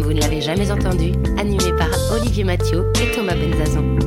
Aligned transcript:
comme 0.00 0.08
vous 0.08 0.14
ne 0.14 0.20
l'avez 0.20 0.40
jamais 0.40 0.70
entendu, 0.70 1.12
animé 1.38 1.72
par 1.76 1.88
Olivier 2.12 2.44
Mathieu 2.44 2.90
et 3.02 3.14
Thomas 3.14 3.34
Benzazon. 3.34 3.98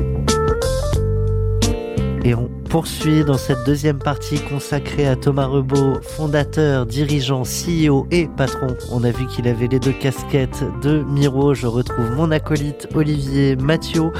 Et 2.24 2.34
on 2.34 2.48
poursuit 2.70 3.24
dans 3.24 3.36
cette 3.36 3.64
deuxième 3.66 3.98
partie 3.98 4.40
consacrée 4.40 5.06
à 5.06 5.14
Thomas 5.14 5.46
Rebaud, 5.46 6.00
fondateur, 6.02 6.86
dirigeant, 6.86 7.42
CEO 7.42 8.06
et 8.10 8.28
patron. 8.28 8.68
On 8.90 9.04
a 9.04 9.10
vu 9.10 9.26
qu'il 9.26 9.46
avait 9.46 9.66
les 9.66 9.78
deux 9.78 9.92
casquettes 9.92 10.64
de 10.80 11.02
Miro. 11.02 11.54
Je 11.54 11.66
retrouve 11.66 12.10
mon 12.12 12.30
acolyte 12.30 12.88
Olivier 12.94 13.56
Mathieu 13.56 14.10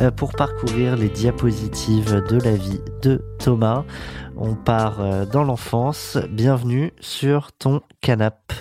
euh, 0.00 0.10
pour 0.10 0.32
parcourir 0.32 0.96
les 0.96 1.08
diapositives 1.08 2.22
de 2.28 2.38
la 2.38 2.56
vie 2.56 2.80
de 3.02 3.22
Thomas. 3.38 3.84
On 4.36 4.54
part 4.54 5.00
euh, 5.00 5.24
dans 5.24 5.44
l'enfance. 5.44 6.18
Bienvenue 6.30 6.92
sur 7.00 7.52
ton 7.52 7.80
canapé. 8.00 8.56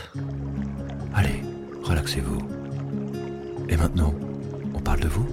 Allez, 1.13 1.41
relaxez-vous. 1.83 2.60
Et 3.71 3.77
maintenant, 3.77 4.13
on 4.73 4.79
parle 4.79 4.99
de 4.99 5.07
vous 5.07 5.25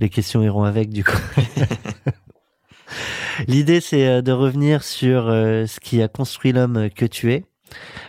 Les 0.00 0.08
questions 0.08 0.42
iront 0.42 0.64
avec 0.64 0.88
du 0.88 1.04
coup. 1.04 1.18
L'idée, 3.46 3.82
c'est 3.82 4.06
euh, 4.06 4.22
de 4.22 4.32
revenir 4.32 4.82
sur 4.82 5.28
euh, 5.28 5.66
ce 5.66 5.78
qui 5.78 6.02
a 6.02 6.08
construit 6.08 6.52
l'homme 6.52 6.88
que 6.88 7.04
tu 7.04 7.34
es. 7.34 7.44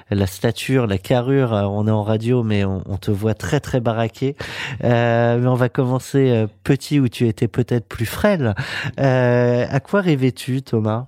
La 0.09 0.25
stature, 0.25 0.87
la 0.87 0.97
carrure, 0.97 1.53
euh, 1.53 1.63
on 1.63 1.85
est 1.85 1.91
en 1.91 2.03
radio, 2.03 2.43
mais 2.43 2.63
on, 2.63 2.81
on 2.85 2.95
te 2.95 3.11
voit 3.11 3.33
très 3.33 3.59
très 3.59 3.81
baraqué. 3.81 4.37
Euh, 4.85 5.37
mais 5.37 5.47
on 5.47 5.55
va 5.55 5.67
commencer 5.67 6.45
petit 6.63 7.01
où 7.01 7.09
tu 7.09 7.27
étais 7.27 7.49
peut-être 7.49 7.89
plus 7.89 8.05
frêle. 8.05 8.55
Euh, 9.01 9.65
à 9.69 9.79
quoi 9.81 9.99
rêvais-tu, 9.99 10.61
Thomas? 10.61 11.07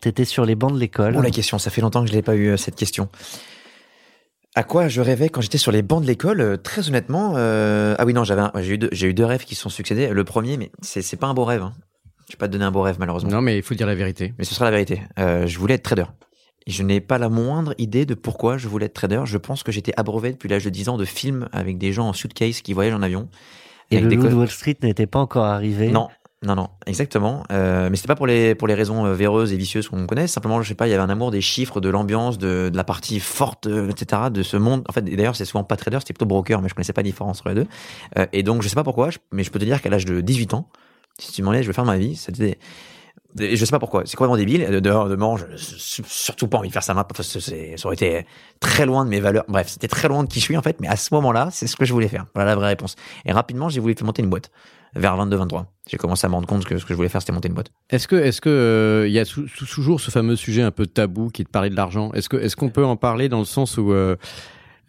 T'étais 0.00 0.24
sur 0.24 0.46
les 0.46 0.54
bancs 0.54 0.72
de 0.72 0.78
l'école. 0.78 1.12
Bon, 1.12 1.20
la 1.20 1.30
question, 1.30 1.58
ça 1.58 1.70
fait 1.70 1.82
longtemps 1.82 2.02
que 2.02 2.08
je 2.08 2.14
n'ai 2.14 2.22
pas 2.22 2.36
eu 2.36 2.56
cette 2.56 2.76
question. 2.76 3.10
À 4.56 4.64
quoi 4.64 4.88
je 4.88 5.00
rêvais 5.02 5.28
quand 5.28 5.40
j'étais 5.42 5.58
sur 5.58 5.70
les 5.70 5.82
bancs 5.82 6.00
de 6.02 6.06
l'école 6.06 6.40
Euh, 6.40 6.56
Très 6.56 6.88
honnêtement, 6.88 7.34
euh, 7.36 7.94
ah 7.98 8.04
oui 8.06 8.12
non, 8.14 8.24
j'avais, 8.24 8.40
un- 8.40 8.52
j'ai 8.60 8.74
eu 8.74 8.78
deux, 8.78 8.88
j'ai 8.90 9.06
eu 9.06 9.14
deux 9.14 9.24
rêves 9.24 9.44
qui 9.44 9.54
se 9.54 9.62
sont 9.62 9.68
succédés. 9.68 10.08
Le 10.08 10.24
premier, 10.24 10.56
mais 10.56 10.70
c'est 10.82 11.02
c'est 11.02 11.16
pas 11.18 11.26
un 11.26 11.34
beau 11.34 11.44
rêve. 11.44 11.62
Hein. 11.62 11.74
Je 12.28 12.32
vais 12.32 12.38
pas 12.38 12.48
te 12.48 12.52
donner 12.52 12.64
un 12.64 12.70
beau 12.72 12.80
rêve 12.82 12.96
malheureusement. 12.98 13.30
Non, 13.30 13.40
mais 13.42 13.56
il 13.58 13.62
faut 13.62 13.74
dire 13.74 13.86
la 13.86 13.94
vérité. 13.94 14.34
Mais 14.38 14.44
ce 14.44 14.54
sera 14.54 14.64
la 14.64 14.70
vérité. 14.72 15.02
Euh, 15.18 15.46
je 15.46 15.58
voulais 15.58 15.74
être 15.74 15.82
trader. 15.84 16.06
Et 16.66 16.72
je 16.72 16.82
n'ai 16.82 17.00
pas 17.00 17.18
la 17.18 17.28
moindre 17.28 17.74
idée 17.78 18.06
de 18.06 18.14
pourquoi 18.14 18.56
je 18.58 18.66
voulais 18.66 18.86
être 18.86 18.94
trader. 18.94 19.20
Je 19.26 19.38
pense 19.38 19.62
que 19.62 19.70
j'étais 19.70 19.92
abreuvé 19.96 20.32
depuis 20.32 20.48
l'âge 20.48 20.64
de 20.64 20.70
10 20.70 20.88
ans 20.88 20.96
de 20.96 21.04
films 21.04 21.48
avec 21.52 21.78
des 21.78 21.92
gens 21.92 22.08
en 22.08 22.12
suitcase 22.12 22.62
qui 22.62 22.72
voyagent 22.72 22.94
en 22.94 23.02
avion. 23.02 23.28
Et 23.92 24.00
le 24.00 24.08
des 24.08 24.16
loup 24.16 24.26
de 24.28 24.34
Wall 24.34 24.50
Street 24.50 24.76
n'était 24.82 25.06
pas 25.06 25.20
encore 25.20 25.44
arrivé. 25.44 25.90
Non, 25.90 26.08
non, 26.42 26.54
non, 26.54 26.68
exactement. 26.84 27.44
Euh, 27.50 27.88
mais 27.88 27.96
c'était 27.96 28.08
pas 28.08 28.14
pour 28.14 28.26
les 28.26 28.54
pour 28.54 28.68
les 28.68 28.74
raisons 28.74 29.06
euh, 29.06 29.14
véreuses 29.14 29.54
et 29.54 29.56
vicieuses 29.56 29.88
qu'on 29.88 30.06
connaît. 30.06 30.26
Simplement, 30.26 30.60
je 30.60 30.68
sais 30.68 30.74
pas, 30.74 30.86
il 30.86 30.90
y 30.90 30.94
avait 30.94 31.02
un 31.02 31.08
amour 31.08 31.30
des 31.30 31.40
chiffres, 31.40 31.80
de 31.80 31.88
l'ambiance, 31.88 32.36
de, 32.36 32.68
de 32.68 32.76
la 32.76 32.84
partie 32.84 33.20
forte, 33.20 33.66
euh, 33.66 33.88
etc. 33.88 34.22
De 34.30 34.42
ce 34.42 34.58
monde. 34.58 34.84
En 34.86 34.92
fait, 34.92 35.00
d'ailleurs, 35.02 35.34
c'est 35.34 35.46
souvent 35.46 35.64
pas 35.64 35.76
trader, 35.76 35.98
c'était 36.00 36.12
plutôt 36.12 36.26
broker, 36.26 36.60
mais 36.60 36.68
je 36.68 36.74
connaissais 36.74 36.92
pas 36.92 37.00
la 37.00 37.06
différence 37.06 37.38
entre 37.38 37.48
les 37.48 37.54
deux. 37.54 37.66
Euh, 38.18 38.26
et 38.34 38.42
donc, 38.42 38.60
je 38.62 38.68
sais 38.68 38.74
pas 38.74 38.84
pourquoi, 38.84 39.08
mais 39.32 39.44
je 39.44 39.50
peux 39.50 39.58
te 39.58 39.64
dire 39.64 39.80
qu'à 39.80 39.88
l'âge 39.88 40.04
de 40.04 40.20
18 40.20 40.52
ans, 40.52 40.68
si 41.18 41.32
tu 41.32 41.42
m'en 41.42 41.52
laisses, 41.52 41.62
je 41.62 41.68
vais 41.68 41.74
faire 41.74 41.86
ma 41.86 41.96
vie. 41.96 42.16
C'était 42.16 42.58
je 43.38 43.64
sais 43.64 43.70
pas 43.70 43.78
pourquoi, 43.78 44.02
c'est 44.06 44.16
complètement 44.16 44.36
débile. 44.36 44.66
De 44.70 44.80
dehors, 44.80 45.08
de 45.08 45.16
mange, 45.16 45.46
surtout 45.56 46.48
pas 46.48 46.58
envie 46.58 46.68
de 46.68 46.72
faire 46.72 46.82
ça 46.82 46.94
maintenant. 46.94 47.14
parce 47.14 47.32
que 47.32 47.40
ça 47.40 47.86
aurait 47.86 47.94
été 47.94 48.26
très 48.60 48.86
loin 48.86 49.04
de 49.04 49.10
mes 49.10 49.20
valeurs. 49.20 49.44
Bref, 49.48 49.68
c'était 49.68 49.88
très 49.88 50.08
loin 50.08 50.24
de 50.24 50.28
qui 50.28 50.40
je 50.40 50.44
suis 50.44 50.56
en 50.56 50.62
fait. 50.62 50.80
Mais 50.80 50.88
à 50.88 50.96
ce 50.96 51.12
moment-là, 51.14 51.48
c'est 51.50 51.66
ce 51.66 51.76
que 51.76 51.84
je 51.84 51.92
voulais 51.92 52.08
faire. 52.08 52.26
Voilà 52.34 52.50
la 52.50 52.56
vraie 52.56 52.68
réponse. 52.68 52.96
Et 53.24 53.32
rapidement, 53.32 53.68
j'ai 53.68 53.80
voulu 53.80 53.94
monter 54.02 54.22
une 54.22 54.30
boîte 54.30 54.50
vers 54.94 55.16
22-23. 55.16 55.66
J'ai 55.88 55.98
commencé 55.98 56.26
à 56.26 56.28
me 56.28 56.34
rendre 56.34 56.48
compte 56.48 56.64
que 56.64 56.78
ce 56.78 56.84
que 56.84 56.90
je 56.90 56.94
voulais 56.94 57.08
faire, 57.08 57.20
c'était 57.20 57.32
monter 57.32 57.48
une 57.48 57.54
boîte. 57.54 57.70
Est-ce 57.90 58.08
que, 58.08 58.16
est-ce 58.16 58.40
que, 58.40 58.48
euh, 58.48 59.06
il 59.06 59.12
y 59.12 59.18
a 59.18 59.24
toujours 59.24 60.00
ce 60.00 60.10
fameux 60.10 60.36
sujet 60.36 60.62
un 60.62 60.72
peu 60.72 60.86
tabou 60.86 61.30
qui 61.30 61.42
est 61.42 61.44
de 61.44 61.50
parler 61.50 61.70
de 61.70 61.76
l'argent? 61.76 62.10
Est-ce 62.12 62.28
que, 62.28 62.36
est-ce 62.36 62.56
qu'on 62.56 62.70
peut 62.70 62.84
en 62.84 62.96
parler 62.96 63.28
dans 63.28 63.38
le 63.38 63.44
sens 63.44 63.78
où, 63.78 63.92
euh, 63.92 64.16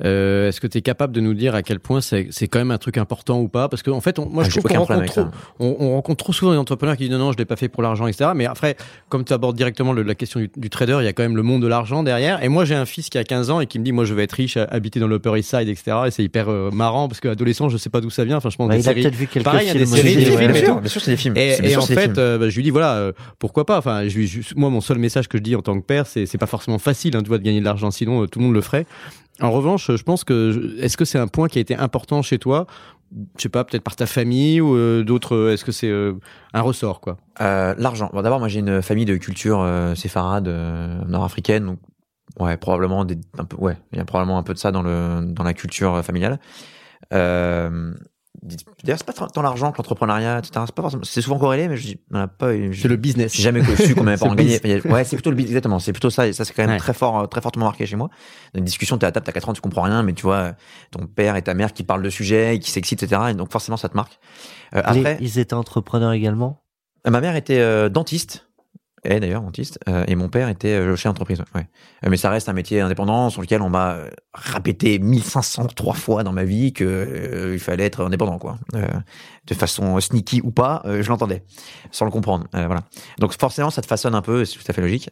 euh, 0.05 0.49
est-ce 0.49 0.61
que 0.61 0.67
tu 0.67 0.77
es 0.77 0.81
capable 0.81 1.13
de 1.13 1.21
nous 1.21 1.33
dire 1.33 1.55
à 1.55 1.63
quel 1.63 1.79
point 1.79 2.01
c'est, 2.01 2.29
quand 2.49 2.59
même 2.59 2.71
un 2.71 2.77
truc 2.77 2.97
important 2.97 3.39
ou 3.41 3.47
pas? 3.47 3.67
Parce 3.69 3.81
que 3.83 3.89
en 3.91 4.01
fait, 4.01 4.19
on, 4.19 4.27
moi, 4.29 4.43
Ah, 4.45 4.49
je 4.49 4.51
trouve 4.51 4.63
qu'on 4.71 4.79
rencontre, 4.83 5.05
trop, 5.05 5.21
on, 5.59 5.75
on 5.79 5.91
rencontre 5.93 6.23
trop 6.23 6.33
souvent 6.33 6.51
des 6.51 6.57
entrepreneurs 6.57 6.95
qui 6.97 7.03
disent 7.03 7.11
non, 7.13 7.17
non, 7.19 7.31
je 7.31 7.37
l'ai 7.37 7.45
pas 7.45 7.55
fait 7.55 7.67
pour 7.69 7.81
l'argent, 7.81 8.05
etc. 8.07 8.31
Mais 8.35 8.45
après, 8.45 8.75
comme 9.09 9.23
tu 9.25 9.33
abordes 9.33 9.55
directement 9.55 9.93
le- 9.93 10.03
la 10.03 10.15
question 10.15 10.39
du, 10.39 10.49
du 10.55 10.69
trader, 10.69 10.97
il 11.01 11.05
y 11.05 11.07
a 11.07 11.13
quand 11.13 11.23
même 11.23 11.35
le 11.35 11.41
monde 11.43 11.61
de 11.63 11.67
l'argent 11.67 12.03
derrière. 12.03 12.43
Et 12.43 12.49
moi, 12.49 12.63
j'ai 12.65 12.75
un 12.75 12.85
fils 12.85 13.09
qui 13.09 13.17
a 13.17 13.23
15 13.23 13.49
ans 13.49 13.59
et 13.59 13.65
qui 13.65 13.79
me 13.79 13.83
dit, 13.83 13.91
moi, 13.91 14.05
je 14.05 14.13
vais 14.13 14.23
être 14.23 14.33
riche, 14.33 14.57
habiter 14.57 14.99
dans 14.99 15.07
l'Upper 15.07 15.33
East 15.37 15.49
Side, 15.49 15.67
etc. 15.67 15.97
Et 16.07 16.11
c'est 16.11 16.23
hyper 16.23 16.49
euh, 16.49 16.69
marrant 16.71 17.07
parce 17.07 17.19
qu'adolescent, 17.19 17.69
je 17.69 17.77
sais 17.77 17.89
pas 17.89 18.01
d'où 18.01 18.09
ça 18.09 18.23
vient. 18.23 18.37
Enfin, 18.37 18.49
je 18.49 18.57
pense 18.57 18.67
Bah, 18.69 18.75
des 18.75 18.81
il 18.83 18.89
a 18.89 18.93
peut-être 18.93 19.15
vu 19.15 19.27
quelques 19.27 19.45
Pareil, 19.45 19.65
il 19.65 19.67
y 19.67 19.71
a 19.71 19.73
des 19.79 19.85
séries, 19.85 20.15
des 20.15 20.25
films 20.25 20.41
et 20.41 20.47
bien, 20.47 20.53
tout. 20.59 20.65
sûr, 20.65 20.79
bien 20.81 20.89
sûr, 20.89 21.01
c'est 21.01 21.11
des 21.11 21.17
films. 21.17 21.33
Et, 21.37 21.75
en 21.75 21.81
fait, 21.81 22.17
euh, 22.17 22.37
bah, 22.37 22.49
je 22.49 22.55
lui 22.55 22.63
dis 22.63 22.69
voilà, 22.69 22.95
euh, 22.97 23.11
pourquoi 23.39 23.65
pas? 23.65 23.77
Enfin, 23.79 24.07
je 24.07 24.17
moi, 24.55 24.69
mon 24.69 24.81
seul 24.81 24.97
message 24.99 25.27
que 25.27 25.37
je 25.37 25.43
dis 25.43 25.55
en 25.55 25.61
tant 25.61 25.79
que 25.79 25.85
père, 25.85 26.05
c'est 26.07 26.25
c'est 26.25 26.37
pas 26.37 26.45
forcément 26.45 26.77
facile, 26.79 27.15
hein, 27.15 27.21
tu 27.21 27.27
vois, 27.29 27.37
de 27.37 27.43
gagner 27.43 27.59
de 27.59 27.65
l'argent. 27.65 27.89
Sinon, 27.91 28.25
tout 28.27 28.39
le 28.39 28.45
monde 28.45 28.53
le 28.53 28.61
ferait. 28.61 28.85
En 29.41 29.51
revanche, 29.51 29.95
je 29.95 30.03
pense 30.03 30.23
que 30.23 30.75
est-ce 30.79 30.97
que 30.97 31.05
c'est 31.05 31.19
un 31.19 31.27
point 31.27 31.47
qui 31.47 31.59
a 31.59 31.61
été 31.61 31.75
important 31.75 32.21
chez 32.21 32.39
toi? 32.39 32.65
Je 33.37 33.43
sais 33.43 33.49
pas, 33.49 33.63
peut-être 33.63 33.83
par 33.83 33.95
ta 33.95 34.05
famille 34.05 34.59
ou 34.59 34.75
euh, 34.75 35.03
d'autres. 35.03 35.35
euh, 35.35 35.53
Est-ce 35.53 35.63
que 35.63 35.71
c'est 35.71 35.89
euh, 35.89 36.13
un 36.53 36.61
ressort 36.61 36.99
quoi? 36.99 37.17
L'argent. 37.39 38.09
Bon, 38.13 38.21
d'abord, 38.21 38.39
moi, 38.39 38.47
j'ai 38.47 38.59
une 38.59 38.81
famille 38.81 39.05
de 39.05 39.15
culture 39.15 39.65
séfarade 39.95 40.47
nord-africaine, 41.07 41.65
donc 41.65 41.79
ouais, 42.39 42.57
probablement 42.57 43.05
un 43.37 43.45
peu, 43.45 43.57
ouais, 43.57 43.77
il 43.91 43.97
y 43.99 44.01
a 44.01 44.05
probablement 44.05 44.37
un 44.37 44.43
peu 44.43 44.53
de 44.53 44.59
ça 44.59 44.71
dans 44.71 44.81
le 44.81 45.21
dans 45.23 45.43
la 45.43 45.53
culture 45.53 46.03
familiale. 46.03 46.39
Euh, 48.53 48.73
D'ailleurs, 48.83 48.99
c'est 48.99 49.05
pas 49.05 49.27
tant 49.27 49.41
l'argent 49.41 49.71
que 49.71 49.77
l'entrepreneuriat, 49.77 50.39
etc. 50.39 50.63
C'est 50.65 50.75
pas 50.75 50.81
forcément, 50.83 51.03
c'est 51.03 51.21
souvent 51.21 51.37
corrélé, 51.39 51.67
mais 51.67 51.77
je 51.77 51.87
dis, 51.87 51.99
on 52.11 52.19
a 52.19 52.27
pas. 52.27 52.53
je- 52.55 52.81
C'est 52.81 52.87
le 52.87 52.95
business. 52.95 53.33
J'ai 53.35 53.43
jamais 53.43 53.63
su 53.75 53.93
combien 53.95 54.15
y 54.15 54.55
a- 54.55 54.87
Ouais, 54.91 55.03
c'est 55.03 55.15
plutôt 55.15 55.29
le 55.29 55.35
business, 55.35 55.51
exactement. 55.51 55.79
C'est 55.79 55.91
plutôt 55.93 56.09
ça. 56.09 56.27
Et 56.27 56.33
ça, 56.33 56.45
c'est 56.45 56.53
quand 56.53 56.63
même 56.63 56.71
Ouais. 56.71 56.77
très 56.77 56.93
fort, 56.93 57.19
euh, 57.19 57.25
très 57.25 57.41
fortement 57.41 57.65
marqué 57.65 57.85
chez 57.85 57.95
moi. 57.95 58.09
Dans 58.53 58.59
une 58.59 58.65
discussion, 58.65 58.97
t'es 58.97 59.05
à 59.05 59.11
table, 59.11 59.25
t'as 59.25 59.31
4 59.31 59.49
ans, 59.49 59.53
tu 59.53 59.61
comprends 59.61 59.81
rien, 59.83 60.03
mais 60.03 60.13
tu 60.13 60.23
vois, 60.23 60.35
euh, 60.35 60.51
ton 60.91 61.05
père 61.07 61.35
et 61.35 61.41
ta 61.41 61.53
mère 61.53 61.73
qui 61.73 61.83
parlent 61.83 62.03
de 62.03 62.09
sujets, 62.09 62.55
et 62.55 62.59
qui 62.59 62.71
s'excitent, 62.71 63.03
etc. 63.03 63.21
Et 63.29 63.33
donc, 63.33 63.51
forcément, 63.51 63.77
ça 63.77 63.89
te 63.89 63.95
marque. 63.95 64.19
Euh, 64.75 64.81
Les- 64.93 64.99
après, 64.99 65.17
ils 65.21 65.39
étaient 65.39 65.53
entrepreneurs 65.53 66.11
également? 66.13 66.63
ma 67.09 67.21
mère 67.21 67.35
était 67.37 67.59
euh, 67.59 67.87
dentiste. 67.89 68.46
D'ailleurs 69.07 69.41
dentiste. 69.41 69.79
euh, 69.87 70.03
et 70.07 70.15
mon 70.15 70.27
père 70.27 70.49
était 70.49 70.73
euh, 70.73 70.95
chef 70.97 71.09
d'entreprise. 71.11 71.41
Ouais. 71.55 71.67
Euh, 72.05 72.09
mais 72.09 72.17
ça 72.17 72.29
reste 72.29 72.49
un 72.49 72.53
métier 72.53 72.81
indépendant 72.81 73.29
sur 73.29 73.41
lequel 73.41 73.61
on 73.61 73.69
m'a 73.69 73.93
euh, 73.93 74.09
répété 74.33 74.99
1503 74.99 75.93
fois 75.93 76.23
dans 76.23 76.33
ma 76.33 76.43
vie 76.43 76.73
que 76.73 77.51
il 77.53 77.59
fallait 77.59 77.85
être 77.85 78.03
indépendant, 78.05 78.37
quoi. 78.37 78.57
De 78.73 79.53
façon 79.53 79.99
sneaky 79.99 80.41
ou 80.43 80.51
pas, 80.51 80.83
je 80.85 81.07
l'entendais, 81.07 81.43
sans 81.91 82.03
le 82.03 82.11
comprendre. 82.11 82.47
Voilà. 82.51 82.81
Donc 83.19 83.33
forcément, 83.39 83.69
ça 83.69 83.81
te 83.81 83.87
façonne 83.87 84.13
un 84.13 84.21
peu, 84.21 84.43
c'est 84.43 84.57
tout 84.57 84.65
à 84.67 84.73
fait 84.73 84.81
logique. 84.81 85.09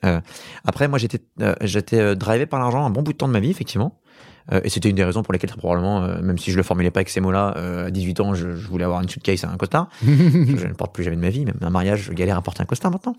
Après, 0.66 0.88
moi, 0.88 1.00
j'étais, 1.00 1.20
j'étais 1.62 2.16
drivé 2.16 2.46
par 2.46 2.60
l'argent 2.60 2.86
un 2.86 2.90
bon 2.90 3.02
bout 3.02 3.14
de 3.14 3.18
temps 3.18 3.28
de 3.28 3.34
ma 3.34 3.40
vie, 3.40 3.50
effectivement. 3.50 3.98
Euh, 4.52 4.62
et 4.64 4.70
c'était 4.70 4.90
une 4.90 4.96
des 4.96 5.04
raisons 5.04 5.24
pour 5.24 5.34
lesquelles, 5.34 5.50
très 5.50 5.58
probablement, 5.58 6.04
euh, 6.04 6.22
même 6.22 6.38
si 6.38 6.52
je 6.52 6.58
le 6.58 6.64
formulais 6.64 6.92
pas 6.92 7.00
avec 7.00 7.10
ces 7.10 7.20
mots-là, 7.20 7.56
euh, 7.58 7.88
à 7.88 7.92
18 7.92 8.20
ans, 8.20 8.34
je, 8.36 8.56
je 8.56 8.68
voulais 8.68 8.86
avoir 8.86 9.02
une 9.02 9.10
suitcase 9.10 9.44
et 9.44 9.48
un 9.48 9.58
costard. 9.58 9.90
je 10.06 10.68
ne 10.68 10.74
porte 10.74 10.94
plus 10.94 11.04
jamais 11.04 11.16
de 11.16 11.22
ma 11.22 11.30
vie, 11.30 11.46
même 11.46 11.56
un 11.62 11.70
mariage, 11.70 12.04
je 12.04 12.14
galère 12.14 12.38
à 12.38 12.42
porter 12.42 12.62
un 12.62 12.66
costard 12.66 12.92
maintenant. 12.92 13.16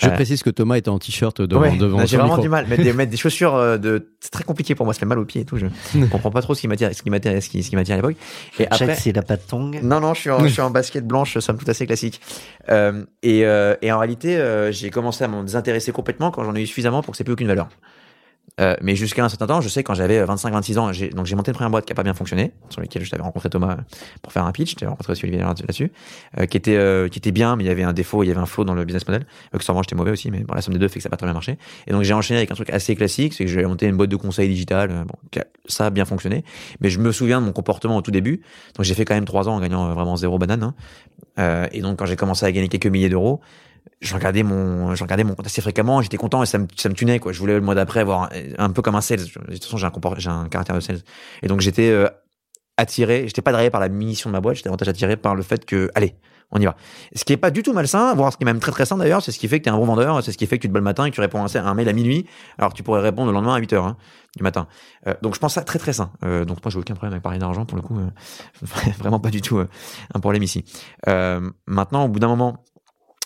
Je 0.00 0.08
Euh, 0.08 0.10
précise 0.10 0.42
que 0.42 0.50
Thomas 0.50 0.76
était 0.76 0.88
en 0.90 0.98
t-shirt 0.98 1.40
devant. 1.40 1.62
Ouais, 1.62 1.76
devant 1.76 1.98
bah, 1.98 2.04
j'ai 2.06 2.16
vraiment 2.16 2.34
micro. 2.34 2.42
du 2.42 2.48
mal. 2.48 2.66
Mettre 2.66 2.82
des, 2.82 2.92
mettre 2.94 3.10
des 3.10 3.16
chaussures 3.16 3.54
euh, 3.54 3.78
de, 3.78 4.10
c'est 4.20 4.30
très 4.30 4.44
compliqué 4.44 4.74
pour 4.74 4.84
moi. 4.84 4.94
Ça 4.94 5.00
fait 5.00 5.06
mal 5.06 5.18
aux 5.18 5.24
pieds 5.24 5.42
et 5.42 5.44
tout. 5.44 5.56
Je 5.56 5.66
comprends 6.10 6.30
pas 6.30 6.42
trop 6.42 6.54
ce 6.54 6.60
qui 6.60 6.68
m'attire, 6.68 6.94
ce 6.94 7.02
qui 7.02 7.10
m'attire, 7.10 7.42
ce 7.42 7.48
qui, 7.48 7.62
ce 7.62 7.70
qui 7.70 7.76
m'attire 7.76 7.94
à 7.94 7.96
l'époque. 7.96 8.16
Et 8.58 8.66
après, 8.70 8.94
s'il 8.96 9.18
a 9.18 9.22
pas 9.22 9.36
de 9.36 9.42
tongue. 9.42 9.80
non, 9.82 10.00
non, 10.00 10.14
je 10.14 10.20
suis 10.20 10.30
en, 10.30 10.40
je 10.40 10.48
suis 10.48 10.62
en 10.62 10.70
basket 10.70 11.06
blanche, 11.06 11.38
somme 11.38 11.56
toute 11.58 11.68
assez 11.68 11.86
classique. 11.86 12.20
Euh, 12.70 13.04
et, 13.22 13.44
euh, 13.44 13.74
et 13.82 13.90
en 13.92 13.98
réalité, 13.98 14.36
euh, 14.36 14.70
j'ai 14.72 14.90
commencé 14.90 15.24
à 15.24 15.28
m'en 15.28 15.42
désintéresser 15.42 15.92
complètement 15.92 16.30
quand 16.30 16.44
j'en 16.44 16.54
ai 16.54 16.62
eu 16.62 16.66
suffisamment 16.66 17.02
pour 17.02 17.14
que 17.14 17.22
n'ait 17.22 17.24
plus 17.24 17.32
aucune 17.32 17.48
valeur. 17.48 17.68
Euh, 18.60 18.76
mais 18.82 18.94
jusqu'à 18.96 19.24
un 19.24 19.28
certain 19.28 19.46
temps, 19.46 19.60
je 19.60 19.68
sais 19.68 19.82
quand 19.82 19.94
j'avais 19.94 20.22
25-26 20.24 20.78
ans, 20.78 20.92
j'ai, 20.92 21.08
donc 21.10 21.26
j'ai 21.26 21.34
monté 21.34 21.50
une 21.50 21.54
première 21.54 21.70
boîte 21.70 21.86
qui 21.86 21.92
a 21.92 21.94
pas 21.94 22.02
bien 22.02 22.14
fonctionné, 22.14 22.52
sur 22.68 22.80
laquelle 22.80 23.04
je 23.04 23.10
t'avais 23.10 23.22
rencontré 23.22 23.48
Thomas 23.48 23.78
pour 24.22 24.32
faire 24.32 24.44
un 24.44 24.52
pitch, 24.52 24.74
j'avais 24.78 24.90
rencontré 24.90 25.12
aussi 25.12 25.24
Olivier 25.24 25.40
là-dessus, 25.42 25.90
euh, 26.38 26.46
qui 26.46 26.56
était 26.56 26.76
euh, 26.76 27.08
qui 27.08 27.18
était 27.18 27.32
bien, 27.32 27.56
mais 27.56 27.64
il 27.64 27.68
y 27.68 27.70
avait 27.70 27.82
un 27.82 27.92
défaut, 27.92 28.22
il 28.22 28.28
y 28.28 28.30
avait 28.30 28.40
un 28.40 28.46
faux 28.46 28.64
dans 28.64 28.74
le 28.74 28.84
business 28.84 29.06
model. 29.08 29.26
Euh, 29.54 29.58
que 29.58 29.64
sûrement 29.64 29.82
j'étais 29.82 29.96
mauvais 29.96 30.10
aussi, 30.10 30.30
mais 30.30 30.40
bon, 30.40 30.54
la 30.54 30.60
somme 30.60 30.74
des 30.74 30.80
deux 30.80 30.88
fait 30.88 30.98
que 30.98 31.02
ça 31.02 31.08
n'a 31.08 31.10
pas 31.12 31.16
très 31.16 31.26
bien 31.26 31.32
marché. 31.34 31.58
Et 31.86 31.92
donc 31.92 32.02
j'ai 32.02 32.14
enchaîné 32.14 32.38
avec 32.38 32.50
un 32.50 32.54
truc 32.54 32.70
assez 32.70 32.94
classique, 32.94 33.34
c'est 33.34 33.44
que 33.44 33.50
j'ai 33.50 33.64
monté 33.64 33.86
une 33.86 33.96
boîte 33.96 34.10
de 34.10 34.16
conseil 34.16 34.48
digital. 34.48 34.90
euh, 34.90 35.04
Bon, 35.04 35.42
ça 35.66 35.86
a 35.86 35.90
bien 35.90 36.04
fonctionné, 36.04 36.44
mais 36.80 36.90
je 36.90 36.98
me 36.98 37.12
souviens 37.12 37.40
de 37.40 37.46
mon 37.46 37.52
comportement 37.52 37.96
au 37.96 38.02
tout 38.02 38.10
début. 38.10 38.42
Donc 38.76 38.84
j'ai 38.84 38.94
fait 38.94 39.04
quand 39.04 39.14
même 39.14 39.24
trois 39.24 39.48
ans 39.48 39.56
en 39.56 39.60
gagnant 39.60 39.88
euh, 39.88 39.94
vraiment 39.94 40.16
zéro 40.16 40.38
banane. 40.38 40.62
hein. 40.62 40.74
Euh, 41.38 41.66
et 41.72 41.80
donc 41.80 41.98
quand 41.98 42.06
j'ai 42.06 42.16
commencé 42.16 42.44
à 42.44 42.52
gagner 42.52 42.68
quelques 42.68 42.86
milliers 42.86 43.08
d'euros, 43.08 43.40
je 44.00 44.14
regardais 44.14 44.42
mon, 44.42 44.94
je 44.94 45.02
regardais 45.02 45.24
mon 45.24 45.34
compte 45.34 45.46
assez 45.46 45.60
fréquemment, 45.60 46.00
j'étais 46.00 46.16
content 46.16 46.42
et 46.42 46.46
ça 46.46 46.58
me, 46.58 46.66
ça 46.76 46.88
me 46.88 46.94
tunait, 46.94 47.18
quoi. 47.18 47.32
Je 47.32 47.38
voulais 47.38 47.54
le 47.54 47.60
mois 47.60 47.74
d'après 47.74 48.00
avoir 48.00 48.30
un, 48.58 48.70
peu 48.70 48.82
comme 48.82 48.94
un 48.94 49.00
sales. 49.00 49.20
De 49.20 49.54
toute 49.54 49.64
façon, 49.64 49.76
j'ai 49.76 49.86
un, 49.86 49.92
j'ai 50.16 50.30
un 50.30 50.48
caractère 50.48 50.74
de 50.74 50.80
sales. 50.80 51.00
Et 51.42 51.48
donc, 51.48 51.60
j'étais 51.60 51.90
euh, 51.90 52.08
attiré, 52.76 53.24
j'étais 53.26 53.42
pas 53.42 53.52
drivé 53.52 53.70
par 53.70 53.80
la 53.80 53.88
mission 53.88 54.30
de 54.30 54.32
ma 54.32 54.40
boîte, 54.40 54.56
j'étais 54.56 54.68
davantage 54.68 54.88
attiré 54.88 55.16
par 55.16 55.34
le 55.34 55.42
fait 55.42 55.64
que, 55.64 55.90
allez, 55.94 56.16
on 56.52 56.60
y 56.60 56.64
va. 56.64 56.76
Ce 57.14 57.24
qui 57.24 57.32
est 57.32 57.36
pas 57.36 57.50
du 57.50 57.62
tout 57.62 57.72
malsain, 57.72 58.14
voire 58.14 58.32
ce 58.32 58.36
qui 58.36 58.42
est 58.42 58.46
même 58.46 58.58
très 58.58 58.72
très 58.72 58.84
sain 58.84 58.96
d'ailleurs, 58.96 59.22
c'est 59.22 59.32
ce 59.32 59.38
qui 59.38 59.48
fait 59.48 59.60
que 59.60 59.64
t'es 59.64 59.70
un 59.70 59.76
bon 59.76 59.84
vendeur, 59.84 60.22
c'est 60.22 60.32
ce 60.32 60.38
qui 60.38 60.46
fait 60.46 60.58
que 60.58 60.62
tu 60.62 60.68
te 60.68 60.72
bats 60.72 60.80
le 60.80 60.84
matin 60.84 61.04
et 61.04 61.10
que 61.10 61.14
tu 61.14 61.20
réponds 61.20 61.44
à 61.44 61.58
un 61.58 61.74
mail 61.74 61.88
à 61.88 61.92
minuit, 61.92 62.26
alors 62.58 62.72
tu 62.72 62.82
pourrais 62.82 63.00
répondre 63.00 63.28
le 63.28 63.34
lendemain 63.34 63.54
à 63.54 63.58
8 63.58 63.72
heures 63.74 63.86
hein, 63.86 63.96
du 64.36 64.42
matin. 64.42 64.66
Euh, 65.06 65.14
donc 65.22 65.34
je 65.34 65.40
pense 65.40 65.54
ça 65.54 65.62
très 65.62 65.78
très 65.78 65.92
sain. 65.92 66.10
Euh, 66.24 66.44
donc 66.44 66.58
moi 66.64 66.70
j'ai 66.70 66.78
aucun 66.78 66.94
problème 66.94 67.12
avec 67.12 67.22
parler 67.22 67.38
d'argent 67.38 67.64
pour 67.66 67.76
le 67.76 67.82
coup, 67.82 67.98
euh, 67.98 68.66
vraiment 68.98 69.20
pas 69.20 69.30
du 69.30 69.40
tout 69.40 69.60
un 69.60 70.20
problème 70.20 70.42
ici. 70.42 70.64
Maintenant, 71.06 72.04
au 72.04 72.08
bout 72.08 72.18
d'un 72.18 72.28
moment, 72.28 72.64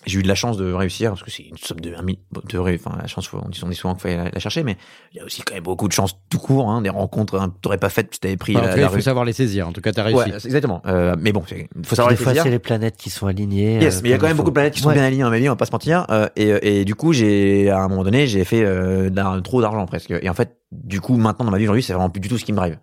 j'ai 0.06 0.19
eu 0.19 0.23
de 0.23 0.29
la 0.29 0.35
chance 0.35 0.56
de 0.56 0.73
réussir 0.73 1.11
parce 1.11 1.23
que 1.23 1.31
c'est 1.31 1.43
une 1.45 1.56
somme 1.56 1.81
de, 1.81 1.95
un 1.95 2.03
mi- 2.03 2.19
de 2.51 2.59
ré- 2.59 2.79
enfin 2.85 2.97
la 3.01 3.06
chance 3.06 3.29
on 3.33 3.49
dit, 3.49 3.61
on 3.65 3.69
dit 3.69 3.75
souvent 3.75 3.95
qu'il 3.95 4.03
fallait 4.03 4.17
la, 4.17 4.31
la 4.31 4.39
chercher 4.39 4.62
mais 4.62 4.77
il 5.12 5.19
y 5.19 5.21
a 5.21 5.25
aussi 5.25 5.43
quand 5.43 5.55
même 5.55 5.62
beaucoup 5.65 5.89
de 5.89 5.93
chance 5.93 6.17
tout 6.31 6.39
court 6.39 6.71
hein, 6.71 6.83
des 6.83 6.91
rencontres 6.91 7.39
hein, 7.39 7.55
t'aurais 7.62 7.79
pas 7.79 7.89
faites 7.89 8.15
si 8.15 8.21
t'avais 8.21 8.37
pris 8.37 8.55
Enfin, 8.56 8.65
en 8.65 8.67
la, 8.67 8.73
tout 8.73 8.77
cas, 8.77 8.81
la 8.83 8.87
il 8.87 8.91
faut 8.91 8.95
rue. 8.97 9.03
savoir 9.03 9.25
les 9.25 9.33
saisir. 9.33 9.69
En 9.69 9.73
tout 9.73 9.81
cas, 9.81 9.93
t'as 9.93 10.03
réussi. 10.03 10.31
Ouais, 10.31 10.37
exactement. 10.37 10.83
Euh, 10.87 11.15
mais 11.19 11.33
bon, 11.33 11.43
c'est- 11.49 11.69
faut 11.85 11.95
savoir 11.95 12.09
Des 12.12 12.19
les 12.19 12.23
fois, 12.23 12.33
saisir. 12.33 12.43
c'est 12.45 12.51
les 12.51 12.59
planètes 12.59 12.97
qui 12.97 13.11
sont 13.11 13.27
alignées. 13.27 13.81
Yes, 13.81 13.97
euh, 13.97 14.01
mais 14.03 14.09
il 14.11 14.12
y 14.12 14.15
a 14.15 14.19
quand 14.19 14.27
même 14.27 14.37
faut. 14.37 14.43
beaucoup 14.43 14.51
de 14.51 14.55
planètes 14.55 14.75
qui 14.75 14.81
sont 14.81 14.89
Ouais. 14.89 14.95
bien 14.95 15.05
alignées 15.05 15.23
dans 15.25 15.31
ma 15.31 15.39
vie, 15.39 15.49
on 15.49 15.53
va 15.53 15.56
pas 15.56 15.67
se 15.67 15.73
mentir. 15.73 16.06
Euh, 16.11 16.29
et, 16.37 16.81
et 16.81 16.85
du 16.85 16.95
coup, 16.95 17.12
j'ai 17.12 17.71
à 17.71 17.81
un 17.83 17.89
moment 17.89 18.05
donné, 18.05 18.27
j'ai 18.27 18.45
fait 18.45 18.62
euh, 18.65 19.11
d'un- 19.11 19.41
trop 19.41 19.61
d'argent 19.61 19.85
presque. 19.87 20.11
Et 20.11 20.29
en 20.29 20.35
fait, 20.35 20.59
du 20.73 21.01
coup, 21.01 21.17
maintenant 21.17 21.45
dans 21.47 21.51
ma 21.51 21.59
vie 21.59 21.65
aujourd'hui, 21.65 21.83
c'est 21.83 21.93
vraiment 21.93 22.11
plus 22.11 22.21
du 22.21 22.29
tout 22.29 22.39
ce 22.39 22.45
qui 22.45 22.53
me 22.53 22.56
drive. 22.59 22.79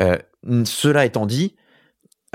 Euh, 0.00 0.16
cela 0.64 1.04
étant 1.04 1.26
dit, 1.26 1.54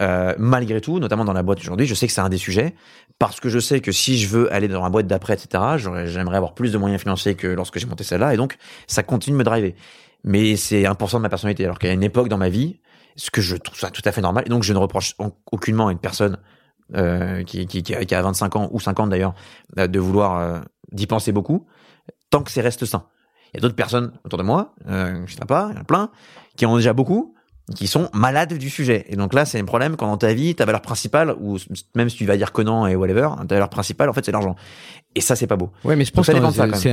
euh, 0.01 0.33
malgré 0.39 0.81
tout, 0.81 0.99
notamment 0.99 1.25
dans 1.25 1.33
la 1.33 1.43
boîte 1.43 1.59
aujourd'hui, 1.59 1.85
je 1.85 1.93
sais 1.93 2.07
que 2.07 2.13
c'est 2.13 2.21
un 2.21 2.29
des 2.29 2.37
sujets 2.37 2.73
parce 3.19 3.39
que 3.39 3.49
je 3.49 3.59
sais 3.59 3.79
que 3.79 3.91
si 3.91 4.17
je 4.17 4.27
veux 4.27 4.51
aller 4.51 4.67
dans 4.67 4.81
la 4.81 4.89
boîte 4.89 5.05
d'après, 5.07 5.33
etc., 5.33 5.63
j'aimerais 6.05 6.37
avoir 6.37 6.55
plus 6.55 6.71
de 6.71 6.77
moyens 6.77 7.01
financiers 7.01 7.35
que 7.35 7.47
lorsque 7.47 7.77
j'ai 7.77 7.85
monté 7.85 8.03
celle-là, 8.03 8.33
et 8.33 8.37
donc 8.37 8.57
ça 8.87 9.03
continue 9.03 9.33
de 9.35 9.39
me 9.39 9.43
driver. 9.43 9.75
Mais 10.23 10.55
c'est 10.55 10.83
1% 10.83 11.13
de 11.13 11.17
ma 11.19 11.29
personnalité, 11.29 11.63
alors 11.65 11.77
a 11.81 11.87
une 11.91 12.03
époque 12.03 12.27
dans 12.29 12.37
ma 12.37 12.49
vie, 12.49 12.79
ce 13.15 13.29
que 13.29 13.41
je 13.41 13.55
trouve 13.55 13.77
ça 13.79 13.91
tout 13.91 14.01
à 14.05 14.11
fait 14.11 14.21
normal, 14.21 14.43
et 14.47 14.49
donc 14.49 14.63
je 14.63 14.73
ne 14.73 14.79
reproche 14.79 15.13
en- 15.19 15.31
aucunement 15.51 15.87
à 15.87 15.91
une 15.91 15.99
personne 15.99 16.37
euh, 16.95 17.43
qui, 17.43 17.61
a, 17.93 18.05
qui 18.05 18.15
a 18.15 18.21
25 18.21 18.55
ans 18.55 18.69
ou 18.71 18.79
50 18.79 19.09
d'ailleurs 19.09 19.35
euh, 19.77 19.87
de 19.87 19.99
vouloir 19.99 20.37
euh, 20.37 20.59
d'y 20.91 21.05
penser 21.07 21.31
beaucoup, 21.31 21.67
tant 22.29 22.41
que 22.41 22.51
c'est 22.51 22.61
reste 22.61 22.85
sain. 22.85 23.05
Il 23.53 23.57
y 23.57 23.59
a 23.59 23.61
d'autres 23.61 23.75
personnes 23.75 24.11
autour 24.25 24.39
de 24.39 24.43
moi, 24.43 24.73
je 24.87 25.23
sais 25.27 25.45
pas, 25.47 25.67
il 25.69 25.75
y 25.75 25.77
en 25.77 25.81
a 25.81 25.83
plein, 25.83 26.09
qui 26.57 26.65
en 26.65 26.73
ont 26.73 26.77
déjà 26.77 26.93
beaucoup, 26.93 27.35
qui 27.75 27.87
sont 27.87 28.09
malades 28.13 28.57
du 28.57 28.69
sujet. 28.69 29.05
Et 29.09 29.15
donc 29.15 29.33
là, 29.33 29.45
c'est 29.45 29.59
un 29.59 29.63
problème 29.65 29.95
quand 29.95 30.07
dans 30.07 30.17
ta 30.17 30.33
vie, 30.33 30.53
ta 30.53 30.65
valeur 30.65 30.81
principale, 30.81 31.33
ou 31.39 31.57
même 31.95 32.09
si 32.09 32.17
tu 32.17 32.25
vas 32.25 32.35
dire 32.35 32.51
que 32.51 32.61
non 32.61 32.87
et 32.87 32.95
whatever, 32.95 33.29
ta 33.47 33.55
valeur 33.55 33.69
principale, 33.69 34.09
en 34.09 34.13
fait, 34.13 34.25
c'est 34.25 34.31
l'argent. 34.33 34.55
Et 35.15 35.21
ça, 35.21 35.35
c'est 35.35 35.47
pas 35.47 35.55
beau. 35.55 35.69
Ouais, 35.85 35.95
mais 35.95 36.05
je 36.05 36.11
pense 36.11 36.25
que 36.25 36.33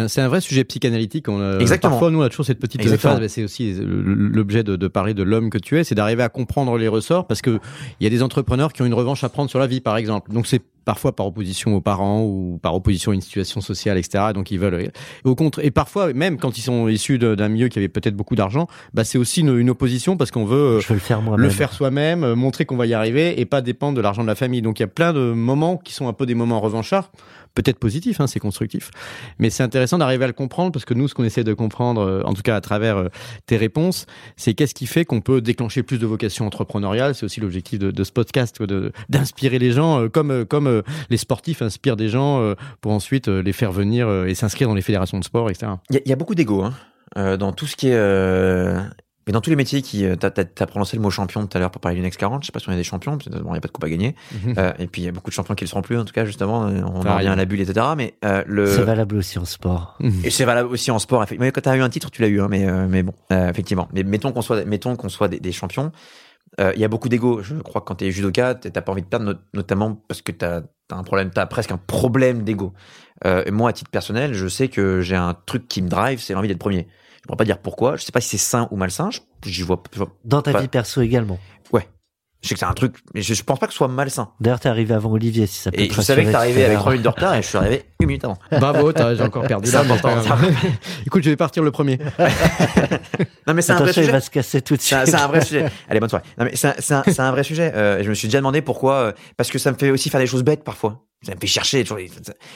c'est- 0.08 0.18
un, 0.20 0.28
vrai 0.28 0.40
sujet 0.42 0.62
psychanalytique. 0.64 1.28
On, 1.28 1.40
a- 1.40 1.58
Exactement. 1.58 1.92
Parfois, 1.92 2.10
nous, 2.10 2.20
on 2.20 2.22
a 2.22 2.28
toujours 2.28 2.44
cette 2.46 2.60
petite 2.60 2.80
Exactement. 2.82 3.16
phase. 3.16 3.26
C'est 3.28 3.42
aussi 3.44 3.74
l'objet 3.80 4.62
de, 4.62 4.76
de 4.76 4.88
parler 4.88 5.14
de 5.14 5.22
l'homme 5.22 5.48
que 5.50 5.58
tu 5.58 5.78
es, 5.78 5.84
c'est 5.84 5.94
d'arriver 5.94 6.22
à 6.22 6.28
comprendre 6.28 6.76
les 6.76 6.88
ressorts, 6.88 7.26
parce 7.26 7.40
que 7.42 7.58
il 7.98 8.04
y 8.04 8.06
a 8.06 8.10
des 8.10 8.22
entrepreneurs 8.22 8.72
qui 8.72 8.82
ont 8.82 8.86
une 8.86 8.94
revanche 8.94 9.24
à 9.24 9.28
prendre 9.28 9.48
sur 9.50 9.58
la 9.58 9.66
vie, 9.66 9.80
par 9.80 9.96
exemple. 9.96 10.32
Donc 10.32 10.46
c'est 10.46 10.62
parfois 10.84 11.14
par 11.14 11.26
opposition 11.26 11.74
aux 11.76 11.80
parents 11.80 12.22
ou 12.24 12.58
par 12.62 12.74
opposition 12.74 13.12
à 13.12 13.14
une 13.14 13.20
situation 13.20 13.60
sociale, 13.60 13.96
etc. 13.98 14.24
Donc 14.34 14.50
ils 14.50 14.58
veulent. 14.58 14.80
Et 14.80 14.90
au 15.24 15.34
contre, 15.34 15.64
et 15.64 15.70
parfois 15.70 16.12
même 16.12 16.36
quand 16.38 16.58
ils 16.58 16.62
sont 16.62 16.88
issus 16.88 17.18
d'un 17.18 17.48
milieu 17.48 17.68
qui 17.68 17.78
avait 17.78 17.88
peut-être 17.88 18.16
beaucoup 18.16 18.34
d'argent, 18.34 18.66
bah 18.92 19.04
c'est 19.04 19.18
aussi 19.18 19.40
une, 19.40 19.56
une 19.58 19.70
opposition 19.70 20.16
parce 20.16 20.30
qu'on 20.30 20.44
veut. 20.44 20.59
Euh, 20.60 20.80
Je 20.80 20.88
veux 20.88 20.94
le 20.94 21.00
faire 21.00 21.22
moi-même. 21.22 21.44
le 21.44 21.50
faire 21.50 21.72
soi-même, 21.72 22.24
euh, 22.24 22.34
montrer 22.36 22.64
qu'on 22.66 22.76
va 22.76 22.86
y 22.86 22.94
arriver 22.94 23.40
et 23.40 23.44
pas 23.46 23.60
dépendre 23.62 23.96
de 23.96 24.00
l'argent 24.00 24.22
de 24.22 24.26
la 24.28 24.34
famille. 24.34 24.62
Donc 24.62 24.78
il 24.78 24.82
y 24.82 24.84
a 24.84 24.88
plein 24.88 25.12
de 25.12 25.32
moments 25.32 25.76
qui 25.76 25.92
sont 25.92 26.08
un 26.08 26.12
peu 26.12 26.26
des 26.26 26.34
moments 26.34 26.60
revanchards, 26.60 27.10
peut-être 27.54 27.78
positifs, 27.78 28.20
hein, 28.20 28.26
c'est 28.28 28.38
constructif, 28.38 28.90
mais 29.40 29.50
c'est 29.50 29.62
intéressant 29.64 29.98
d'arriver 29.98 30.22
à 30.24 30.26
le 30.28 30.32
comprendre 30.32 30.70
parce 30.70 30.84
que 30.84 30.94
nous, 30.94 31.08
ce 31.08 31.14
qu'on 31.14 31.24
essaie 31.24 31.42
de 31.44 31.52
comprendre, 31.54 32.00
euh, 32.02 32.22
en 32.24 32.32
tout 32.34 32.42
cas 32.42 32.54
à 32.54 32.60
travers 32.60 32.96
euh, 32.96 33.08
tes 33.46 33.56
réponses, 33.56 34.06
c'est 34.36 34.54
qu'est-ce 34.54 34.74
qui 34.74 34.86
fait 34.86 35.04
qu'on 35.04 35.20
peut 35.20 35.40
déclencher 35.40 35.82
plus 35.82 35.98
de 35.98 36.06
vocations 36.06 36.46
entrepreneuriales. 36.46 37.14
C'est 37.16 37.24
aussi 37.24 37.40
l'objectif 37.40 37.78
de, 37.78 37.90
de 37.90 38.04
ce 38.04 38.12
podcast, 38.12 38.62
d'inspirer 39.08 39.58
les 39.58 39.72
gens, 39.72 40.00
euh, 40.02 40.08
comme 40.08 40.30
euh, 40.30 40.44
comme 40.44 40.66
euh, 40.68 40.82
les 41.10 41.16
sportifs 41.16 41.60
inspirent 41.62 41.96
des 41.96 42.08
gens 42.08 42.40
euh, 42.40 42.54
pour 42.80 42.92
ensuite 42.92 43.28
euh, 43.28 43.42
les 43.42 43.52
faire 43.52 43.72
venir 43.72 44.06
euh, 44.08 44.26
et 44.26 44.34
s'inscrire 44.34 44.68
dans 44.68 44.74
les 44.74 44.82
fédérations 44.82 45.18
de 45.18 45.24
sport, 45.24 45.50
etc. 45.50 45.72
Il 45.90 45.96
y, 45.96 45.98
a- 45.98 46.02
il 46.04 46.08
y 46.08 46.12
a 46.12 46.16
beaucoup 46.16 46.34
d'ego 46.36 46.62
hein, 46.62 46.72
euh, 47.18 47.36
dans 47.36 47.52
tout 47.52 47.66
ce 47.66 47.74
qui 47.74 47.88
est. 47.88 47.94
Euh... 47.96 48.80
Mais 49.30 49.32
dans 49.32 49.40
tous 49.40 49.50
les 49.50 49.54
métiers 49.54 49.80
qui. 49.80 50.04
euh, 50.04 50.16
T'as, 50.16 50.30
t'as, 50.32 50.42
t'as 50.42 50.66
prononcé 50.66 50.96
le 50.96 51.02
mot 51.02 51.08
champion 51.10 51.46
tout 51.46 51.56
à 51.56 51.60
l'heure 51.60 51.70
pour 51.70 51.80
parler 51.80 51.94
du 51.96 52.02
Next 52.02 52.18
40. 52.18 52.42
Je 52.42 52.46
sais 52.46 52.52
pas 52.52 52.58
si 52.58 52.68
on 52.68 52.72
a 52.72 52.76
des 52.76 52.82
champions, 52.82 53.16
parce 53.16 53.28
bon, 53.30 53.50
il 53.50 53.52
n'y 53.52 53.58
a 53.58 53.60
pas 53.60 53.68
de 53.68 53.72
coupe 53.72 53.84
à 53.84 53.88
gagner. 53.88 54.16
Euh, 54.58 54.72
et 54.80 54.88
puis 54.88 55.02
il 55.02 55.04
y 55.04 55.08
a 55.08 55.12
beaucoup 55.12 55.30
de 55.30 55.34
champions 55.34 55.54
qui 55.54 55.62
le 55.62 55.68
seront 55.68 55.82
plus, 55.82 55.96
en 55.96 56.04
tout 56.04 56.12
cas, 56.12 56.24
justement. 56.24 56.66
euh, 56.66 56.80
On 56.82 56.96
en 56.98 57.02
Ça 57.02 57.14
revient 57.14 57.28
arrive. 57.28 57.30
à 57.30 57.36
la 57.36 57.44
bulle, 57.44 57.60
etc. 57.60 57.86
Mais 57.96 58.14
euh, 58.24 58.42
le. 58.48 58.66
C'est 58.66 58.82
valable 58.82 59.14
aussi 59.14 59.38
en 59.38 59.44
sport. 59.44 59.96
Et 60.24 60.30
c'est 60.30 60.44
valable 60.44 60.68
aussi 60.70 60.90
en 60.90 60.98
sport. 60.98 61.22
effectivement. 61.22 61.44
Mais 61.46 61.52
quand 61.52 61.60
t'as 61.60 61.76
eu 61.76 61.80
un 61.80 61.88
titre, 61.90 62.10
tu 62.10 62.22
l'as 62.22 62.28
eu, 62.28 62.40
hein, 62.40 62.48
mais, 62.50 62.68
euh, 62.68 62.88
mais 62.88 63.04
bon, 63.04 63.14
euh, 63.32 63.48
effectivement. 63.50 63.88
Mais 63.92 64.02
mettons 64.02 64.32
qu'on 64.32 64.42
soit, 64.42 64.64
mettons 64.64 64.96
qu'on 64.96 65.08
soit 65.08 65.28
des, 65.28 65.38
des 65.38 65.52
champions. 65.52 65.92
euh, 66.60 66.72
Il 66.74 66.80
y 66.80 66.84
a 66.84 66.88
beaucoup 66.88 67.08
d'ego. 67.08 67.40
Je 67.42 67.54
crois 67.54 67.82
que 67.82 67.86
quand 67.86 67.94
t'es 67.96 68.10
judoka, 68.10 68.56
t'as 68.56 68.80
pas 68.80 68.90
envie 68.90 69.02
de 69.02 69.06
perdre, 69.06 69.26
not- 69.26 69.38
notamment 69.54 69.94
parce 70.08 70.22
que 70.22 70.32
t'as 70.32 70.62
as 70.92 70.96
un 70.96 71.04
problème, 71.04 71.30
t'as 71.32 71.46
presque 71.46 71.70
un 71.70 71.76
problème 71.78 72.42
d'ego. 72.42 72.72
Euh, 73.24 73.44
et 73.46 73.52
moi, 73.52 73.70
à 73.70 73.72
titre 73.72 73.90
personnel, 73.92 74.34
je 74.34 74.48
sais 74.48 74.66
que 74.68 75.02
j'ai 75.02 75.14
un 75.14 75.36
truc 75.46 75.68
qui 75.68 75.82
me 75.82 75.88
drive, 75.88 76.18
c'est 76.20 76.32
l'envie 76.34 76.48
d'être 76.48 76.58
premier. 76.58 76.88
Je 77.22 77.26
pourrais 77.26 77.36
pas 77.36 77.44
dire 77.44 77.58
pourquoi. 77.58 77.96
Je 77.96 78.04
sais 78.04 78.12
pas 78.12 78.20
si 78.20 78.30
c'est 78.30 78.38
sain 78.38 78.66
ou 78.70 78.76
malsain. 78.76 79.10
Je, 79.10 79.20
j'y 79.44 79.62
vois, 79.62 79.82
vois- 79.96 80.08
Dans 80.24 80.42
ta 80.42 80.52
Pas- 80.52 80.60
vie 80.60 80.68
perso 80.68 81.00
également. 81.02 81.38
je 82.42 82.48
sais 82.48 82.54
que 82.54 82.60
c'est 82.60 82.64
un 82.66 82.72
truc, 82.72 82.96
mais 83.12 83.20
je, 83.20 83.34
je 83.34 83.42
pense 83.42 83.58
pas 83.58 83.66
que 83.66 83.72
ce 83.74 83.76
soit 83.76 83.86
malsain. 83.88 84.30
D'ailleurs, 84.40 84.60
t'es 84.60 84.70
arrivé 84.70 84.94
avant 84.94 85.10
Olivier, 85.12 85.46
si 85.46 85.56
ça 85.60 85.70
peut 85.70 85.78
Et 85.78 85.88
te 85.88 85.92
je 85.92 86.00
savais 86.00 86.24
que 86.24 86.32
t'arrivais 86.32 86.64
avec 86.64 86.78
fais 86.78 86.80
3 86.80 86.92
minutes 86.92 87.04
de 87.04 87.08
retard 87.10 87.34
et 87.34 87.42
je 87.42 87.46
suis 87.48 87.58
arrivé 87.58 87.84
une 88.00 88.06
minute 88.06 88.24
avant. 88.24 88.38
Bravo, 88.58 88.92
j'ai 88.96 89.22
encore 89.22 89.46
perdu. 89.46 89.68
C'est 89.68 89.76
là. 89.76 89.84
Écoute, 91.06 91.22
je 91.22 91.28
vais 91.28 91.36
partir 91.36 91.62
le 91.62 91.70
premier. 91.70 91.98
Non, 93.46 93.54
mais 93.54 93.62
c'est 93.62 93.72
un 93.72 93.76
vrai 93.76 93.84
Attention, 93.90 94.02
il 94.02 94.04
sujet. 94.04 94.12
va 94.12 94.20
se 94.20 94.30
casser 94.30 94.62
tout 94.62 94.76
de 94.76 94.80
C'est 94.80 94.94
un, 94.94 95.04
suite. 95.04 95.16
c'est 95.16 95.22
un 95.22 95.26
vrai 95.26 95.40
sujet. 95.42 95.66
Allez, 95.88 96.00
bonne 96.00 96.08
soirée. 96.08 96.24
Non, 96.38 96.44
mais 96.46 96.54
c'est 96.56 97.20
un, 97.20 97.30
vrai 97.30 97.42
sujet. 97.42 97.72
Euh, 97.74 98.02
je 98.02 98.08
me 98.08 98.14
suis 98.14 98.28
déjà 98.28 98.38
demandé 98.38 98.62
pourquoi. 98.62 98.94
euh, 98.94 99.12
parce 99.36 99.50
que 99.50 99.58
ça 99.58 99.72
me 99.72 99.76
fait 99.76 99.90
aussi 99.90 100.08
faire 100.08 100.20
des 100.20 100.26
choses 100.26 100.42
bêtes 100.44 100.62
parfois. 100.64 101.04
Ça 101.22 101.34
me 101.34 101.40
fait 101.40 101.46
chercher. 101.46 101.84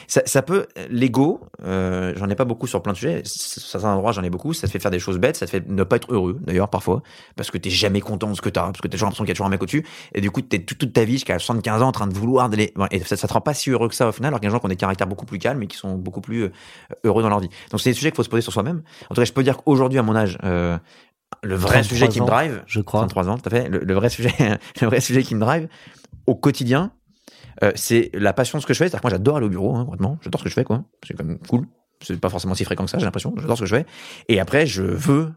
Ça, 0.07 0.23
ça, 0.25 0.41
peut. 0.41 0.65
L'ego, 0.89 1.39
euh, 1.63 2.13
j'en 2.15 2.27
ai 2.29 2.35
pas 2.35 2.45
beaucoup 2.45 2.65
sur 2.65 2.81
plein 2.81 2.93
de 2.93 2.97
sujets. 2.97 3.21
Certains 3.23 3.93
endroits, 3.93 4.11
j'en 4.11 4.23
ai 4.23 4.31
beaucoup. 4.31 4.53
Ça 4.53 4.65
te 4.65 4.71
fait 4.71 4.79
faire 4.79 4.89
des 4.89 4.97
choses 4.97 5.19
bêtes. 5.19 5.37
Ça 5.37 5.45
te 5.45 5.51
fait 5.51 5.67
ne 5.67 5.83
pas 5.83 5.97
être 5.97 6.11
heureux, 6.11 6.39
d'ailleurs, 6.41 6.69
parfois. 6.69 7.03
Parce 7.35 7.51
que 7.51 7.59
t'es 7.59 7.69
jamais 7.69 8.01
content 8.01 8.27
de 8.27 8.35
ce 8.35 8.41
que 8.41 8.49
t'as. 8.49 8.63
Parce 8.63 8.81
que 8.81 8.87
t'as 8.87 8.93
toujours 8.93 9.05
l'impression 9.05 9.23
qu'il 9.23 9.29
y 9.29 9.33
a 9.33 9.35
toujours 9.35 9.45
un 9.45 9.51
mec 9.51 9.61
au-dessus. 9.61 9.85
Et 10.15 10.21
du 10.21 10.31
coup, 10.31 10.41
t'es 10.41 10.63
toute, 10.63 10.79
toute 10.79 10.93
ta 10.93 11.03
vie 11.03 11.13
jusqu'à 11.13 11.37
75 11.37 11.83
ans 11.83 11.89
en 11.89 11.91
train 11.91 12.07
de 12.07 12.15
vouloir 12.15 12.49
d'aller. 12.49 12.73
Et 12.89 13.01
ça, 13.01 13.15
ça 13.15 13.27
te 13.27 13.33
rend 13.33 13.41
pas 13.41 13.53
si 13.53 13.69
heureux 13.69 13.87
que 13.87 13.93
ça 13.93 14.07
au 14.07 14.11
final. 14.11 14.29
Alors 14.29 14.39
qu'il 14.39 14.45
y 14.45 14.47
a 14.47 14.49
des 14.49 14.55
gens 14.55 14.59
qui 14.59 14.65
ont 14.65 14.69
des 14.69 14.75
caractères 14.77 15.07
beaucoup 15.07 15.27
plus 15.27 15.37
calmes 15.37 15.61
et 15.61 15.67
qui 15.67 15.77
sont 15.77 15.95
beaucoup 15.95 16.21
plus 16.21 16.45
euh, 16.45 16.49
heureux 17.03 17.21
dans 17.21 17.29
leur 17.29 17.41
vie. 17.41 17.49
Donc 17.69 17.81
c'est 17.81 17.91
des 17.91 17.95
sujets 17.95 18.09
qu'il 18.09 18.17
faut 18.17 18.23
se 18.23 18.29
poser 18.29 18.41
sur 18.41 18.51
soi-même. 18.51 18.81
En 19.11 19.13
tout 19.13 19.21
cas, 19.21 19.25
je 19.25 19.33
peux 19.33 19.43
dire 19.43 19.57
qu'aujourd'hui, 19.57 19.99
à 19.99 20.03
mon 20.03 20.15
âge, 20.15 20.39
euh, 20.43 20.75
le 21.43 21.55
vrai 21.55 21.81
33 21.81 21.83
sujet 21.83 22.07
qui 22.07 22.19
me 22.19 22.25
drive, 22.25 22.63
Je 22.65 22.81
crois. 22.81 23.01
33 23.01 23.29
ans, 23.29 23.37
tout 23.37 23.47
à 23.47 23.51
fait. 23.51 23.69
Le, 23.69 23.77
le 23.77 23.93
vrai 23.93 24.09
sujet, 24.09 24.33
le 24.81 24.87
vrai 24.87 25.01
sujet 25.01 25.21
qui 25.21 25.35
me 25.35 25.39
drive 25.39 25.67
au 26.25 26.33
quotidien, 26.33 26.91
euh, 27.63 27.71
c'est 27.75 28.09
la 28.13 28.33
passion 28.33 28.57
de 28.57 28.61
ce 28.61 28.67
que 28.67 28.73
je 28.73 28.79
fais. 28.79 28.85
C'est-à-dire 28.85 29.01
que 29.01 29.07
moi, 29.07 29.11
j'adore 29.11 29.37
aller 29.37 29.45
au 29.45 29.49
bureau, 29.49 29.75
hein, 29.75 29.85
vraiment. 29.85 30.17
J'adore 30.21 30.39
ce 30.39 30.43
que 30.43 30.49
je 30.49 30.55
fais, 30.55 30.63
quoi. 30.63 30.83
C'est 31.05 31.13
quand 31.13 31.23
même 31.23 31.39
cool. 31.47 31.65
C'est 32.01 32.19
pas 32.19 32.29
forcément 32.29 32.55
si 32.55 32.65
fréquent 32.65 32.85
que 32.85 32.91
ça, 32.91 32.97
j'ai 32.97 33.05
l'impression. 33.05 33.33
J'adore 33.37 33.57
ce 33.57 33.61
que 33.61 33.67
je 33.67 33.75
fais. 33.75 33.85
Et 34.27 34.39
après, 34.39 34.65
je 34.65 34.83
veux 34.83 35.31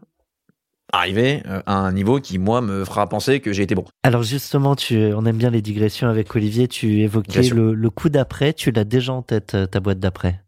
arriver 0.91 1.43
euh, 1.47 1.61
à 1.65 1.75
un 1.75 1.91
niveau 1.91 2.19
qui, 2.19 2.39
moi, 2.39 2.61
me 2.61 2.83
fera 2.83 3.07
penser 3.07 3.39
que 3.39 3.53
j'ai 3.53 3.63
été 3.63 3.75
bon. 3.75 3.85
Alors 4.03 4.23
justement, 4.23 4.75
tu, 4.75 4.97
on 5.13 5.25
aime 5.25 5.37
bien 5.37 5.51
les 5.51 5.61
digressions 5.61 6.09
avec 6.09 6.35
Olivier. 6.35 6.67
Tu 6.67 7.01
évoquais 7.01 7.43
le, 7.49 7.73
le 7.73 7.89
coup 7.89 8.09
d'après. 8.09 8.53
Tu 8.53 8.71
l'as 8.71 8.83
déjà 8.83 9.13
en 9.13 9.21
tête, 9.21 9.53
euh, 9.55 9.67
ta 9.67 9.79
boîte 9.79 9.99
d'après? 9.99 10.41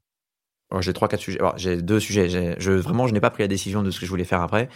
Alors, 0.72 0.82
j'ai 0.82 0.94
trois, 0.94 1.08
quatre 1.08 1.20
sujets. 1.20 1.40
J'ai 1.58 1.82
deux 1.82 2.00
sujets. 2.00 2.56
Je, 2.58 2.72
vraiment, 2.72 3.06
je 3.06 3.14
n'ai 3.14 3.20
pas 3.20 3.30
pris 3.30 3.44
la 3.44 3.48
décision 3.48 3.84
de 3.84 3.92
ce 3.92 4.00
que 4.00 4.06
je 4.06 4.10
voulais 4.10 4.24
faire 4.24 4.42
après. 4.42 4.70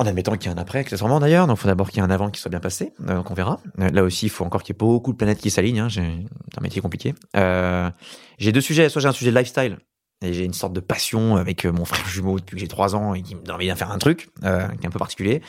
En 0.00 0.06
admettant 0.06 0.34
qu'il 0.36 0.50
y 0.50 0.54
a 0.54 0.56
un 0.56 0.60
après, 0.60 0.78
accessoirement 0.78 1.20
d'ailleurs. 1.20 1.46
Donc, 1.46 1.58
il 1.58 1.60
faut 1.60 1.68
d'abord 1.68 1.90
qu'il 1.90 1.98
y 1.98 2.00
ait 2.00 2.06
un 2.06 2.10
avant 2.10 2.30
qui 2.30 2.40
soit 2.40 2.48
bien 2.50 2.58
passé. 2.58 2.92
Euh, 3.06 3.16
donc, 3.16 3.30
on 3.30 3.34
verra. 3.34 3.60
Euh, 3.80 3.90
là 3.90 4.02
aussi, 4.02 4.26
il 4.26 4.30
faut 4.30 4.46
encore 4.46 4.62
qu'il 4.62 4.74
y 4.74 4.76
ait 4.76 4.78
beaucoup 4.78 5.12
de 5.12 5.18
planètes 5.18 5.38
qui 5.38 5.50
s'alignent. 5.50 5.80
Hein. 5.80 5.88
J'ai, 5.90 6.26
c'est 6.50 6.58
un 6.58 6.62
métier 6.62 6.80
compliqué. 6.80 7.14
Euh, 7.36 7.90
j'ai 8.38 8.50
deux 8.50 8.62
sujets. 8.62 8.88
Soit 8.88 9.02
j'ai 9.02 9.08
un 9.08 9.12
sujet 9.12 9.30
de 9.30 9.36
lifestyle. 9.36 9.76
Et 10.22 10.32
j'ai 10.32 10.44
une 10.44 10.54
sorte 10.54 10.72
de 10.72 10.80
passion 10.80 11.36
avec 11.36 11.64
mon 11.66 11.84
frère 11.84 12.06
jumeau 12.06 12.38
depuis 12.38 12.54
que 12.56 12.60
j'ai 12.60 12.68
trois 12.68 12.94
ans 12.94 13.14
et 13.14 13.22
qui 13.22 13.34
me 13.34 13.42
donne 13.42 13.54
envie 13.56 13.68
de 13.68 13.74
faire 13.74 13.90
un 13.90 13.98
truc 13.98 14.28
qui 14.40 14.46
est 14.46 14.86
un 14.86 14.90
peu 14.90 14.98
particulier. 14.98 15.40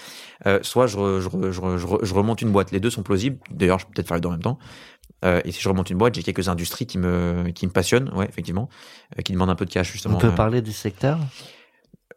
Soit 0.61 0.87
je, 0.87 0.97
re- 0.97 1.19
je, 1.19 1.27
re- 1.29 1.51
je, 1.51 1.59
re- 1.61 1.77
je, 1.77 1.87
re- 1.87 1.99
je 2.05 2.13
remonte 2.13 2.41
une 2.41 2.51
boîte. 2.51 2.71
Les 2.71 2.79
deux 2.79 2.89
sont 2.89 3.03
plausibles. 3.03 3.37
D'ailleurs, 3.51 3.79
je 3.79 3.85
peux 3.85 3.91
peut-être 3.93 4.07
faire 4.07 4.15
les 4.15 4.21
deux 4.21 4.29
en 4.29 4.31
même 4.31 4.41
temps. 4.41 4.59
Euh, 5.23 5.41
et 5.45 5.51
si 5.51 5.61
je 5.61 5.69
remonte 5.69 5.89
une 5.89 5.97
boîte, 5.97 6.15
j'ai 6.15 6.23
quelques 6.23 6.47
industries 6.47 6.85
qui 6.87 6.97
me 6.97 7.49
qui 7.53 7.67
me 7.67 7.71
passionnent, 7.71 8.09
ouais, 8.15 8.27
effectivement, 8.27 8.69
euh, 9.17 9.21
qui 9.21 9.33
demandent 9.33 9.49
un 9.51 9.55
peu 9.55 9.65
de 9.65 9.71
cash 9.71 9.91
justement. 9.91 10.15
On 10.15 10.19
peut 10.19 10.27
Euh, 10.27 10.31
parler 10.31 10.61
du 10.61 10.71
secteur 10.71 11.19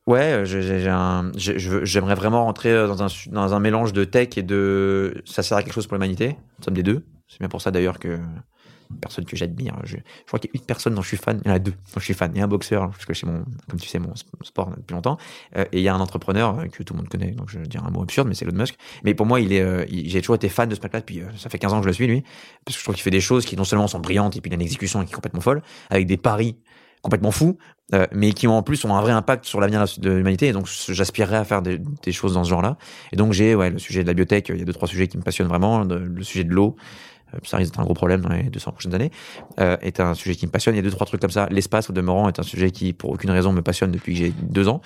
Ouais, 0.06 0.44
euh, 0.44 1.84
j'aimerais 1.84 2.14
vraiment 2.14 2.44
rentrer 2.44 2.70
euh, 2.70 2.94
dans 3.30 3.54
un 3.54 3.60
mélange 3.60 3.94
de 3.94 4.04
tech 4.04 4.36
et 4.36 4.42
de 4.42 5.22
ça 5.24 5.42
sert 5.42 5.56
à 5.56 5.62
quelque 5.62 5.72
chose 5.72 5.86
pour 5.86 5.94
l'humanité. 5.94 6.36
Nous 6.58 6.64
sommes 6.64 6.74
des 6.74 6.82
deux. 6.82 7.06
C'est 7.26 7.38
bien 7.38 7.48
pour 7.48 7.62
ça 7.62 7.70
d'ailleurs 7.70 7.98
que 7.98 8.18
personne 9.00 9.24
que 9.24 9.34
j'admire. 9.34 9.74
Je, 9.84 9.96
crois 10.26 10.38
qu'il 10.38 10.50
y 10.52 10.58
a 10.58 10.60
une 10.60 10.66
personne 10.66 10.94
dont 10.94 11.00
je 11.00 11.08
suis 11.08 11.16
fan. 11.16 11.40
Il 11.44 11.48
y 11.48 11.50
en 11.50 11.54
a 11.54 11.58
deux 11.58 11.70
dont 11.70 12.00
je 12.00 12.04
suis 12.04 12.12
fan. 12.12 12.30
Il 12.34 12.38
y 12.38 12.42
a 12.42 12.44
un 12.44 12.48
boxeur, 12.48 12.90
parce 12.90 13.06
que 13.06 13.14
c'est 13.14 13.24
mon, 13.24 13.44
comme 13.66 13.80
tu 13.80 13.88
sais, 13.88 13.98
mon 13.98 14.12
sport 14.42 14.70
depuis 14.76 14.92
longtemps. 14.92 15.16
Euh, 15.56 15.64
et 15.72 15.78
il 15.78 15.82
y 15.82 15.88
a 15.88 15.94
un 15.94 16.00
entrepreneur 16.00 16.68
que 16.70 16.82
tout 16.82 16.92
le 16.92 16.98
monde 16.98 17.08
connaît. 17.08 17.30
Donc 17.30 17.48
je 17.48 17.58
vais 17.58 17.66
dire 17.66 17.82
un 17.82 17.90
mot 17.90 18.02
absurde, 18.02 18.28
mais 18.28 18.34
c'est 18.34 18.44
Elon 18.44 18.58
Musk. 18.58 18.76
Mais 19.04 19.14
pour 19.14 19.24
moi, 19.24 19.40
il 19.40 19.54
est, 19.54 19.86
j'ai 19.88 20.20
toujours 20.20 20.36
été 20.36 20.50
fan 20.50 20.68
de 20.68 20.74
ce 20.74 20.82
mec-là 20.82 21.00
depuis, 21.00 21.22
ça 21.38 21.48
fait 21.48 21.58
15 21.58 21.72
ans 21.72 21.78
que 21.78 21.84
je 21.84 21.88
le 21.88 21.94
suis, 21.94 22.06
lui. 22.06 22.22
Parce 22.66 22.76
que 22.76 22.80
je 22.80 22.84
trouve 22.84 22.94
qu'il 22.94 23.04
fait 23.04 23.10
des 23.10 23.22
choses 23.22 23.46
qui 23.46 23.56
non 23.56 23.64
seulement 23.64 23.88
sont 23.88 24.00
brillantes 24.00 24.36
et 24.36 24.42
puis 24.42 24.50
il 24.50 24.52
a 24.52 24.56
une 24.56 24.62
exécution 24.62 25.02
qui 25.02 25.12
est 25.12 25.14
complètement 25.14 25.40
folle, 25.40 25.62
avec 25.88 26.06
des 26.06 26.18
paris 26.18 26.58
complètement 27.04 27.30
fous, 27.30 27.56
euh, 27.94 28.06
mais 28.12 28.32
qui 28.32 28.48
ont 28.48 28.56
en 28.56 28.62
plus 28.62 28.84
ont 28.84 28.96
un 28.96 29.00
vrai 29.00 29.12
impact 29.12 29.44
sur 29.44 29.60
l'avenir 29.60 29.84
de 29.98 30.10
l'humanité. 30.10 30.48
Et 30.48 30.52
donc 30.52 30.66
j'aspirerais 30.88 31.36
à 31.36 31.44
faire 31.44 31.62
des, 31.62 31.78
choses 32.10 32.34
dans 32.34 32.42
ce 32.42 32.50
genre-là. 32.50 32.76
Et 33.12 33.16
donc 33.16 33.32
j'ai 33.32 33.54
ouais, 33.54 33.70
le 33.70 33.78
sujet 33.78 34.02
de 34.02 34.08
la 34.08 34.14
biotech, 34.14 34.48
il 34.48 34.58
y 34.58 34.62
a 34.62 34.64
deux 34.64 34.72
trois 34.72 34.88
sujets 34.88 35.06
qui 35.06 35.16
me 35.16 35.22
passionnent 35.22 35.48
vraiment. 35.48 35.84
Le 35.84 36.22
sujet 36.22 36.44
de 36.44 36.52
l'eau, 36.52 36.76
euh, 37.34 37.38
ça 37.44 37.56
risque 37.56 37.72
d'être 37.72 37.80
un 37.80 37.84
gros 37.84 37.94
problème 37.94 38.20
dans 38.20 38.30
les 38.30 38.44
200 38.44 38.72
prochaines 38.72 38.94
années, 38.94 39.10
euh, 39.60 39.76
est 39.80 40.00
un 40.00 40.14
sujet 40.14 40.34
qui 40.34 40.46
me 40.46 40.50
passionne. 40.50 40.74
Il 40.74 40.78
y 40.78 40.80
a 40.80 40.82
deux 40.82 40.90
trois 40.90 41.06
trucs 41.06 41.20
comme 41.20 41.30
ça. 41.30 41.48
L'espace 41.50 41.90
au 41.90 41.92
demeurant 41.92 42.28
est 42.28 42.38
un 42.38 42.42
sujet 42.42 42.70
qui 42.70 42.92
pour 42.92 43.10
aucune 43.10 43.30
raison 43.30 43.52
me 43.52 43.62
passionne 43.62 43.90
depuis 43.90 44.14
que 44.14 44.18
j'ai 44.18 44.32
deux 44.42 44.68
ans. 44.68 44.80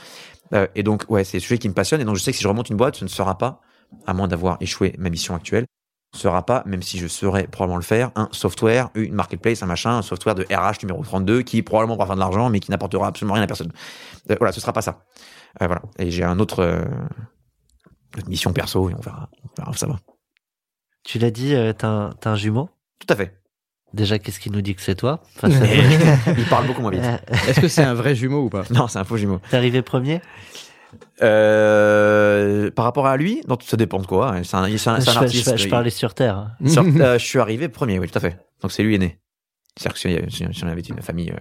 Euh, 0.55 0.67
et 0.75 0.83
donc 0.83 1.05
ouais, 1.09 1.25
c'est 1.25 1.39
des 1.39 1.43
sujets 1.43 1.59
qui 1.59 1.69
me 1.69 1.75
passionnent. 1.75 2.01
Et 2.01 2.05
donc 2.05 2.17
je 2.17 2.23
sais 2.23 2.31
que 2.31 2.37
si 2.37 2.43
je 2.43 2.49
remonte 2.49 2.71
une 2.71 2.77
boîte, 2.77 2.97
ce 2.97 3.05
ne 3.05 3.09
sera 3.09 3.39
pas, 3.39 3.61
à 4.07 4.15
moins 4.15 4.29
d'avoir 4.29 4.57
échoué 4.61 4.95
ma 4.99 5.11
mission 5.11 5.35
actuelle, 5.35 5.67
sera 6.15 6.45
pas, 6.45 6.62
même 6.67 6.83
si 6.83 6.99
je 6.99 7.07
saurais 7.07 7.47
probablement 7.47 7.77
le 7.77 7.83
faire, 7.83 8.11
un 8.17 8.29
software, 8.33 8.91
une 8.95 9.15
marketplace, 9.15 9.62
un 9.62 9.67
machin, 9.67 9.99
un 9.99 10.03
software 10.03 10.35
de 10.35 10.45
RH 10.45 10.83
numéro 10.83 11.03
32 11.05 11.43
qui 11.43 11.62
probablement 11.62 11.97
pourra 11.97 12.07
faire 12.07 12.15
de 12.17 12.21
l'argent, 12.21 12.49
mais 12.50 12.61
qui 12.61 12.71
n'apportera 12.71 13.09
absolument 13.09 13.35
rien 13.35 13.43
à 13.45 13.47
personne. 13.47 13.73
Euh, 14.31 14.37
voilà, 14.38 14.53
ce 14.53 14.61
sera 14.61 14.73
pas 14.73 14.83
ça. 14.83 15.05
Euh, 15.61 15.67
voilà. 15.67 15.83
Et 15.99 16.11
j'ai 16.11 16.25
un 16.25 16.38
autre, 16.38 16.61
euh, 16.61 16.85
autre 18.17 18.29
mission 18.29 18.53
perso 18.53 18.88
et 18.88 18.95
on 18.95 19.00
verra, 19.00 19.29
on 19.45 19.49
verra 19.57 19.71
où 19.71 19.75
ça 19.75 19.87
va. 19.87 19.97
Tu 21.05 21.19
l'as 21.19 21.31
dit, 21.31 21.55
euh, 21.55 21.73
t'as 21.73 21.88
un, 21.88 22.11
un 22.25 22.35
jumeau? 22.37 22.71
Tout 22.99 23.12
à 23.12 23.17
fait. 23.17 23.35
Déjà, 23.95 24.19
qu'est-ce 24.19 24.41
qui 24.41 24.50
nous 24.50 24.61
dit 24.61 24.75
que 24.75 24.83
c'est 24.83 24.95
toi? 24.95 25.23
Enfin, 25.37 25.49
Il 26.37 26.45
parle 26.47 26.67
beaucoup 26.67 26.83
moins 26.83 26.91
vite. 26.91 27.03
Est-ce 27.49 27.61
que 27.61 27.69
c'est 27.69 27.83
un 27.85 27.95
vrai 27.95 28.15
jumeau 28.15 28.45
ou 28.45 28.49
pas? 28.50 28.65
Non, 28.71 28.88
c'est 28.88 28.99
un 28.99 29.05
faux 29.05 29.17
jumeau. 29.17 29.41
T'es 29.50 29.57
arrivé 29.57 29.83
premier? 29.83 30.21
Euh, 31.23 32.71
par 32.71 32.85
rapport 32.85 33.07
à 33.07 33.16
lui, 33.16 33.42
non, 33.49 33.59
ça 33.64 33.76
dépend 33.76 33.99
de 33.99 34.07
quoi. 34.07 34.33
hein. 34.35 34.42
C'est 34.45 34.57
un, 34.57 34.64
c'est 34.76 34.88
un, 34.88 34.97
je, 34.99 35.02
c'est 35.04 35.11
un 35.11 35.12
je- 35.12 35.18
artiste. 35.18 35.50
je- 35.52 35.57
je 35.57 35.64
il- 35.66 35.71
parlais 35.71 35.90
sur 35.90 36.14
Terre. 36.14 36.50
sur- 36.66 36.83
euh, 36.85 37.18
je 37.18 37.25
suis 37.25 37.38
arrivé 37.38 37.68
premier, 37.68 37.99
oui, 37.99 38.09
tout 38.09 38.16
à 38.18 38.21
fait. 38.21 38.38
Donc 38.62 38.73
c'est 38.73 38.83
lui 38.83 38.95
aîné. 38.95 39.18
C'est-à-dire 39.76 39.95
que 39.95 39.99
si, 40.30 40.37
si- 40.37 40.54
si 40.54 40.64
on 40.64 40.68
avait 40.68 40.80
une 40.80 41.02
famille 41.02 41.30
euh, 41.30 41.37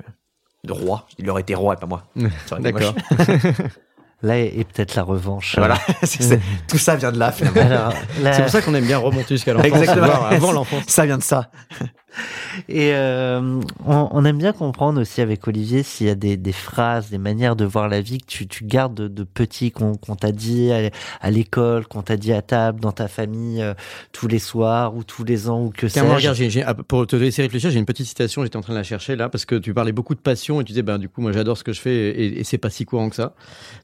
de 0.64 0.74
rois, 0.74 1.08
il 1.18 1.30
aurait 1.30 1.42
été 1.42 1.56
roi 1.56 1.74
et 1.76 1.78
pas 1.78 1.88
moi. 1.88 2.04
D'accord. 2.60 2.94
Là 4.24 4.40
est, 4.40 4.64
peut-être 4.74 4.96
la 4.96 5.04
revanche. 5.04 5.56
Voilà, 5.60 5.78
C'est- 6.04 6.24
c'est- 6.24 6.40
tout 6.68 6.80
ça 6.80 6.96
vient 6.96 7.12
de 7.12 7.20
là 7.20 7.32
finalement. 7.32 7.62
Alors, 7.62 7.94
là- 8.22 8.34
C'est 8.34 8.42
pour 8.42 8.50
ça 8.52 8.62
qu'on 8.64 8.74
aime 8.74 8.86
bien 8.86 8.98
remonter 8.98 9.36
jusqu'à 9.36 9.54
l'enfance, 9.54 9.68
Exactement. 9.68 10.26
avant 10.26 10.52
l'enfance. 10.52 10.84
Ça 10.88 11.06
vient 11.06 11.20
de 11.20 11.24
ça. 11.24 11.52
Et 12.70 12.92
euh, 12.94 13.62
on, 13.86 14.10
on 14.12 14.26
aime 14.26 14.38
bien 14.38 14.52
comprendre 14.54 15.00
aussi 15.02 15.22
avec 15.22 15.48
Olivier 15.48 15.84
s'il 15.84 16.08
y 16.08 16.10
a 16.10 16.16
des, 16.16 16.38
des 16.38 16.52
phrases, 16.52 17.10
des 17.10 17.18
manières 17.18 17.56
de 17.56 17.66
voir 17.66 17.88
la 17.88 18.02
vie 18.02 18.18
que 18.20 18.26
tu, 18.26 18.48
tu 18.48 18.64
gardes 18.66 18.94
de, 18.96 19.08
de 19.08 19.24
petit 19.24 19.72
qu'on 19.72 19.96
qu'on 19.96 20.16
t'a 20.16 20.32
dit 20.32 20.72
à, 20.72 20.90
à 21.22 21.32
l'école, 21.32 21.86
qu'on 21.88 22.02
t'a 22.02 22.18
dit 22.18 22.34
à 22.34 22.42
table, 22.42 22.80
dans 22.80 22.92
ta 22.92 23.08
famille, 23.08 23.62
euh, 23.62 23.74
tous 24.12 24.28
les 24.28 24.40
soirs 24.40 24.96
ou 24.96 25.04
tous 25.04 25.24
les 25.24 25.50
ans 25.50 25.64
ou 25.66 25.70
que 25.70 25.88
Tiens, 25.88 26.04
moi, 26.04 26.16
sais-je. 26.16 26.22
regarde, 26.28 26.38
j'ai- 26.38 26.50
j'ai- 26.50 26.64
ah, 26.64 26.74
pour 26.74 27.06
te 27.08 27.16
laisser 27.16 27.42
réfléchir, 27.42 27.70
j'ai 27.72 27.80
une 27.80 27.86
petite 27.86 28.08
citation, 28.08 28.44
j'étais 28.44 28.58
en 28.58 28.62
train 28.62 28.74
de 28.74 28.78
la 28.78 28.84
chercher 28.84 29.16
là, 29.16 29.30
parce 29.30 29.46
que 29.46 29.56
tu 29.56 29.74
parlais 29.74 29.92
beaucoup 29.92 30.16
de 30.16 30.20
passion 30.20 30.60
et 30.62 30.64
tu 30.64 30.72
disais, 30.74 30.82
ben, 30.84 30.98
du 30.98 31.10
coup, 31.10 31.22
moi, 31.22 31.32
j'adore 31.32 31.58
ce 31.58 31.64
que 31.64 31.74
je 31.74 31.82
fais 31.82 31.96
et, 31.96 32.40
et 32.40 32.44
c'est 32.44 32.58
pas 32.58 32.70
si 32.70 32.86
courant 32.86 33.10
que 33.10 33.16
ça. 33.16 33.34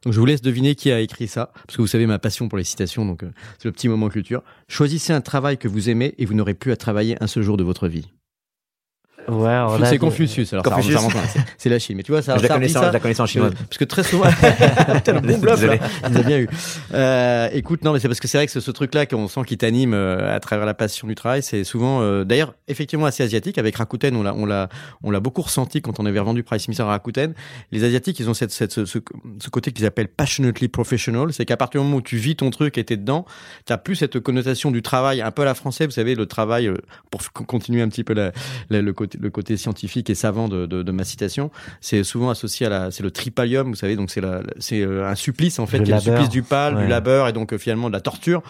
Donc, 0.03 0.13
je 0.13 0.19
vous 0.19 0.25
laisse 0.25 0.41
deviner 0.41 0.75
qui 0.75 0.91
a 0.91 0.99
écrit 0.99 1.27
ça, 1.27 1.51
parce 1.67 1.77
que 1.77 1.81
vous 1.81 1.87
savez 1.87 2.05
ma 2.07 2.19
passion 2.19 2.49
pour 2.49 2.57
les 2.57 2.63
citations, 2.63 3.05
donc 3.05 3.23
euh, 3.23 3.31
c'est 3.59 3.65
le 3.65 3.71
petit 3.71 3.87
moment 3.89 4.09
culture. 4.09 4.41
Choisissez 4.67 5.13
un 5.13 5.21
travail 5.21 5.57
que 5.57 5.67
vous 5.67 5.89
aimez 5.89 6.15
et 6.17 6.25
vous 6.25 6.33
n'aurez 6.33 6.53
plus 6.53 6.71
à 6.71 6.75
travailler 6.75 7.15
un 7.21 7.27
seul 7.27 7.43
jour 7.43 7.57
de 7.57 7.63
votre 7.63 7.87
vie. 7.87 8.07
Ouais, 9.27 9.47
là, 9.47 9.85
c'est 9.85 9.97
Confucius, 9.97 10.51
alors 10.53 10.63
Confucius. 10.63 10.99
c'est- 11.33 11.39
c'est 11.57 11.69
la 11.69 11.79
Chine. 11.79 11.97
Mais 11.97 12.03
tu 12.03 12.11
vois, 12.11 12.21
ça, 12.21 12.35
Je 12.37 12.41
la 12.41 12.47
ça 12.47 12.53
connais 12.55 12.67
ça, 12.67 12.81
ça, 12.81 12.87
je 12.89 12.93
la 12.93 12.99
connais 12.99 13.13
ça 13.13 13.23
en 13.23 13.25
chinois. 13.25 13.49
Parce 13.51 13.77
que 13.77 13.85
très 13.85 14.03
souvent, 14.03 14.25
Putain, 14.95 15.13
le 15.13 15.19
bon 15.21 15.37
bluff, 15.37 15.61
là. 15.61 15.77
Désolé. 15.77 15.79
A 16.03 16.09
bien 16.23 16.39
eu. 16.39 16.49
Euh, 16.93 17.49
écoute, 17.53 17.83
non, 17.83 17.93
mais 17.93 17.99
c'est 17.99 18.07
parce 18.07 18.19
que 18.19 18.27
c'est 18.27 18.37
vrai 18.37 18.45
que 18.45 18.51
ce, 18.51 18.59
ce 18.59 18.71
truc-là 18.71 19.05
qu'on 19.05 19.27
sent 19.27 19.41
qui 19.47 19.57
t'anime 19.57 19.93
euh, 19.93 20.35
à 20.35 20.39
travers 20.39 20.65
la 20.65 20.73
passion 20.73 21.07
du 21.07 21.15
travail, 21.15 21.41
c'est 21.43 21.63
souvent, 21.63 22.01
euh, 22.01 22.23
d'ailleurs, 22.23 22.53
effectivement 22.67 23.05
assez 23.05 23.23
asiatique. 23.23 23.57
Avec 23.57 23.75
Rakuten, 23.77 24.15
on 24.15 24.23
l'a, 24.23 24.33
on 24.35 24.45
l'a, 24.45 24.69
on 25.03 25.11
l'a 25.11 25.19
beaucoup 25.19 25.41
ressenti 25.41 25.81
quand 25.81 25.99
on 25.99 26.05
avait 26.05 26.19
revendu 26.19 26.43
Price 26.43 26.67
Mixer 26.67 26.83
à 26.83 26.87
Rakuten. 26.87 27.33
Les 27.71 27.83
Asiatiques, 27.83 28.19
ils 28.19 28.29
ont 28.29 28.33
cette, 28.33 28.51
cette, 28.51 28.71
ce, 28.71 28.85
ce, 28.85 28.99
ce 29.39 29.49
côté 29.49 29.71
qu'ils 29.71 29.85
appellent 29.85 30.07
passionately 30.09 30.67
professional. 30.67 31.31
C'est 31.33 31.45
qu'à 31.45 31.57
partir 31.57 31.81
du 31.81 31.85
moment 31.85 31.97
où 31.97 32.01
tu 32.01 32.17
vis 32.17 32.35
ton 32.35 32.49
truc 32.49 32.77
et 32.77 32.83
t'es 32.83 32.97
dedans, 32.97 33.25
t'as 33.65 33.77
plus 33.77 33.95
cette 33.95 34.19
connotation 34.19 34.71
du 34.71 34.81
travail 34.81 35.21
un 35.21 35.31
peu 35.31 35.43
à 35.43 35.45
la 35.45 35.53
française. 35.55 35.87
Vous 35.87 35.93
savez, 35.93 36.15
le 36.15 36.25
travail, 36.25 36.67
euh, 36.67 36.75
pour 37.11 37.21
continuer 37.45 37.81
un 37.81 37.89
petit 37.89 38.03
peu 38.03 38.13
la, 38.13 38.31
la- 38.69 38.81
le 38.81 38.93
côté, 38.93 39.12
le 39.19 39.29
côté 39.29 39.57
scientifique 39.57 40.09
et 40.09 40.15
savant 40.15 40.47
de, 40.47 40.65
de, 40.65 40.83
de 40.83 40.91
ma 40.91 41.03
citation, 41.03 41.51
c'est 41.81 42.03
souvent 42.03 42.29
associé 42.29 42.65
à 42.65 42.69
la, 42.69 42.91
c'est 42.91 43.03
le 43.03 43.11
tripalium, 43.11 43.69
vous 43.69 43.75
savez, 43.75 43.95
donc 43.95 44.09
c'est 44.11 44.21
la, 44.21 44.41
c'est 44.59 44.81
euh, 44.81 45.07
un 45.07 45.15
supplice 45.15 45.59
en 45.59 45.65
fait, 45.65 45.79
Le 45.79 45.83
qui 45.85 45.91
est 45.91 45.95
le 45.95 46.01
supplice 46.01 46.29
du 46.29 46.43
pal, 46.43 46.75
Ouais. 46.75 46.83
du 46.83 46.87
labeur 46.89 47.27
et 47.27 47.33
donc 47.33 47.53
euh, 47.53 47.57
finalement 47.57 47.87
de 47.89 47.93
la 47.93 48.01
torture. 48.01 48.41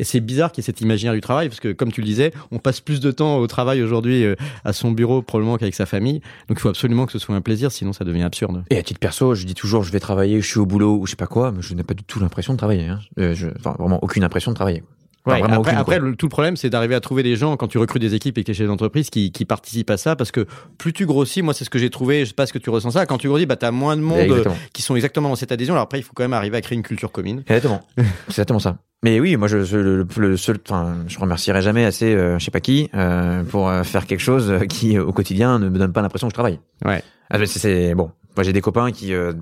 Et 0.00 0.02
c'est 0.04 0.18
bizarre 0.18 0.50
qu'il 0.50 0.60
y 0.60 0.64
ait 0.64 0.66
cet 0.66 0.80
imaginaire 0.80 1.14
du 1.14 1.20
travail, 1.20 1.48
parce 1.48 1.60
que 1.60 1.70
comme 1.72 1.92
tu 1.92 2.00
le 2.00 2.06
disais, 2.06 2.32
on 2.50 2.58
passe 2.58 2.80
plus 2.80 2.98
de 2.98 3.12
temps 3.12 3.36
au 3.38 3.46
travail 3.46 3.80
aujourd'hui 3.80 4.24
euh, 4.24 4.34
à 4.64 4.72
son 4.72 4.90
bureau 4.90 5.22
probablement 5.22 5.56
qu'avec 5.56 5.74
sa 5.76 5.86
famille. 5.86 6.20
Donc 6.48 6.58
il 6.58 6.60
faut 6.60 6.68
absolument 6.68 7.06
que 7.06 7.12
ce 7.12 7.20
soit 7.20 7.36
un 7.36 7.40
plaisir, 7.40 7.70
sinon 7.70 7.92
ça 7.92 8.04
devient 8.04 8.22
absurde. 8.24 8.64
Et 8.70 8.76
à 8.78 8.82
titre 8.82 8.98
perso, 8.98 9.36
je 9.36 9.44
dis 9.46 9.54
toujours, 9.54 9.84
je 9.84 9.92
vais 9.92 10.00
travailler, 10.00 10.40
je 10.40 10.48
suis 10.48 10.58
au 10.58 10.66
boulot 10.66 10.96
ou 10.98 11.06
je 11.06 11.10
sais 11.12 11.16
pas 11.16 11.28
quoi, 11.28 11.52
mais 11.52 11.62
je 11.62 11.74
n'ai 11.74 11.84
pas 11.84 11.94
du 11.94 12.02
tout 12.02 12.18
l'impression 12.18 12.54
de 12.54 12.58
travailler. 12.58 12.88
Hein. 12.88 12.98
Euh, 13.20 13.34
je, 13.36 13.46
enfin, 13.56 13.76
vraiment 13.78 14.00
aucune 14.02 14.24
impression 14.24 14.50
de 14.50 14.56
travailler. 14.56 14.82
Ouais, 15.26 15.40
après, 15.42 15.74
après, 15.74 15.98
le- 15.98 16.14
tout 16.16 16.26
le 16.26 16.30
problème, 16.30 16.56
c'est 16.56 16.68
d'arriver 16.68 16.94
à 16.94 17.00
trouver 17.00 17.22
des 17.22 17.34
gens 17.34 17.56
quand 17.56 17.66
tu 17.66 17.78
recrutes 17.78 18.02
des 18.02 18.14
équipes 18.14 18.36
et 18.36 18.42
que 18.42 18.46
tu 18.46 18.50
es 18.50 18.54
chez 18.54 18.64
l'entreprise 18.66 19.08
qui, 19.08 19.32
qui 19.32 19.44
participent 19.46 19.90
à 19.90 19.96
ça, 19.96 20.16
parce 20.16 20.30
que 20.30 20.46
plus 20.76 20.92
tu 20.92 21.06
grossis, 21.06 21.40
moi 21.40 21.54
c'est 21.54 21.64
ce 21.64 21.70
que 21.70 21.78
j'ai 21.78 21.88
trouvé, 21.88 22.20
je 22.20 22.26
sais 22.26 22.34
pas 22.34 22.44
ce 22.46 22.52
que 22.52 22.58
tu 22.58 22.68
ressens 22.68 22.90
ça, 22.90 23.06
quand 23.06 23.16
tu 23.16 23.28
grossis, 23.28 23.46
bah 23.46 23.56
t'as 23.56 23.70
moins 23.70 23.96
de 23.96 24.02
monde 24.02 24.18
euh, 24.18 24.24
Exactement. 24.24 24.56
qui 24.74 24.82
sont 24.82 24.96
exactement 24.96 25.30
dans 25.30 25.36
cette 25.36 25.50
adhésion. 25.52 25.72
Alors 25.74 25.84
après, 25.84 25.98
il 25.98 26.02
faut 26.02 26.12
quand 26.14 26.24
même 26.24 26.34
arriver 26.34 26.58
à 26.58 26.60
créer 26.60 26.76
une 26.76 26.82
culture 26.82 27.10
commune. 27.10 27.38
Exactement. 27.46 27.80
c'est 27.96 28.04
exactement 28.28 28.58
ça. 28.58 28.76
Mais 29.02 29.20
oui, 29.20 29.36
moi, 29.36 29.48
je, 29.48 29.76
le, 29.76 30.06
le 30.16 30.36
seul, 30.36 30.58
enfin, 30.66 30.96
je 31.08 31.18
remercierai 31.18 31.60
jamais 31.62 31.84
assez, 31.84 32.14
euh, 32.14 32.38
je 32.38 32.44
sais 32.44 32.50
pas 32.50 32.60
qui, 32.60 32.88
euh, 32.94 33.42
pour 33.44 33.68
euh, 33.68 33.82
faire 33.82 34.06
quelque 34.06 34.20
chose 34.20 34.52
qui, 34.68 34.98
au 34.98 35.12
quotidien, 35.12 35.58
ne 35.58 35.68
me 35.68 35.78
donne 35.78 35.92
pas 35.92 36.00
l'impression 36.02 36.26
que 36.28 36.32
je 36.32 36.34
travaille. 36.34 36.58
Ouais. 36.84 37.02
Ah, 37.30 37.38
c'est 37.46 37.94
bon. 37.94 38.10
Moi, 38.36 38.42
j'ai 38.44 38.52
des 38.52 38.60
copains 38.60 38.90
qui, 38.90 39.14
euh, 39.14 39.32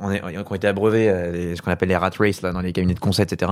on 0.00 0.10
est, 0.10 0.20
qui 0.20 0.38
ont 0.50 0.54
été 0.54 0.66
abreuvés, 0.66 1.08
à 1.10 1.30
les- 1.30 1.54
ce 1.56 1.62
qu'on 1.62 1.70
appelle 1.70 1.88
les 1.90 1.96
rat 1.96 2.10
race 2.18 2.40
là, 2.42 2.52
dans 2.52 2.60
les 2.60 2.72
cabinets 2.72 2.94
de 2.94 2.98
conseil, 3.00 3.24
etc., 3.24 3.50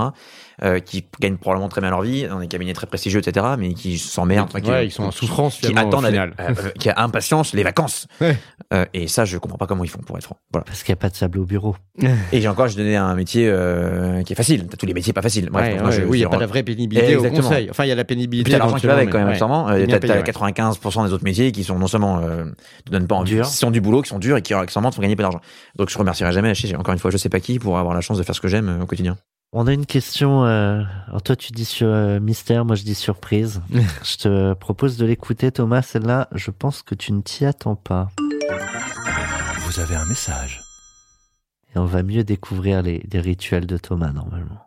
euh, 0.63 0.79
qui 0.79 1.05
gagnent 1.19 1.37
probablement 1.37 1.69
très 1.69 1.81
bien 1.81 1.91
leur 1.91 2.01
vie 2.01 2.25
dans 2.27 2.39
des 2.39 2.47
cabinets 2.47 2.73
très 2.73 2.87
prestigieux, 2.87 3.19
etc., 3.19 3.45
mais 3.59 3.73
qui 3.73 3.97
s'emmerdent, 3.99 4.49
Ouais, 4.55 4.87
ils 4.87 4.91
sont 4.91 5.03
en 5.03 5.11
souffrance 5.11 5.57
qui 5.59 5.67
attendent, 5.77 6.03
au 6.05 6.07
final. 6.07 6.33
euh, 6.39 6.49
euh, 6.49 6.69
qui 6.79 6.89
a 6.89 6.99
impatience 7.01 7.53
les 7.53 7.63
vacances. 7.63 8.07
Ouais. 8.21 8.35
Euh, 8.73 8.85
et 8.93 9.07
ça, 9.07 9.23
je 9.23 9.37
comprends 9.37 9.57
pas 9.59 9.67
comment 9.67 9.83
ils 9.83 9.89
font, 9.89 9.99
pour 9.99 10.17
être 10.17 10.23
franc. 10.25 10.37
Voilà. 10.51 10.65
Parce 10.65 10.83
qu'il 10.83 10.91
n'y 10.91 10.97
a 10.97 11.01
pas 11.01 11.09
de 11.09 11.15
sable 11.15 11.39
au 11.39 11.45
bureau. 11.45 11.75
Et 12.33 12.41
j'ai 12.41 12.47
encore, 12.49 12.67
je 12.67 12.75
donnais 12.75 12.95
un 12.97 13.13
métier 13.15 13.47
euh, 13.47 14.23
qui 14.23 14.33
est 14.33 14.35
facile. 14.35 14.67
T'as 14.67 14.75
tous 14.75 14.85
les 14.87 14.93
métiers 14.93 15.13
pas 15.13 15.21
faciles. 15.21 15.49
Bref, 15.49 15.63
Ouais, 15.65 15.71
donc 15.73 15.81
moi, 15.81 15.89
ouais, 15.91 15.95
je- 15.95 16.01
oui, 16.01 16.17
il 16.17 16.21
n'y 16.21 16.25
a 16.25 16.29
pas 16.29 16.37
de 16.37 16.45
vraie 16.45 16.63
pénibilité 16.63 17.15
au 17.15 17.19
Exactement. 17.19 17.47
conseil. 17.49 17.67
Enfin, 17.69 17.85
il 17.85 17.89
y 17.89 17.91
a 17.91 17.95
la 17.95 18.03
pénibilité. 18.03 18.49
puis 18.49 18.59
l'argent 18.59 18.75
qui 18.75 18.87
va 18.87 18.93
avec 18.95 19.09
quand 19.09 19.19
même. 19.19 19.27
Euh, 19.29 19.33
Bien 19.85 19.87
T'as 19.87 19.99
payé, 19.99 20.13
t'as 20.13 20.17
ouais. 20.19 20.23
95% 20.23 21.05
des 21.05 21.13
autres 21.13 21.23
métiers 21.23 21.51
qui 21.53 21.63
sont 21.63 21.77
non 21.79 21.87
seulement 21.87 22.19
euh, 22.19 22.45
te 22.85 22.91
donnent 22.91 23.07
pas 23.07 23.15
envie, 23.15 23.39
qui 23.41 23.51
sont 23.53 23.71
du 23.71 23.79
boulot, 23.79 24.01
qui 24.01 24.09
sont 24.09 24.19
durs 24.19 24.35
et 24.37 24.41
qui 24.41 24.53
accessoirement 24.53 24.86
te 24.91 24.95
font 24.95 25.01
gagner 25.01 25.15
pas 25.15 25.23
d'argent. 25.23 25.41
Donc 25.75 25.89
je 25.89 25.97
remercierai 25.97 26.31
jamais, 26.31 26.53
je 26.55 26.67
sais- 26.67 26.75
encore 26.75 26.93
une 26.93 26.99
fois, 26.99 27.11
je 27.11 27.17
sais 27.17 27.29
pas 27.29 27.39
qui 27.39 27.59
pour 27.59 27.77
avoir 27.77 27.93
la 27.95 28.01
chance 28.01 28.17
de 28.17 28.23
faire 28.23 28.35
ce 28.35 28.41
que 28.41 28.47
j'aime 28.47 28.69
euh, 28.69 28.83
au 28.83 28.85
quotidien. 28.85 29.17
On 29.53 29.65
a 29.65 29.71
une 29.73 29.85
question. 29.85 30.43
euh, 30.45 30.81
alors 31.07 31.21
toi, 31.21 31.35
tu 31.37 31.53
dis 31.53 31.63
sur 31.65 31.87
euh, 31.87 32.19
mystère, 32.19 32.65
moi 32.65 32.75
je 32.75 32.83
dis 32.83 32.95
surprise. 32.95 33.61
je 34.03 34.17
te 34.17 34.53
propose 34.53 34.97
de 34.97 35.05
l'écouter, 35.05 35.51
Thomas. 35.51 35.81
Celle-là, 35.81 36.27
je 36.33 36.51
pense 36.51 36.83
que 36.83 36.95
tu 36.95 37.13
ne 37.13 37.21
t'y 37.21 37.45
attends 37.45 37.75
pas. 37.77 38.09
Vous 39.61 39.79
avez 39.79 39.95
un 39.95 40.05
message. 40.05 40.61
Et 41.75 41.79
on 41.79 41.85
va 41.85 42.03
mieux 42.03 42.23
découvrir 42.23 42.81
les, 42.81 43.03
les 43.11 43.19
rituels 43.19 43.65
de 43.67 43.77
Thomas 43.77 44.11
normalement. 44.11 44.61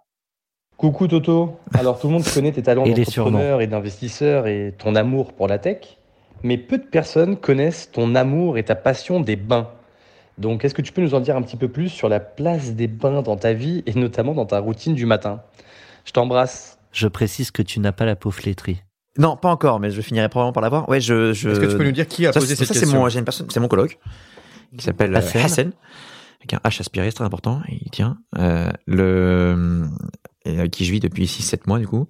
Coucou 0.77 1.09
Toto. 1.09 1.59
Alors 1.75 1.99
tout 2.01 2.07
le 2.07 2.15
monde 2.15 2.25
connaît 2.25 2.53
tes 2.53 2.63
talents 2.63 2.85
d'entrepreneur 2.87 3.61
et 3.61 3.67
d'investisseur 3.67 4.47
et 4.47 4.75
ton 4.79 4.95
amour 4.95 5.35
pour 5.35 5.47
la 5.47 5.59
tech, 5.59 5.99
mais 6.43 6.57
peu 6.57 6.79
de 6.79 6.85
personnes 6.85 7.37
connaissent 7.37 7.91
ton 7.93 8.15
amour 8.15 8.57
et 8.57 8.63
ta 8.65 8.75
passion 8.77 9.21
des 9.21 9.37
bains. 9.37 9.69
Donc 10.39 10.65
est-ce 10.65 10.75
que 10.75 10.83
tu 10.83 10.93
peux 10.93 11.03
nous 11.03 11.15
en 11.15 11.21
dire 11.21 11.37
un 11.37 11.43
petit 11.43 11.57
peu 11.57 11.69
plus 11.69 11.89
sur 11.89 12.09
la 12.09 12.21
place 12.21 12.73
des 12.73 12.87
bains 12.89 13.23
dans 13.23 13.37
ta 13.37 13.53
vie 13.53 13.83
et 13.87 13.95
notamment 13.95 14.35
dans 14.35 14.47
ta 14.47 14.59
routine 14.61 14.95
du 14.95 15.07
matin? 15.07 15.43
Je 16.05 16.13
t'embrasse. 16.13 16.79
Je 16.93 17.09
précise 17.09 17.51
que 17.51 17.63
tu 17.63 17.79
n'as 17.81 17.93
pas 17.93 18.05
la 18.07 18.17
peau 18.17 18.31
flétrie. 18.31 18.83
Non, 19.19 19.37
pas 19.37 19.51
encore, 19.51 19.81
mais 19.81 19.91
je 19.91 20.01
finirai 20.01 20.29
probablement 20.29 20.53
par 20.53 20.63
l'avoir. 20.63 20.89
Ouais, 20.89 21.01
je. 21.01 21.33
je... 21.33 21.51
Est-ce 21.51 21.61
que 21.61 21.67
tu 21.67 21.77
peux 21.77 21.85
nous 21.85 21.93
dire 21.93 22.07
qui 22.09 22.27
a 22.27 22.33
ça, 22.33 22.41
posé 22.41 22.55
c'est- 22.55 22.65
cette 22.65 22.69
ça, 22.69 22.75
question 22.75 22.91
c'est 22.91 22.97
mon, 22.97 23.09
j'ai 23.09 23.19
une 23.19 23.25
personne, 23.25 23.47
c'est 23.51 23.61
mon 23.61 23.69
coloc 23.69 23.99
qui 24.77 24.85
s'appelle 24.85 25.15
euh, 25.15 25.19
Hassan. 25.19 25.43
Hassan, 25.43 25.73
avec 26.41 26.55
un 26.55 26.59
H 26.69 26.81
aspiré, 26.81 27.11
c'est 27.11 27.17
très 27.17 27.25
important. 27.25 27.61
et 27.69 27.79
Il 27.85 27.91
tient 27.91 28.19
euh, 28.39 28.71
le 28.87 29.83
et 30.47 30.59
avec 30.59 30.71
qui 30.71 30.85
je 30.85 30.93
vis 30.93 31.01
depuis 31.01 31.25
6-7 31.27 31.63
mois 31.67 31.79
du 31.79 31.87
coup. 31.87 32.07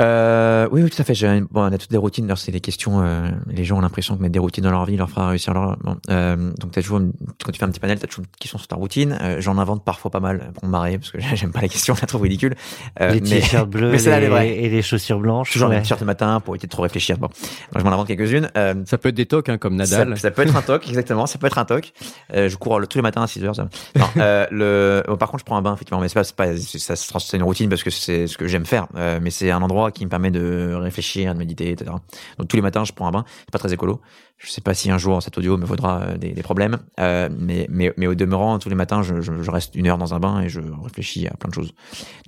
Euh, 0.00 0.68
oui, 0.72 0.82
oui, 0.82 0.90
tout 0.90 1.00
à 1.00 1.04
fait. 1.04 1.14
J'ai 1.14 1.40
bon, 1.50 1.62
on 1.62 1.72
a 1.72 1.78
toutes 1.78 1.90
des 1.90 1.96
routines. 1.96 2.24
Alors, 2.26 2.38
c'est 2.38 2.52
des 2.52 2.60
questions. 2.60 3.02
euh, 3.02 3.28
les 3.48 3.64
gens 3.64 3.78
ont 3.78 3.80
l'impression 3.80 4.16
que 4.16 4.22
mettre 4.22 4.32
des 4.32 4.38
routines 4.38 4.64
dans 4.64 4.70
leur 4.70 4.84
vie 4.84 4.96
leur 4.96 5.10
fera 5.10 5.28
réussir 5.28 5.54
leur. 5.54 5.76
Bon, 5.78 5.96
euh, 6.10 6.52
donc, 6.58 6.72
t'as 6.72 6.82
toujours 6.82 7.00
quand 7.44 7.52
tu 7.52 7.58
fais 7.58 7.64
un 7.64 7.68
petit 7.70 7.80
panel, 7.80 7.98
t'as 7.98 8.06
toujours 8.06 8.24
une 8.24 8.30
question 8.38 8.58
sur 8.58 8.66
ta 8.68 8.76
routine. 8.76 9.18
Euh, 9.20 9.40
J'en 9.40 9.58
invente 9.58 9.84
parfois 9.84 10.10
pas 10.10 10.20
mal 10.20 10.52
pour 10.54 10.64
me 10.64 10.70
marrer 10.70 10.98
parce 10.98 11.10
que 11.10 11.18
j'aime 11.34 11.52
pas 11.52 11.60
les 11.60 11.68
questions, 11.68 11.94
je 11.94 12.00
la 12.00 12.06
trouve 12.06 12.22
ridicule. 12.22 12.54
Euh, 13.00 13.10
les 13.12 13.20
t-shirts 13.20 13.68
bleus 13.70 13.90
mais 13.92 14.20
les- 14.20 14.52
et 14.64 14.68
les 14.68 14.82
chaussures 14.82 15.18
blanches. 15.20 15.50
Toujours 15.52 15.68
ouais. 15.70 15.76
un 15.76 15.80
t-shirt 15.80 16.00
le 16.00 16.06
matin 16.06 16.40
pour 16.40 16.54
éviter 16.54 16.66
de 16.66 16.72
trop 16.72 16.82
réfléchir. 16.82 17.18
Bon, 17.18 17.26
donc 17.28 17.78
je 17.78 17.82
m'en 17.84 17.90
invente 17.92 18.06
quelques-unes. 18.08 18.50
Euh, 18.56 18.74
Ça 18.86 18.98
peut 18.98 19.08
être 19.10 19.14
des 19.14 19.26
tocs, 19.26 19.48
hein, 19.48 19.58
comme 19.58 19.76
Nadal. 19.76 20.16
ça, 20.16 20.22
ça 20.22 20.30
peut 20.30 20.42
être 20.42 20.56
un 20.56 20.62
toc, 20.62 20.86
exactement. 20.88 21.26
Ça 21.26 21.38
peut 21.38 21.46
être 21.46 21.58
un 21.58 21.64
toc. 21.64 21.92
Euh, 22.34 22.48
je 22.48 22.56
cours 22.56 22.78
le- 22.80 22.86
tous 22.86 22.98
les 22.98 23.02
matins 23.02 23.22
à 23.22 23.26
6 23.26 23.44
heures. 23.44 23.56
Ça. 23.56 23.68
Non, 23.96 24.06
euh, 24.18 24.46
le, 24.50 25.02
bon, 25.06 25.16
par 25.16 25.30
contre, 25.30 25.40
je 25.40 25.44
prends 25.44 25.56
un 25.56 25.62
bain, 25.62 25.74
effectivement. 25.74 26.00
Mais 26.00 26.08
c'est 26.08 26.14
pas, 26.14 26.24
c'est 26.24 26.36
pas, 26.36 26.56
c'est- 26.56 26.78
ça 26.78 26.94
c'est 26.96 27.36
une 27.36 27.42
routine 27.42 27.68
parce 27.68 27.82
que 27.82 27.90
c'est 27.90 28.26
ce 28.26 28.36
que 28.38 28.46
j'aime 28.48 28.66
faire. 28.66 28.86
Euh, 28.96 29.18
mais 29.22 29.30
c'est 29.30 29.50
un 29.50 29.62
endroit 29.62 29.81
qui 29.90 30.04
me 30.04 30.10
permet 30.10 30.30
de 30.30 30.74
réfléchir, 30.74 31.34
de 31.34 31.38
méditer, 31.38 31.70
etc. 31.70 31.90
Donc 32.38 32.48
tous 32.48 32.56
les 32.56 32.62
matins, 32.62 32.84
je 32.84 32.92
prends 32.92 33.08
un 33.08 33.10
bain. 33.10 33.24
C'est 33.40 33.50
pas 33.50 33.58
très 33.58 33.72
écolo. 33.72 34.00
Je 34.38 34.50
sais 34.50 34.60
pas 34.60 34.74
si 34.74 34.90
un 34.90 34.98
jour 34.98 35.22
cet 35.22 35.38
audio 35.38 35.56
me 35.56 35.64
vaudra 35.64 36.02
euh, 36.02 36.16
des, 36.16 36.32
des 36.32 36.42
problèmes. 36.42 36.78
Euh, 37.00 37.28
mais, 37.36 37.66
mais, 37.70 37.92
mais 37.96 38.06
au 38.06 38.14
demeurant, 38.14 38.58
tous 38.58 38.68
les 38.68 38.74
matins, 38.74 39.02
je, 39.02 39.20
je, 39.20 39.42
je 39.42 39.50
reste 39.50 39.74
une 39.74 39.86
heure 39.88 39.98
dans 39.98 40.14
un 40.14 40.20
bain 40.20 40.40
et 40.40 40.48
je 40.48 40.60
réfléchis 40.82 41.26
à 41.26 41.34
plein 41.34 41.48
de 41.48 41.54
choses. 41.54 41.72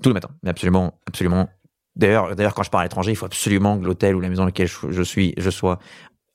Tous 0.02 0.10
les 0.10 0.14
matins. 0.14 0.30
Mais 0.42 0.50
absolument, 0.50 0.94
absolument. 1.06 1.48
D'ailleurs, 1.96 2.34
d'ailleurs, 2.34 2.54
quand 2.54 2.64
je 2.64 2.70
pars 2.70 2.80
à 2.80 2.84
l'étranger, 2.84 3.12
il 3.12 3.16
faut 3.16 3.26
absolument 3.26 3.78
que 3.78 3.84
l'hôtel 3.84 4.16
ou 4.16 4.20
la 4.20 4.28
maison 4.28 4.42
dans 4.42 4.46
laquelle 4.46 4.66
je, 4.66 4.90
je 4.90 5.02
suis, 5.02 5.34
je 5.36 5.50
sois 5.50 5.78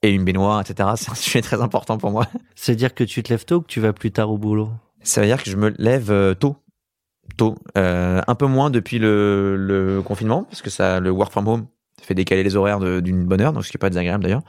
et 0.02 0.12
une 0.12 0.24
baignoire, 0.24 0.62
etc. 0.62 0.90
C'est 0.96 1.12
un 1.12 1.16
sujet 1.16 1.42
très 1.42 1.62
important 1.62 1.98
pour 1.98 2.12
moi. 2.12 2.28
C'est 2.56 2.76
dire 2.76 2.94
que 2.94 3.04
tu 3.04 3.22
te 3.24 3.30
lèves 3.30 3.46
tôt 3.46 3.56
ou 3.56 3.62
que 3.62 3.68
tu 3.68 3.80
vas 3.80 3.94
plus 3.94 4.12
tard 4.12 4.32
au 4.32 4.38
boulot? 4.38 4.70
Ça 5.02 5.22
veut 5.22 5.28
dire 5.28 5.42
que 5.42 5.50
je 5.50 5.58
me 5.58 5.74
lève 5.78 6.12
euh, 6.12 6.34
tôt. 6.34 6.58
Tôt. 7.38 7.56
Euh, 7.78 8.22
un 8.28 8.36
peu 8.36 8.46
moins 8.48 8.70
depuis 8.70 9.00
le, 9.00 9.56
le 9.58 10.02
confinement, 10.02 10.44
parce 10.44 10.62
que 10.62 10.70
ça, 10.70 11.00
le 11.00 11.10
work 11.10 11.32
from 11.32 11.48
home 11.48 11.66
fait 12.02 12.14
décaler 12.14 12.44
les 12.44 12.56
horaires 12.56 12.80
d'une 13.02 13.26
bonne 13.26 13.42
heure, 13.42 13.52
donc 13.54 13.66
ce 13.66 13.72
qui 13.72 13.78
n'est 13.78 13.80
pas 13.80 13.90
désagréable 13.90 14.24
d'ailleurs. 14.24 14.42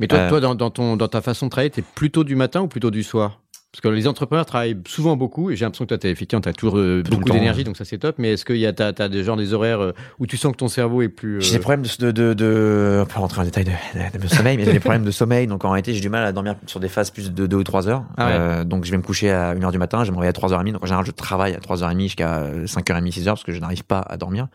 Mais 0.00 0.06
toi, 0.08 0.18
Euh, 0.18 0.28
toi 0.28 0.40
dans, 0.40 0.54
dans 0.54 0.70
ton, 0.70 0.96
dans 0.96 1.08
ta 1.08 1.20
façon 1.22 1.46
de 1.46 1.50
travailler, 1.50 1.70
t'es 1.70 1.82
plutôt 1.82 2.24
du 2.24 2.34
matin 2.36 2.62
ou 2.62 2.68
plutôt 2.68 2.90
du 2.90 3.02
soir? 3.02 3.40
Parce 3.76 3.82
que 3.82 3.88
les 3.98 4.08
entrepreneurs 4.08 4.46
travaillent 4.46 4.78
souvent 4.86 5.16
beaucoup, 5.18 5.50
et 5.50 5.56
j'ai 5.56 5.66
l'impression 5.66 5.84
que 5.84 5.94
toi, 5.94 6.10
effectivement, 6.10 6.40
tu 6.40 6.48
as 6.48 6.54
toujours 6.54 6.78
euh, 6.78 7.02
beaucoup 7.02 7.28
d'énergie, 7.30 7.62
donc 7.62 7.76
ça 7.76 7.84
c'est 7.84 7.98
top. 7.98 8.14
Mais 8.16 8.32
est-ce 8.32 8.46
qu'il 8.46 8.56
y 8.56 8.64
a 8.64 8.72
t'as, 8.72 8.94
t'as 8.94 9.08
des 9.08 9.22
genre 9.22 9.36
des 9.36 9.52
horaires 9.52 9.80
euh, 9.82 9.92
où 10.18 10.26
tu 10.26 10.38
sens 10.38 10.52
que 10.52 10.56
ton 10.56 10.68
cerveau 10.68 11.02
est 11.02 11.10
plus. 11.10 11.36
euh, 11.36 11.40
J'ai 11.40 11.52
des 11.52 11.58
problèmes 11.58 11.82
de, 11.82 12.06
de, 12.06 12.10
de, 12.10 12.32
de- 12.32 13.00
on 13.02 13.06
peut 13.06 13.20
rentrer 13.20 13.42
en 13.42 13.44
détail 13.44 13.64
de, 13.64 13.72
de, 14.16 14.22
de 14.22 14.28
sommeil, 14.28 14.56
mais 14.56 14.64
j'ai 14.64 14.72
des 14.72 14.80
problèmes 14.80 15.04
de 15.04 15.10
sommeil, 15.10 15.46
donc 15.46 15.62
en 15.66 15.70
réalité 15.72 15.92
j'ai 15.92 16.00
du 16.00 16.08
mal 16.08 16.24
à 16.24 16.32
dormir 16.32 16.54
sur 16.66 16.80
des 16.80 16.88
phases 16.88 17.10
plus 17.10 17.34
de 17.34 17.46
2 17.46 17.54
ou 17.54 17.64
3 17.64 17.86
heures. 17.86 18.04
Ah 18.16 18.26
ouais. 18.26 18.32
Euh, 18.32 18.64
donc 18.64 18.86
je 18.86 18.90
vais 18.90 18.96
me 18.96 19.02
coucher 19.02 19.30
à 19.30 19.54
1h 19.54 19.70
du 19.72 19.76
matin, 19.78 20.04
je 20.04 20.10
vais 20.10 20.16
me 20.16 20.20
réveiller 20.22 20.34
à 20.42 20.48
3h30, 20.48 20.72
donc 20.72 20.82
en 20.82 20.86
général 20.86 21.04
je 21.04 21.10
travaille 21.10 21.52
à 21.54 21.58
3h30 21.58 22.00
jusqu'à 22.00 22.44
5h30, 22.64 23.12
6h, 23.12 23.24
parce 23.26 23.44
que 23.44 23.52
je 23.52 23.60
n'arrive 23.60 23.84
pas 23.84 24.00
à 24.00 24.16
dormir. 24.16 24.48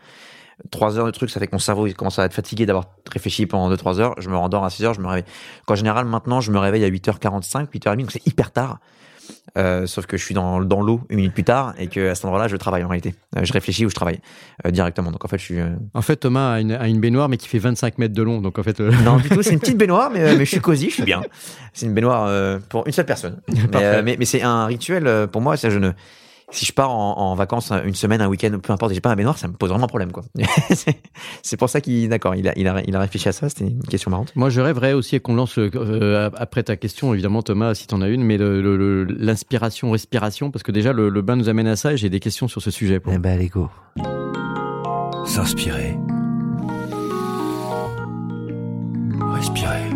3 0.72 0.98
heures 0.98 1.06
de 1.06 1.12
truc, 1.12 1.30
ça 1.30 1.38
fait 1.38 1.46
que 1.46 1.54
mon 1.54 1.60
cerveau 1.60 1.86
il 1.86 1.94
commence 1.94 2.18
à 2.18 2.24
être 2.24 2.34
fatigué 2.34 2.66
d'avoir 2.66 2.86
réfléchi 3.08 3.46
pendant 3.46 3.72
2-3 3.72 4.00
heures. 4.00 4.14
Je 4.18 4.28
me 4.28 4.36
rendors 4.36 4.64
à 4.64 4.70
6 4.70 4.84
heures, 4.84 4.94
je 4.94 5.00
me 5.00 5.06
réveille. 5.06 5.22
Donc, 5.22 5.70
en 5.70 5.74
général, 5.76 6.06
maintenant, 6.06 6.40
je 6.40 6.50
me 6.50 6.58
réveille 6.58 6.84
à 6.84 6.90
8h45, 6.90 7.68
8h30, 7.72 7.96
donc 7.98 8.10
c'est 8.10 8.26
hyper 8.26 8.50
tard. 8.50 8.78
Euh, 9.58 9.86
sauf 9.86 10.06
que 10.06 10.16
je 10.16 10.24
suis 10.24 10.34
dans, 10.34 10.62
dans 10.62 10.80
l'eau 10.80 11.02
une 11.10 11.16
minute 11.16 11.34
plus 11.34 11.44
tard 11.44 11.74
et 11.78 11.86
que 11.86 12.08
à 12.08 12.14
cet 12.14 12.24
endroit-là, 12.24 12.48
je 12.48 12.56
travaille 12.56 12.84
en 12.84 12.88
réalité. 12.88 13.14
Euh, 13.36 13.44
je 13.44 13.52
réfléchis 13.52 13.84
ou 13.84 13.90
je 13.90 13.94
travaille 13.94 14.20
euh, 14.66 14.70
directement. 14.70 15.10
Donc 15.10 15.24
en 15.24 15.28
fait, 15.28 15.38
je 15.38 15.44
suis. 15.44 15.58
En 15.92 16.02
fait, 16.02 16.16
Thomas 16.16 16.54
a 16.54 16.60
une, 16.60 16.72
a 16.72 16.88
une 16.88 17.00
baignoire, 17.00 17.28
mais 17.28 17.36
qui 17.36 17.48
fait 17.48 17.58
25 17.58 17.98
mètres 17.98 18.14
de 18.14 18.22
long. 18.22 18.40
Donc 18.40 18.58
en 18.58 18.62
fait, 18.62 18.80
Non, 18.80 19.18
du 19.18 19.28
tout, 19.28 19.42
c'est 19.42 19.52
une 19.52 19.60
petite 19.60 19.76
baignoire, 19.76 20.10
mais, 20.10 20.36
mais 20.36 20.44
je 20.44 20.50
suis 20.50 20.60
cosy, 20.60 20.88
je 20.88 20.94
suis 20.94 21.04
bien. 21.04 21.22
C'est 21.74 21.86
une 21.86 21.94
baignoire 21.94 22.30
pour 22.68 22.86
une 22.86 22.92
seule 22.92 23.06
personne. 23.06 23.40
Mais, 23.72 24.02
mais, 24.02 24.16
mais 24.18 24.24
c'est 24.24 24.42
un 24.42 24.66
rituel 24.66 25.28
pour 25.30 25.40
moi. 25.40 25.56
Ça, 25.56 25.70
je 25.70 25.78
ne. 25.78 25.92
Si 26.52 26.66
je 26.66 26.72
pars 26.72 26.90
en, 26.90 27.18
en 27.18 27.34
vacances 27.34 27.72
une 27.84 27.94
semaine, 27.94 28.20
un 28.20 28.28
week-end, 28.28 28.56
peu 28.62 28.72
importe, 28.72 28.92
et 28.92 28.94
j'ai 28.94 29.00
pas 29.00 29.10
un 29.10 29.16
baignoire, 29.16 29.38
ça 29.38 29.48
me 29.48 29.54
pose 29.54 29.70
vraiment 29.70 29.84
un 29.84 29.88
problème, 29.88 30.12
quoi. 30.12 30.22
C'est- 31.42 31.56
pour 31.56 31.68
ça 31.70 31.80
qu'il, 31.80 32.08
d'accord, 32.08 32.34
il 32.34 32.46
a, 32.48 32.52
il 32.58 32.68
a, 32.68 32.82
il 32.86 32.94
a 32.94 33.00
réfléchi 33.00 33.28
à 33.28 33.32
ça. 33.32 33.48
C'était 33.48 33.64
une 33.64 33.82
question 33.82 34.10
marrante. 34.10 34.32
Moi, 34.36 34.50
je 34.50 34.60
rêverais 34.60 34.92
aussi 34.92 35.18
qu'on 35.20 35.34
lance, 35.34 35.58
euh, 35.58 36.30
après 36.36 36.62
ta 36.62 36.76
question, 36.76 37.14
évidemment, 37.14 37.42
Thomas, 37.42 37.74
si 37.74 37.86
tu 37.86 37.94
en 37.94 38.02
as 38.02 38.08
une, 38.08 38.22
mais 38.22 38.36
l'inspiration, 38.38 39.90
respiration, 39.90 40.50
parce 40.50 40.62
que 40.62 40.72
déjà, 40.72 40.92
le, 40.92 41.08
le 41.08 41.22
bain 41.22 41.36
nous 41.36 41.48
amène 41.48 41.66
à 41.68 41.76
ça 41.76 41.92
et 41.94 41.96
j'ai 41.96 42.10
des 42.10 42.20
questions 42.20 42.48
sur 42.48 42.60
ce 42.62 42.70
sujet. 42.70 43.00
pour- 43.00 43.12
Eh 43.12 43.18
ben, 43.18 43.32
allez, 43.32 43.48
go. 43.48 43.68
S'inspirer. 45.24 45.96
Respirer. 49.34 49.90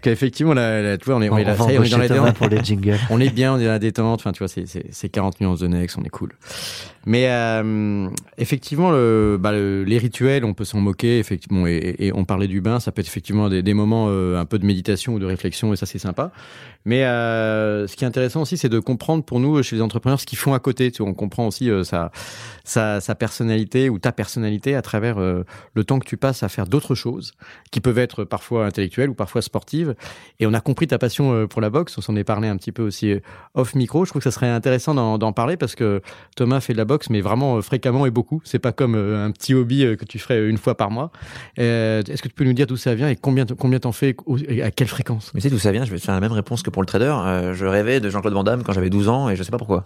Parce 0.00 0.14
qu'effectivement, 0.14 0.54
là, 0.54 0.80
là, 0.80 0.96
tu 0.96 1.06
vois, 1.06 1.16
on 1.16 1.22
est, 1.22 1.28
on 1.28 1.34
est 1.38 1.44
là, 1.44 1.56
on 1.64 1.82
est 1.82 1.88
dans 1.90 1.98
la 1.98 2.06
détente. 2.26 2.36
pour 2.36 2.48
les 2.48 2.62
jingles. 2.62 2.98
On 3.10 3.20
est 3.20 3.30
bien, 3.34 3.54
on 3.54 3.58
est 3.58 3.64
dans 3.64 3.70
la 3.72 3.78
détente. 3.80 4.20
Enfin, 4.20 4.30
tu 4.30 4.38
vois, 4.38 4.46
c'est- 4.46 4.66
c'est 4.66 4.84
c'est 4.92 5.08
40 5.08 5.40
nuances 5.40 5.58
de 5.58 5.66
Nex, 5.66 5.96
on 5.98 6.04
est 6.04 6.08
cool. 6.08 6.30
Mais 7.04 7.24
euh, 7.28 8.08
effectivement, 8.36 8.90
le, 8.92 9.38
bah, 9.40 9.50
le- 9.50 9.82
les 9.82 9.98
rituels, 9.98 10.44
on 10.44 10.54
peut 10.54 10.64
s'en 10.64 10.78
moquer, 10.78 11.18
effectivement. 11.18 11.66
Et, 11.66 11.72
et- 11.72 12.06
et 12.06 12.12
on 12.14 12.24
parlait 12.24 12.46
du 12.46 12.60
bain, 12.60 12.78
ça 12.78 12.92
peut 12.92 13.00
être 13.00 13.08
effectivement 13.08 13.48
des, 13.48 13.62
des 13.62 13.74
moments 13.74 14.06
euh, 14.08 14.38
un 14.38 14.44
peu 14.44 14.58
de 14.60 14.66
méditation 14.66 15.14
ou 15.14 15.18
de 15.18 15.26
réflexion, 15.26 15.72
et 15.72 15.76
ça, 15.76 15.84
c'est 15.86 15.98
sympa. 15.98 16.30
Mais 16.88 17.04
euh, 17.04 17.86
ce 17.86 17.96
qui 17.96 18.04
est 18.04 18.06
intéressant 18.06 18.40
aussi, 18.40 18.56
c'est 18.56 18.70
de 18.70 18.78
comprendre 18.78 19.22
pour 19.22 19.40
nous, 19.40 19.62
chez 19.62 19.76
les 19.76 19.82
entrepreneurs, 19.82 20.18
ce 20.18 20.24
qu'ils 20.24 20.38
font 20.38 20.54
à 20.54 20.58
côté. 20.58 20.90
Tu 20.90 21.02
on 21.02 21.12
comprend 21.12 21.46
aussi 21.46 21.68
euh, 21.68 21.84
sa, 21.84 22.10
sa, 22.64 23.14
personnalité 23.14 23.90
ou 23.90 23.98
ta 23.98 24.10
personnalité 24.10 24.74
à 24.74 24.80
travers 24.80 25.18
euh, 25.18 25.44
le 25.74 25.84
temps 25.84 25.98
que 25.98 26.06
tu 26.06 26.16
passes 26.16 26.42
à 26.42 26.48
faire 26.48 26.66
d'autres 26.66 26.94
choses, 26.94 27.32
qui 27.70 27.80
peuvent 27.80 27.98
être 27.98 28.24
parfois 28.24 28.64
intellectuelles 28.64 29.10
ou 29.10 29.14
parfois 29.14 29.42
sportives. 29.42 29.94
Et 30.40 30.46
on 30.46 30.54
a 30.54 30.60
compris 30.60 30.86
ta 30.86 30.98
passion 30.98 31.34
euh, 31.34 31.46
pour 31.46 31.60
la 31.60 31.68
boxe. 31.68 31.98
On 31.98 32.00
s'en 32.00 32.16
est 32.16 32.24
parlé 32.24 32.48
un 32.48 32.56
petit 32.56 32.72
peu 32.72 32.82
aussi 32.82 33.12
euh, 33.12 33.20
off 33.54 33.74
micro. 33.74 34.06
Je 34.06 34.10
trouve 34.10 34.20
que 34.20 34.30
ça 34.30 34.34
serait 34.34 34.48
intéressant 34.48 34.94
d'en 35.18 35.32
parler 35.32 35.58
parce 35.58 35.74
que 35.74 36.00
Thomas 36.36 36.60
fait 36.60 36.72
de 36.72 36.78
la 36.78 36.84
boxe, 36.84 37.10
mais 37.10 37.20
vraiment 37.20 37.56
euh, 37.56 37.60
fréquemment 37.60 38.06
et 38.06 38.10
beaucoup. 38.10 38.40
C'est 38.44 38.58
pas 38.58 38.72
comme 38.72 38.94
euh, 38.94 39.26
un 39.26 39.30
petit 39.30 39.52
hobby 39.52 39.84
euh, 39.84 39.96
que 39.96 40.04
tu 40.04 40.18
ferais 40.18 40.48
une 40.48 40.58
fois 40.58 40.76
par 40.76 40.90
mois. 40.90 41.10
Euh, 41.58 42.02
Est-ce 42.02 42.22
que 42.22 42.28
tu 42.28 42.34
peux 42.34 42.44
nous 42.44 42.52
dire 42.52 42.66
d'où 42.66 42.76
ça 42.76 42.94
vient 42.94 43.08
et 43.08 43.16
combien 43.16 43.44
combien 43.46 43.78
t'en 43.78 43.92
fais 43.92 44.16
et 44.48 44.62
à 44.62 44.70
quelle 44.70 44.88
fréquence? 44.88 45.32
Mais 45.34 45.40
sais 45.40 45.50
d'où 45.50 45.58
ça 45.58 45.72
vient? 45.72 45.84
Je 45.84 45.90
vais 45.90 45.98
te 45.98 46.04
faire 46.04 46.14
la 46.14 46.20
même 46.20 46.32
réponse 46.32 46.62
que 46.62 46.70
pour 46.70 46.77
le 46.82 46.86
trader. 46.86 47.14
Euh, 47.24 47.54
je 47.54 47.66
rêvais 47.66 48.00
de 48.00 48.10
Jean-Claude 48.10 48.34
Van 48.34 48.44
Damme 48.44 48.62
quand 48.62 48.72
j'avais 48.72 48.90
12 48.90 49.08
ans 49.08 49.28
et 49.28 49.36
je 49.36 49.42
sais 49.42 49.50
pas 49.50 49.58
pourquoi. 49.58 49.84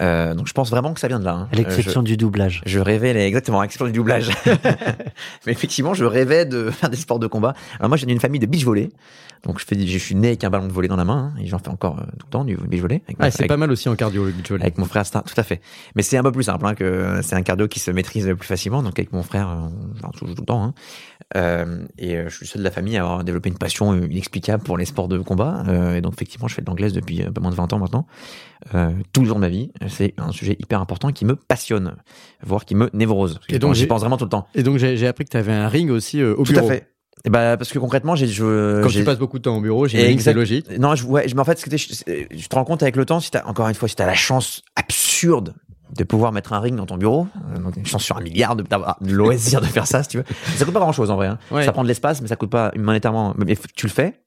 Euh, 0.00 0.34
donc 0.34 0.46
je 0.46 0.52
pense 0.52 0.70
vraiment 0.70 0.92
que 0.94 1.00
ça 1.00 1.08
vient 1.08 1.18
de 1.18 1.24
là. 1.24 1.32
hein. 1.34 1.48
À 1.52 1.56
l'exception 1.56 2.02
du 2.02 2.16
doublage. 2.16 2.62
Je 2.66 2.78
rêvais, 2.78 3.12
les- 3.14 3.22
exactement, 3.22 3.60
à 3.60 3.62
l'exception 3.64 3.86
du 3.86 3.92
doublage. 3.92 4.30
Mais 5.46 5.52
effectivement, 5.52 5.94
je 5.94 6.04
rêvais 6.04 6.44
de 6.46 6.70
faire 6.70 6.90
des 6.90 6.96
sports 6.96 7.18
de 7.18 7.26
combat. 7.26 7.54
Alors 7.78 7.88
moi, 7.88 7.96
j'ai 7.96 8.06
d'une 8.06 8.20
famille 8.20 8.40
de 8.40 8.46
beach 8.46 8.64
volley. 8.64 8.90
Donc 9.44 9.60
je, 9.60 9.64
fais, 9.64 9.78
je 9.86 9.98
suis 9.98 10.16
né 10.16 10.28
avec 10.28 10.42
un 10.42 10.50
ballon 10.50 10.66
de 10.66 10.72
volley 10.72 10.88
dans 10.88 10.96
la 10.96 11.04
main. 11.04 11.32
hein, 11.36 11.40
et 11.40 11.46
j'en 11.46 11.58
fais 11.60 11.68
encore 11.68 12.00
euh, 12.00 12.04
tout 12.18 12.26
le 12.26 12.30
temps 12.30 12.44
du 12.44 12.56
beach 12.56 12.80
volley. 12.80 13.02
Ah, 13.20 13.30
c'est 13.30 13.46
pas 13.46 13.56
mal 13.56 13.70
aussi 13.70 13.88
en 13.88 13.94
cardio 13.94 14.24
le 14.24 14.32
beach 14.32 14.50
volley. 14.50 14.62
avec 14.64 14.78
mon 14.78 14.84
frère, 14.84 15.04
un- 15.14 15.20
tout 15.22 15.34
à 15.36 15.42
fait. 15.44 15.60
Mais 15.94 16.02
c'est 16.02 16.16
un 16.16 16.22
peu 16.24 16.32
plus 16.32 16.42
simple 16.44 16.66
hein, 16.66 16.74
que 16.74 17.20
c'est 17.22 17.36
un 17.36 17.42
cardio 17.42 17.68
qui 17.68 17.78
se 17.78 17.90
maîtrise 17.92 18.26
plus 18.36 18.46
facilement. 18.46 18.82
Donc 18.82 18.98
avec 18.98 19.12
mon 19.12 19.22
frère, 19.22 19.48
euh, 19.48 19.68
on 20.02 20.06
en 20.06 20.12
joue 20.12 20.26
tout 20.34 20.40
le 20.42 20.46
temps. 20.46 20.64
Hein. 20.64 20.74
Euh, 21.36 21.84
et 21.98 22.16
euh, 22.16 22.28
je 22.28 22.34
suis 22.36 22.44
le 22.46 22.48
seul 22.48 22.58
de 22.62 22.64
la 22.64 22.70
famille 22.72 22.96
à 22.96 23.02
avoir 23.02 23.22
développé 23.22 23.48
une 23.48 23.58
passion 23.58 23.92
euh, 23.92 24.06
inexplicable 24.10 24.64
pour 24.64 24.76
les 24.76 24.84
sports 24.86 25.06
de 25.08 25.18
combat. 25.18 25.62
Euh, 25.68 25.94
et 25.94 26.00
donc 26.00 26.14
effectivement, 26.14 26.48
je 26.48 26.54
fais 26.54 26.62
de 26.62 26.66
l'anglaise 26.66 26.92
depuis 26.92 27.22
un 27.22 27.30
peu 27.30 27.40
moins 27.40 27.50
de 27.52 27.56
20 27.56 27.72
ans 27.72 27.78
maintenant. 27.78 28.06
Euh, 28.74 28.90
tout 29.12 29.20
le 29.20 29.26
jour 29.28 29.36
de 29.36 29.40
ma 29.40 29.48
vie, 29.48 29.70
c'est 29.86 30.14
un 30.18 30.32
sujet 30.32 30.56
hyper 30.58 30.80
important 30.80 31.12
qui 31.12 31.24
me 31.24 31.36
passionne, 31.36 31.94
voire 32.42 32.64
qui 32.64 32.74
me 32.74 32.90
névrose. 32.92 33.38
Et 33.48 33.58
donc, 33.58 33.74
j'y 33.74 33.82
j'ai- 33.82 33.86
pense 33.86 34.00
vraiment 34.00 34.16
tout 34.16 34.24
le 34.24 34.30
temps. 34.30 34.48
Et 34.54 34.62
donc 34.62 34.78
j'ai 34.78 34.96
j'ai 34.96 35.06
appris 35.06 35.24
que 35.24 35.30
tu 35.30 35.36
avais 35.36 35.52
un 35.52 35.68
ring 35.68 35.90
aussi 35.90 36.20
euh, 36.20 36.34
au 36.36 36.44
Tout 36.44 36.52
bureau. 36.52 36.66
à 36.66 36.72
fait. 36.72 36.88
Et 37.24 37.30
bah, 37.30 37.56
parce 37.56 37.72
que 37.72 37.78
concrètement, 37.80 38.14
j'ai, 38.14 38.28
je, 38.28 38.80
Quand 38.82 38.88
j'ai- 38.88 39.00
tu 39.00 39.04
passes 39.04 39.18
beaucoup 39.18 39.38
de 39.38 39.42
temps 39.42 39.56
au 39.56 39.60
bureau, 39.60 39.88
c'est 39.88 39.98
Exact- 40.10 40.34
logique. 40.34 40.70
Non, 40.78 40.94
je, 40.94 41.04
ouais, 41.04 41.28
je- 41.28 41.34
mais 41.34 41.40
en 41.40 41.44
fait, 41.44 41.60
je, 41.68 41.76
je 42.30 42.46
te 42.48 42.54
rends 42.54 42.64
compte 42.64 42.82
avec 42.82 42.94
le 42.94 43.04
temps, 43.04 43.18
si 43.20 43.30
encore 43.44 43.68
une 43.68 43.74
fois, 43.74 43.88
si 43.88 43.96
t'as 43.96 44.06
la 44.06 44.14
chance 44.14 44.62
absurde 44.76 45.54
de 45.96 46.04
pouvoir 46.04 46.32
mettre 46.32 46.52
un 46.52 46.60
ring 46.60 46.76
dans 46.76 46.86
ton 46.86 46.96
bureau, 46.96 47.26
euh, 47.54 47.58
donc 47.58 47.76
une 47.76 47.86
chance 47.86 48.02
sur 48.02 48.16
un 48.16 48.20
milliard 48.20 48.56
de, 48.56 48.62
d'avoir 48.62 48.98
le 49.00 49.12
loisir 49.12 49.60
de 49.60 49.66
faire 49.66 49.86
ça, 49.86 50.02
si 50.02 50.10
tu 50.10 50.18
veux. 50.18 50.24
Ça 50.56 50.64
coûte 50.64 50.74
pas 50.74 50.80
grand 50.80 50.92
chose 50.92 51.10
en 51.10 51.16
vrai. 51.16 51.28
Hein. 51.28 51.38
Ouais. 51.50 51.64
Ça 51.64 51.72
prend 51.72 51.82
de 51.82 51.88
l'espace, 51.88 52.20
mais 52.20 52.28
ça 52.28 52.36
coûte 52.36 52.50
pas 52.50 52.70
monétairement. 52.76 53.34
Mais 53.38 53.56
tu 53.74 53.86
le 53.86 53.92
fais, 53.92 54.20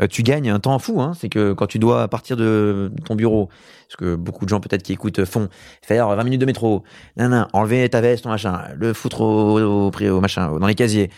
euh, 0.00 0.06
tu 0.06 0.22
gagnes 0.22 0.50
un 0.50 0.60
temps 0.60 0.78
fou. 0.78 1.00
Hein. 1.00 1.12
C'est 1.18 1.28
que 1.28 1.52
quand 1.52 1.66
tu 1.66 1.78
dois 1.78 2.08
partir 2.08 2.36
de 2.36 2.92
ton 3.04 3.14
bureau, 3.14 3.48
ce 3.88 3.96
que 3.96 4.14
beaucoup 4.14 4.44
de 4.44 4.50
gens 4.50 4.60
peut-être 4.60 4.82
qui 4.82 4.92
écoutent 4.92 5.24
font, 5.24 5.48
faire 5.82 6.08
20 6.08 6.24
minutes 6.24 6.40
de 6.40 6.46
métro, 6.46 6.84
nan, 7.16 7.30
nan, 7.30 7.48
enlever 7.52 7.88
ta 7.88 8.00
veste, 8.00 8.24
ton 8.24 8.30
machin, 8.30 8.62
le 8.76 8.92
foutre 8.92 9.20
au, 9.20 9.58
au, 9.60 9.90
au, 9.90 10.08
au 10.10 10.20
machin, 10.20 10.58
dans 10.58 10.66
les 10.66 10.74
casiers, 10.74 11.10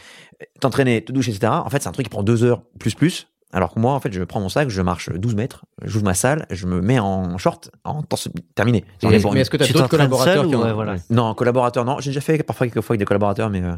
t'entraîner, 0.61 1.05
te 1.05 1.13
doucher, 1.13 1.33
etc. 1.33 1.53
En 1.53 1.71
fait, 1.71 1.83
c'est 1.83 1.89
un 1.89 1.93
truc 1.93 2.07
qui 2.07 2.11
prend 2.11 2.23
deux 2.23 2.45
heures 2.45 2.63
plus 2.79 2.95
plus. 2.95 3.29
Alors 3.55 3.75
que 3.75 3.79
moi, 3.79 3.93
en 3.93 4.01
fait, 4.01 4.11
je 4.13 4.23
prends 4.25 4.41
mon 4.41 4.49
sac, 4.49 4.71
je 4.71 4.81
marche 4.81 5.11
12 5.11 5.35
mètres, 5.35 5.67
j'ouvre 5.83 6.05
ma 6.07 6.15
salle, 6.15 6.47
je 6.51 6.67
me 6.67 6.81
mets 6.81 6.99
en 6.99 7.37
short, 7.37 7.71
en 7.85 8.03
temps 8.03 8.17
terminé. 8.55 8.79
Ai 9.03 9.09
Mais, 9.09 9.41
est-ce 9.41 9.51
que 9.51 9.57
tu 9.59 9.65
as 9.65 9.67
d'autres 9.67 9.89
collaborateurs 9.89 10.47
qui 10.47 10.55
en- 10.57 10.63
ouais, 10.63 10.73
voilà. 10.73 10.97
non, 11.11 11.35
collaborateur, 11.35 11.85
non. 11.85 11.99
J'ai 12.01 12.11
déjà 12.11 12.23
fait 12.23 12.43
parfois 12.43 12.67
quelques 12.67 12.81
fois 12.83 12.95
avec 12.95 13.01
des 13.01 13.05
collaborateurs, 13.05 13.51
mais 13.51 13.63
euh, 13.63 13.77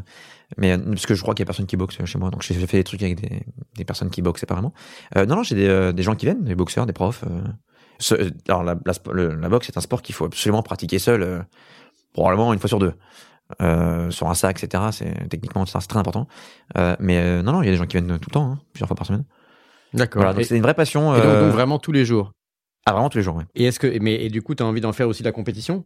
mais 0.57 0.71
euh, 0.71 0.77
parce 0.77 1.05
que 1.05 1.13
je 1.13 1.21
crois 1.21 1.33
qu'il 1.33 1.43
y 1.43 1.45
a 1.45 1.47
personne 1.47 1.65
qui 1.65 1.75
boxe 1.75 1.97
chez 2.05 2.17
moi, 2.17 2.29
donc 2.29 2.41
j'ai 2.41 2.53
fait 2.53 2.77
des 2.77 2.83
trucs 2.85 3.03
avec 3.03 3.19
des, 3.19 3.41
des 3.75 3.83
personnes 3.83 4.09
qui 4.09 4.21
boxent 4.21 4.39
séparément. 4.39 4.73
Euh, 5.17 5.25
non, 5.25 5.35
non, 5.37 5.43
j'ai 5.43 5.55
des, 5.55 5.67
euh, 5.67 5.91
des 5.91 6.03
gens 6.03 6.15
qui 6.15 6.25
viennent, 6.25 6.43
des 6.45 6.55
boxeurs, 6.55 6.85
des 6.85 6.93
profs. 6.93 7.25
Ce- 7.99 8.31
alors 8.47 8.63
la, 8.63 8.75
la, 8.85 8.93
spo- 8.93 9.11
le- 9.11 9.35
la 9.35 9.49
boxe 9.49 9.65
c'est 9.67 9.77
un 9.77 9.81
sport 9.81 10.01
qu'il 10.01 10.15
faut 10.15 10.25
absolument 10.25 10.61
pratiquer 10.63 10.99
seul, 10.99 11.45
probablement 12.13 12.53
une 12.53 12.59
fois 12.59 12.69
sur 12.69 12.79
deux. 12.79 12.93
Euh, 13.61 14.09
sur 14.09 14.27
un 14.27 14.33
sac, 14.33 14.63
etc. 14.63 14.83
C'est 14.91 15.29
techniquement 15.29 15.65
c'est 15.67 15.77
très 15.87 15.99
important. 15.99 16.27
Euh, 16.77 16.95
mais 16.99 17.17
euh, 17.19 17.43
non, 17.43 17.51
non, 17.53 17.61
il 17.61 17.65
y 17.65 17.69
a 17.69 17.71
des 17.71 17.77
gens 17.77 17.85
qui 17.85 17.97
viennent 17.97 18.17
tout 18.19 18.29
le 18.29 18.33
temps, 18.33 18.51
hein, 18.53 18.59
plusieurs 18.73 18.87
fois 18.87 18.95
par 18.95 19.05
semaine. 19.05 19.23
D'accord. 19.95 20.21
Voilà, 20.23 20.33
donc 20.35 20.45
c'est 20.45 20.55
une 20.57 20.61
vraie 20.63 20.73
passion. 20.73 21.15
et 21.15 21.17
donc, 21.19 21.25
euh, 21.27 21.41
donc 21.45 21.53
vraiment 21.53 21.79
tous 21.79 21.91
les 21.91 22.05
jours. 22.05 22.31
ah, 22.85 22.91
vraiment 22.93 23.09
tous 23.09 23.17
les 23.17 23.23
jours. 23.23 23.35
Ouais. 23.37 23.45
Et 23.55 23.65
est-ce 23.65 23.79
que 23.79 23.87
mais 23.99 24.15
et 24.23 24.29
du 24.29 24.41
coup 24.41 24.53
tu 24.55 24.63
as 24.63 24.65
envie 24.65 24.81
d'en 24.81 24.93
faire 24.93 25.07
aussi 25.07 25.23
de 25.23 25.27
la 25.27 25.31
compétition? 25.31 25.85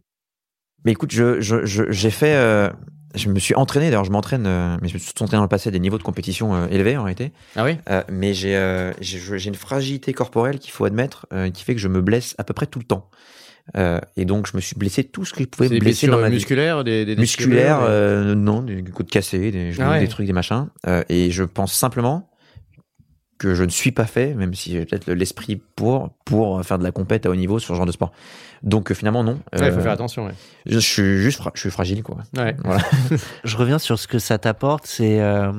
Mais 0.84 0.92
écoute, 0.92 1.12
je, 1.12 1.40
je, 1.40 1.64
je- 1.66 1.90
j'ai 1.90 2.10
fait, 2.10 2.34
euh, 2.36 2.70
je 3.14 3.28
me 3.28 3.38
suis 3.38 3.54
entraîné. 3.54 3.86
D'ailleurs, 3.90 4.04
je 4.06 4.10
m'entraîne, 4.10 4.46
euh, 4.46 4.76
mais 4.80 4.88
je 4.88 4.94
me 4.94 4.98
suis 4.98 5.12
entraîné 5.20 5.36
dans 5.36 5.42
le 5.42 5.48
passé 5.48 5.68
à 5.68 5.72
des 5.72 5.78
niveaux 5.78 5.98
de 5.98 6.02
compétition 6.02 6.54
euh, 6.54 6.66
élevés 6.70 6.96
en 6.96 7.02
réalité. 7.02 7.32
Ah 7.54 7.64
oui? 7.64 7.76
Mais 8.10 8.32
j'ai, 8.32 8.92
j'ai, 9.00 9.18
je- 9.18 9.36
j'ai 9.36 9.48
une 9.48 9.54
fragilité 9.56 10.12
corporelle 10.14 10.58
qu'il 10.58 10.70
faut 10.72 10.86
admettre, 10.86 11.26
qui 11.52 11.64
fait 11.64 11.74
que 11.74 11.80
je 11.80 11.88
me 11.88 12.00
blesse 12.00 12.34
à 12.38 12.44
peu 12.44 12.54
près 12.54 12.66
tout 12.66 12.78
le 12.78 12.86
temps. 12.86 13.10
Euh, 13.76 14.00
et 14.16 14.24
donc, 14.24 14.46
je 14.46 14.56
me 14.56 14.60
suis 14.62 14.74
blessé 14.74 15.04
tout 15.04 15.24
ce 15.26 15.34
qui 15.34 15.46
pouvait 15.46 15.68
C'est 15.68 15.74
me 15.74 15.80
des 15.80 15.84
blesser 15.84 16.06
blessures 16.06 16.16
dans 16.16 16.22
ma 16.22 16.28
vie. 16.30 16.34
musculaires, 16.36 16.82
des, 16.82 17.04
des 17.04 17.14
musculaire, 17.14 17.76
déchirures, 17.80 17.90
euh, 17.90 18.34
non, 18.34 18.62
des 18.62 18.82
côtes 18.84 19.10
cassées, 19.10 19.50
des, 19.50 19.72
Ah 19.78 19.90
ouais. 19.90 20.00
des 20.00 20.08
trucs, 20.08 20.26
des 20.26 20.32
machins. 20.32 20.68
Euh, 20.86 21.04
et 21.10 21.30
je 21.30 21.44
pense 21.44 21.74
simplement 21.74 22.29
que 23.40 23.54
je 23.54 23.64
ne 23.64 23.70
suis 23.70 23.90
pas 23.90 24.04
fait, 24.04 24.34
même 24.34 24.54
si 24.54 24.70
j'ai 24.72 24.84
peut-être 24.84 25.10
l'esprit 25.10 25.56
pour, 25.74 26.10
pour 26.26 26.62
faire 26.64 26.78
de 26.78 26.84
la 26.84 26.92
compète 26.92 27.24
à 27.26 27.30
haut 27.30 27.34
niveau 27.34 27.58
sur 27.58 27.74
ce 27.74 27.76
genre 27.78 27.86
de 27.86 27.92
sport. 27.92 28.12
Donc 28.62 28.90
euh, 28.90 28.94
finalement, 28.94 29.24
non. 29.24 29.32
Ouais, 29.54 29.66
il 29.66 29.72
faut 29.72 29.78
Euh, 29.78 29.80
faire 29.82 29.92
attention. 29.92 30.26
Ouais. 30.26 30.32
je, 30.66 30.74
je 30.74 30.78
suis 30.78 31.18
juste, 31.18 31.40
je 31.54 31.60
suis 31.60 31.70
fragile, 31.70 32.02
quoi. 32.02 32.18
Ouais. 32.36 32.54
Voilà. 32.62 32.82
Je 33.44 33.56
reviens 33.56 33.78
sur 33.78 33.98
ce 33.98 34.06
que 34.06 34.18
ça 34.18 34.36
t'apporte, 34.38 34.86
c'est 34.86 35.20
euh, 35.20 35.52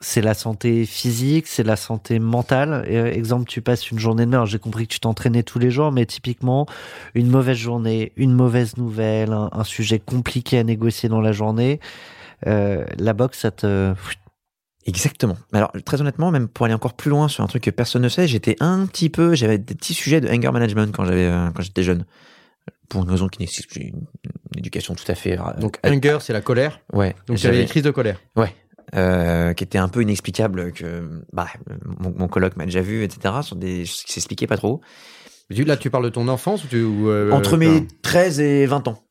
c'est 0.00 0.20
la 0.20 0.34
santé 0.34 0.84
physique, 0.84 1.46
c'est 1.46 1.62
la 1.62 1.76
santé 1.76 2.18
mentale. 2.18 2.84
Et, 2.88 2.98
euh, 2.98 3.10
exemple, 3.12 3.46
tu 3.48 3.62
passes 3.62 3.90
une 3.90 3.98
journée 3.98 4.26
de 4.26 4.30
merde, 4.30 4.46
j'ai 4.48 4.58
compris 4.58 4.86
que 4.86 4.92
tu 4.92 5.00
t'entraînais 5.00 5.42
tous 5.44 5.58
les 5.58 5.70
jours, 5.70 5.90
mais 5.92 6.04
typiquement, 6.04 6.66
une 7.14 7.28
mauvaise 7.30 7.56
journée, 7.56 8.12
une 8.16 8.34
mauvaise 8.34 8.76
nouvelle, 8.76 9.32
un, 9.32 9.48
un 9.52 9.64
sujet 9.64 9.98
compliqué 10.00 10.58
à 10.58 10.64
négocier 10.64 11.08
dans 11.08 11.20
la 11.22 11.32
journée, 11.32 11.80
euh, 12.46 12.84
la 12.98 13.12
boxe, 13.14 13.38
ça 13.38 13.50
te... 13.52 13.94
Exactement. 14.86 15.36
Alors, 15.52 15.70
très 15.84 16.00
honnêtement, 16.00 16.30
même 16.30 16.48
pour 16.48 16.66
aller 16.66 16.74
encore 16.74 16.94
plus 16.94 17.10
loin 17.10 17.28
sur 17.28 17.44
un 17.44 17.46
truc 17.46 17.62
que 17.62 17.70
personne 17.70 18.02
ne 18.02 18.08
sait, 18.08 18.26
j'étais 18.26 18.56
un 18.60 18.84
petit 18.86 19.10
peu, 19.10 19.34
j'avais 19.34 19.58
des 19.58 19.74
petits 19.74 19.94
sujets 19.94 20.20
de 20.20 20.28
anger 20.28 20.50
management 20.50 20.92
quand 20.94 21.04
j'avais, 21.04 21.26
euh, 21.26 21.50
quand 21.54 21.62
j'étais 21.62 21.82
jeune. 21.82 22.04
Pour 22.88 23.04
une 23.04 23.10
raison 23.10 23.26
qui 23.28 23.40
nécessite 23.40 23.74
une, 23.76 23.86
une 23.86 24.58
éducation 24.58 24.94
tout 24.94 25.04
à 25.08 25.14
fait. 25.14 25.38
Donc, 25.58 25.78
euh, 25.86 25.90
anger, 25.96 26.18
c'est 26.20 26.32
la 26.32 26.40
colère. 26.42 26.80
ouais. 26.92 27.14
Donc, 27.26 27.36
j'avais- 27.38 27.58
des 27.62 27.66
crises 27.66 27.82
de 27.84 27.90
colère. 27.90 28.18
Ouais. 28.36 28.54
Euh, 28.94 29.54
qui 29.54 29.64
était 29.64 29.78
un 29.78 29.88
peu 29.88 30.02
inexplicable 30.02 30.72
que 30.72 31.08
bah 31.32 31.46
mon, 32.00 32.12
mon 32.14 32.28
coloc 32.28 32.56
m'a 32.56 32.66
déjà 32.66 32.82
vu 32.82 33.04
etc 33.04 33.36
sur 33.40 33.56
des 33.56 33.86
choses 33.86 34.02
qui 34.02 34.12
s'expliquaient 34.12 34.46
pas 34.48 34.58
trop 34.58 34.82
Là, 35.48 35.76
tu 35.78 35.88
parles 35.88 36.04
de 36.04 36.10
ton 36.10 36.28
enfance 36.28 36.64
ou 36.64 36.66
tu, 36.66 36.82
ou, 36.82 37.08
euh, 37.08 37.30
entre 37.30 37.56
mes 37.56 37.86
13 38.02 38.40
et 38.40 38.66
20 38.66 38.88
ans 38.88 39.02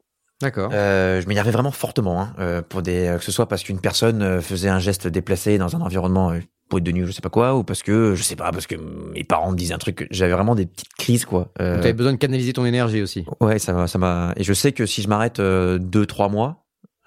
D'accord. 0.41 0.69
euh, 0.73 1.21
je 1.21 1.27
m'énervais 1.27 1.51
vraiment 1.51 1.71
fortement 1.71 2.21
hein, 2.21 2.33
euh, 2.39 2.61
pour 2.67 2.81
des 2.81 3.07
euh, 3.07 3.17
que 3.17 3.23
ce 3.23 3.31
soit 3.31 3.47
parce 3.47 3.63
qu'une 3.63 3.79
personne 3.79 4.21
euh, 4.21 4.41
faisait 4.41 4.69
un 4.69 4.79
geste 4.79 5.07
déplacé 5.07 5.57
dans 5.57 5.75
un 5.75 5.81
environnement 5.81 6.33
poète 6.69 6.83
de 6.83 6.91
nuit 6.91 7.03
ou 7.03 7.07
je 7.07 7.11
sais 7.11 7.21
pas 7.21 7.29
quoi 7.29 7.55
ou 7.55 7.63
parce 7.63 7.83
que 7.83 8.15
je 8.15 8.23
sais 8.23 8.35
pas 8.37 8.51
parce 8.51 8.65
que 8.67 8.75
mes 9.13 9.23
parents 9.23 9.51
me 9.51 9.57
disaient 9.57 9.73
un 9.73 9.77
truc 9.77 10.07
j'avais 10.09 10.31
vraiment 10.33 10.55
des 10.55 10.65
petites 10.65 10.93
crises 10.97 11.25
quoi 11.25 11.49
Euh, 11.59 11.75
Tu 11.75 11.83
avais 11.83 11.93
besoin 11.93 12.13
de 12.13 12.17
canaliser 12.17 12.53
ton 12.53 12.65
énergie 12.65 13.01
aussi. 13.01 13.25
ouais 13.41 13.59
ça 13.59 13.73
m'a 13.73 13.87
ça 13.87 13.97
m'a 13.99 14.33
et 14.37 14.43
je 14.43 14.53
sais 14.53 14.71
que 14.71 14.85
si 14.85 15.01
je 15.01 15.07
m'arrête 15.09 15.39
euh, 15.39 15.77
deux 15.79 16.05
trois 16.05 16.29
mois 16.29 16.57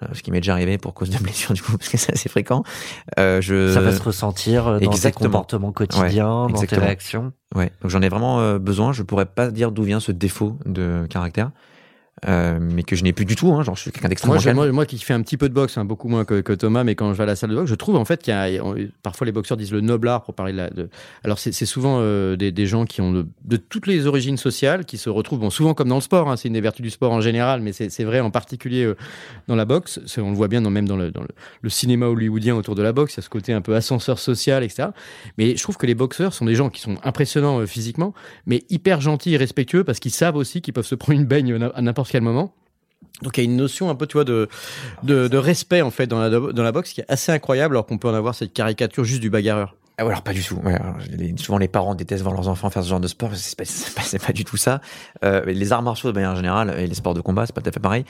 euh, 0.03 0.07
ce 0.13 0.21
qui 0.21 0.29
m'est 0.29 0.41
déjà 0.41 0.51
arrivé 0.53 0.77
pour 0.77 0.93
cause 0.93 1.09
de 1.09 1.17
blessure 1.23 1.53
du 1.53 1.61
coup 1.63 1.71
parce 1.77 1.89
que 1.89 1.97
c'est 1.97 2.13
assez 2.13 2.29
fréquent 2.29 2.63
euh, 3.17 3.41
je 3.41 3.73
Ça 3.73 3.81
va 3.81 3.91
se 3.91 4.01
ressentir 4.03 4.65
dans 4.65 4.77
tes 4.79 4.85
exactement. 4.85 5.29
comportements 5.29 5.71
quotidiens, 5.71 6.27
dans 6.27 6.47
tes 6.47 6.53
exactement. 6.53 6.81
réactions. 6.85 7.33
Ouais, 7.55 7.71
donc 7.81 7.89
j'en 7.91 8.01
ai 8.01 8.09
vraiment 8.09 8.41
euh, 8.41 8.59
besoin. 8.59 8.91
Je 8.93 9.01
pourrais 9.03 9.25
pas 9.25 9.49
dire 9.49 9.71
d'où 9.71 9.83
vient 9.83 10.01
ce 10.01 10.11
défaut 10.11 10.57
de 10.65 11.07
caractère, 11.09 11.51
euh, 12.27 12.57
mais 12.61 12.83
que 12.83 12.95
je 12.95 13.03
n'ai 13.03 13.11
plus 13.13 13.25
du 13.25 13.35
tout. 13.35 13.51
Hein, 13.51 13.61
genre, 13.63 13.75
je 13.75 13.81
suis 13.81 13.91
quelqu'un 13.91 14.07
d'extrêmement 14.09 14.39
Moi, 14.41 14.53
moi, 14.53 14.71
moi 14.71 14.85
qui 14.85 14.97
fais 14.99 15.13
un 15.13 15.21
petit 15.21 15.35
peu 15.37 15.49
de 15.49 15.53
boxe, 15.53 15.77
hein, 15.77 15.83
beaucoup 15.85 16.07
moins 16.07 16.23
que, 16.23 16.39
que 16.41 16.53
Thomas, 16.53 16.83
mais 16.83 16.95
quand 16.95 17.11
je 17.13 17.17
vais 17.17 17.23
à 17.23 17.27
la 17.27 17.35
salle 17.35 17.49
de 17.49 17.55
boxe, 17.55 17.69
je 17.69 17.75
trouve 17.75 17.95
en 17.97 18.05
fait 18.05 18.23
qu'il 18.23 18.33
y 18.33 18.57
a, 18.57 18.63
parfois 19.03 19.25
les 19.25 19.31
boxeurs 19.33 19.57
disent 19.57 19.71
le 19.73 19.81
noble 19.81 20.07
art 20.07 20.23
pour 20.23 20.33
parler 20.33 20.53
de 20.53 20.57
la. 20.57 20.69
De, 20.69 20.89
alors 21.23 21.39
c'est 21.39 21.51
c'est 21.51 21.65
souvent 21.65 21.97
euh, 21.99 22.35
des, 22.37 22.51
des 22.51 22.65
gens 22.67 22.85
qui 22.85 23.01
ont 23.01 23.11
de, 23.11 23.27
de 23.43 23.57
toutes 23.57 23.85
les 23.87 24.07
origines 24.07 24.37
sociales, 24.37 24.85
qui 24.85 24.97
se 24.97 25.09
retrouvent, 25.09 25.39
bon, 25.39 25.49
souvent 25.49 25.73
comme 25.73 25.89
dans 25.89 25.95
le 25.95 26.01
sport, 26.01 26.29
hein, 26.31 26.37
c'est 26.37 26.47
une 26.47 26.53
des 26.53 26.61
vertus 26.61 26.83
du 26.83 26.89
sport 26.89 27.11
en 27.11 27.21
général, 27.21 27.61
mais 27.61 27.73
c'est 27.73 27.89
c'est 27.89 28.05
vrai 28.05 28.21
en 28.21 28.31
particulier 28.31 28.83
euh, 28.85 28.95
dans 29.47 29.55
la 29.55 29.65
boxe. 29.65 29.99
C'est- 30.05 30.21
On 30.21 30.29
le 30.31 30.37
voit 30.37 30.47
bien 30.47 30.61
dans, 30.61 30.69
même 30.71 30.87
dans, 30.87 30.97
le, 30.97 31.11
dans 31.11 31.21
le, 31.21 31.27
le 31.61 31.69
cinéma 31.69 32.07
hollywoodien 32.07 32.55
autour 32.55 32.75
de 32.75 32.81
la 32.81 32.93
boxe, 32.93 33.13
il 33.15 33.17
y 33.17 33.19
a 33.19 33.23
ce 33.23 33.29
côté 33.29 33.51
un 33.53 33.61
peu 33.61 33.75
ascenseur 33.75 34.19
social, 34.19 34.63
etc. 34.63 34.87
Mais 35.37 35.55
je 35.57 35.61
trouve 35.61 35.77
que 35.77 35.85
les 35.85 35.95
boxeurs 35.95 36.33
sont 36.33 36.45
des 36.45 36.55
gens 36.55 36.69
qui 36.69 36.79
sont 36.81 36.95
impressionnants 37.03 37.65
physiquement, 37.67 38.13
mais 38.45 38.63
hyper 38.69 39.01
gentils 39.01 39.33
et 39.33 39.37
respectueux 39.37 39.83
parce 39.83 39.99
qu'ils 39.99 40.11
savent 40.11 40.37
aussi 40.37 40.61
qu'ils 40.61 40.73
peuvent 40.73 40.85
se 40.85 40.95
prendre 40.95 41.19
une 41.19 41.25
baigne 41.25 41.53
à 41.75 41.81
n'importe 41.81 42.04
quel 42.09 42.21
moment. 42.21 42.53
Donc 43.21 43.37
il 43.37 43.41
y 43.43 43.47
a 43.47 43.49
une 43.49 43.55
notion 43.55 43.89
un 43.89 43.95
peu, 43.95 44.07
tu 44.07 44.13
vois, 44.13 44.25
de, 44.25 44.49
de, 45.03 45.37
respect 45.37 45.81
en 45.81 45.91
fait 45.91 46.07
dans 46.07 46.19
la, 46.19 46.29
dans 46.29 46.63
la 46.63 46.71
boxe 46.71 46.91
qui 46.91 47.01
est 47.01 47.05
assez 47.07 47.31
incroyable, 47.31 47.75
alors 47.75 47.85
qu'on 47.85 47.97
peut 47.97 48.09
en 48.09 48.13
avoir 48.13 48.35
cette 48.35 48.53
caricature 48.53 49.03
juste 49.03 49.21
du 49.21 49.29
bagarreur. 49.29 49.75
Ah 49.97 50.03
alors 50.03 50.23
pas 50.23 50.33
du 50.33 50.43
tout. 50.43 50.61
Souvent 51.37 51.57
les 51.57 51.69
parents 51.69 51.95
détestent 51.95 52.23
voir 52.23 52.35
leurs 52.35 52.49
enfants 52.49 52.69
faire 52.69 52.83
ce 52.83 52.89
genre 52.89 52.99
de 52.99 53.07
sport. 53.07 53.29
C'est 53.35 53.57
pas, 53.57 54.03
pas, 54.27 54.33
du 54.33 54.43
tout 54.43 54.57
ça. 54.57 54.81
Euh, 55.23 55.45
les 55.45 55.71
arts 55.71 55.83
martiaux 55.83 56.09
de 56.09 56.15
manière 56.15 56.35
générale 56.35 56.75
et 56.77 56.87
les 56.87 56.95
sports 56.95 57.13
de 57.13 57.21
combat, 57.21 57.45
c'est 57.45 57.55
pas 57.55 57.61
tout 57.61 57.69
à 57.69 57.71
fait 57.71 57.79
pareil. 57.79 58.03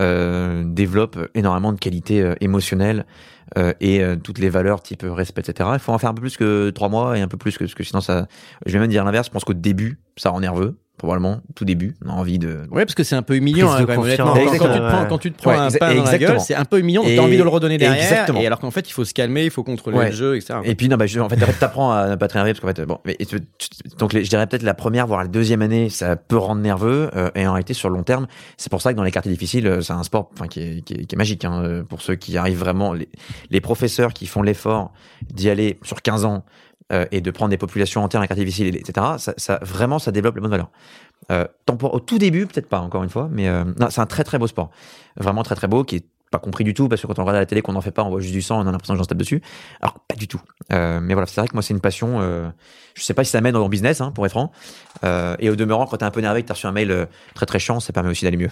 Euh, 0.00 0.64
développent 0.66 1.30
énormément 1.34 1.72
de 1.72 1.78
qualités 1.78 2.20
euh, 2.20 2.34
émotionnelles 2.40 3.06
et 3.80 4.00
toutes 4.22 4.38
les 4.38 4.48
valeurs 4.48 4.80
type 4.80 5.04
respect, 5.04 5.40
etc. 5.40 5.70
Il 5.72 5.80
faut 5.80 5.90
en 5.90 5.98
faire 5.98 6.10
un 6.10 6.14
peu 6.14 6.20
plus 6.20 6.36
que 6.36 6.70
trois 6.70 6.88
mois 6.88 7.18
et 7.18 7.20
un 7.20 7.26
peu 7.26 7.36
plus 7.36 7.58
que, 7.58 7.64
parce 7.64 7.74
que 7.74 7.82
sinon 7.82 8.00
ça. 8.00 8.28
Je 8.64 8.72
vais 8.72 8.78
même 8.78 8.90
dire 8.90 9.04
l'inverse. 9.04 9.26
Je 9.26 9.32
pense 9.32 9.42
qu'au 9.42 9.54
début, 9.54 9.98
ça 10.16 10.30
rend 10.30 10.38
nerveux. 10.38 10.78
Probablement, 11.00 11.40
tout 11.54 11.64
début, 11.64 11.94
on 12.04 12.10
a 12.10 12.12
envie 12.12 12.38
de. 12.38 12.66
Ouais, 12.70 12.84
parce 12.84 12.94
que 12.94 13.04
c'est 13.04 13.16
un 13.16 13.22
peu 13.22 13.34
humiliant 13.34 13.72
hein, 13.72 13.78
quand 13.80 13.88
même, 13.88 14.00
honnêtement. 14.00 14.34
confiance. 14.34 14.58
Quand, 14.58 14.66
quand 14.66 14.72
tu 14.74 14.78
te 14.80 14.86
prends, 14.90 15.06
quand 15.06 15.18
tu 15.18 15.32
te 15.32 15.38
prends 15.42 15.50
Ouais, 15.52 15.56
un 15.56 15.70
pain 15.70 15.94
dans 15.94 16.04
la 16.04 16.18
gueule, 16.18 16.40
c'est 16.40 16.54
un 16.54 16.66
peu 16.66 16.78
humiliant. 16.78 17.02
Et- 17.04 17.16
T'as 17.16 17.22
envie 17.22 17.38
de 17.38 17.42
le 17.42 17.48
redonner 17.48 17.78
derrière. 17.78 18.02
Exactement. 18.02 18.38
Et 18.38 18.46
alors 18.46 18.60
qu'en 18.60 18.70
fait, 18.70 18.86
il 18.86 18.92
faut 18.92 19.06
se 19.06 19.14
calmer, 19.14 19.44
il 19.44 19.50
faut 19.50 19.62
contrôler 19.62 19.96
Ouais. 19.96 20.10
le 20.10 20.14
jeu, 20.14 20.36
etc. 20.36 20.58
Et 20.64 20.74
puis 20.74 20.90
non, 20.90 20.98
bah, 20.98 21.06
je- 21.06 21.18
en 21.18 21.30
fait, 21.30 21.42
en 21.42 21.46
fait, 21.46 21.54
t'apprends 21.58 21.90
à 21.90 22.06
ne 22.06 22.16
pas 22.16 22.28
te 22.28 22.34
énerver 22.34 22.52
parce 22.52 22.60
qu'en 22.60 22.66
fait, 22.66 22.84
bon, 22.86 22.98
mais, 23.06 23.16
tu- 23.16 23.26
tu- 23.40 23.68
donc 23.98 24.12
je 24.14 24.28
dirais 24.28 24.46
peut-être 24.46 24.62
la 24.62 24.74
première, 24.74 25.06
voire 25.06 25.22
la 25.22 25.28
deuxième 25.28 25.62
année, 25.62 25.88
ça 25.88 26.16
peut 26.16 26.36
rendre 26.36 26.60
nerveux, 26.60 27.08
euh, 27.16 27.30
et 27.34 27.46
en 27.46 27.52
réalité 27.54 27.72
sur 27.72 27.88
le 27.88 27.96
long 27.96 28.02
terme, 28.02 28.26
c'est 28.58 28.68
pour 28.70 28.82
ça 28.82 28.92
que 28.92 28.98
dans 28.98 29.02
les 29.02 29.10
quartiers 29.10 29.32
difficiles, 29.32 29.66
euh, 29.66 29.80
c'est 29.80 29.94
un 29.94 30.02
sport, 30.02 30.28
enfin, 30.34 30.48
qui 30.48 30.60
est, 30.60 30.82
qui 30.84 30.92
est, 30.92 31.04
qui 31.06 31.14
est 31.14 31.18
magique, 31.18 31.46
hein, 31.46 31.62
euh, 31.64 31.82
pour 31.82 32.02
ceux 32.02 32.14
qui 32.16 32.36
arrivent 32.36 32.58
vraiment, 32.58 32.92
les, 32.92 33.08
les 33.48 33.62
professeurs 33.62 34.12
qui 34.12 34.26
font 34.26 34.42
l'effort 34.42 34.92
d'y 35.32 35.48
aller 35.48 35.78
sur 35.82 36.02
15 36.02 36.26
ans 36.26 36.44
euh, 36.92 37.06
et 37.12 37.20
de 37.20 37.30
prendre 37.30 37.50
des 37.50 37.56
populations 37.56 38.02
entières 38.02 38.18
dans 38.18 38.22
les 38.22 38.28
quartiers 38.28 38.44
difficiles, 38.44 38.76
etc. 38.76 39.06
Ça, 39.18 39.34
ça 39.36 39.58
vraiment, 39.62 39.98
ça 39.98 40.12
développe 40.12 40.34
les 40.34 40.40
bonnes 40.40 40.50
valeurs. 40.50 40.70
Euh, 41.30 41.46
au 41.82 42.00
tout 42.00 42.18
début, 42.18 42.46
peut-être 42.46 42.68
pas 42.68 42.80
encore 42.80 43.02
une 43.04 43.10
fois, 43.10 43.28
mais 43.30 43.48
euh, 43.48 43.64
c'est 43.90 44.00
un 44.00 44.06
très 44.06 44.24
très 44.24 44.38
beau 44.38 44.46
sport, 44.46 44.70
vraiment 45.16 45.42
très 45.42 45.54
très 45.54 45.68
beau, 45.68 45.84
qui 45.84 45.96
est 45.96 46.04
pas 46.30 46.38
compris 46.38 46.64
du 46.64 46.74
tout 46.74 46.88
parce 46.88 47.02
que 47.02 47.06
quand 47.06 47.18
on 47.18 47.22
regarde 47.22 47.36
à 47.36 47.40
la 47.40 47.46
télé 47.46 47.60
qu'on 47.60 47.72
n'en 47.72 47.80
fait 47.80 47.90
pas, 47.90 48.04
on 48.04 48.10
voit 48.10 48.20
juste 48.20 48.32
du 48.32 48.42
sang, 48.42 48.58
on 48.58 48.66
a 48.66 48.70
l'impression 48.70 48.94
que 48.94 48.98
j'en 48.98 49.04
tape 49.04 49.18
dessus. 49.18 49.42
Alors 49.80 49.98
pas 50.06 50.14
du 50.14 50.28
tout. 50.28 50.40
Euh, 50.72 51.00
mais 51.00 51.14
voilà, 51.14 51.26
c'est 51.26 51.40
vrai 51.40 51.48
que 51.48 51.54
moi 51.54 51.62
c'est 51.62 51.74
une 51.74 51.80
passion. 51.80 52.20
Euh, 52.20 52.48
je 52.94 53.02
sais 53.02 53.14
pas 53.14 53.24
si 53.24 53.30
ça 53.30 53.40
mène 53.40 53.52
dans 53.52 53.60
mon 53.60 53.68
business, 53.68 54.00
hein, 54.00 54.12
pour 54.12 54.26
être 54.26 54.32
franc. 54.32 54.52
Euh, 55.04 55.34
et 55.38 55.48
au 55.50 55.56
demeurant, 55.56 55.86
quand 55.86 55.96
t'es 55.96 56.04
un 56.04 56.10
peu 56.10 56.20
énervé, 56.20 56.42
que 56.42 56.48
t'as 56.48 56.54
reçu 56.54 56.66
un 56.66 56.72
mail 56.72 56.90
euh, 56.90 57.06
très 57.34 57.46
très 57.46 57.58
chiant, 57.58 57.80
ça 57.80 57.92
permet 57.92 58.10
aussi 58.10 58.24
d'aller 58.24 58.36
mieux. 58.36 58.50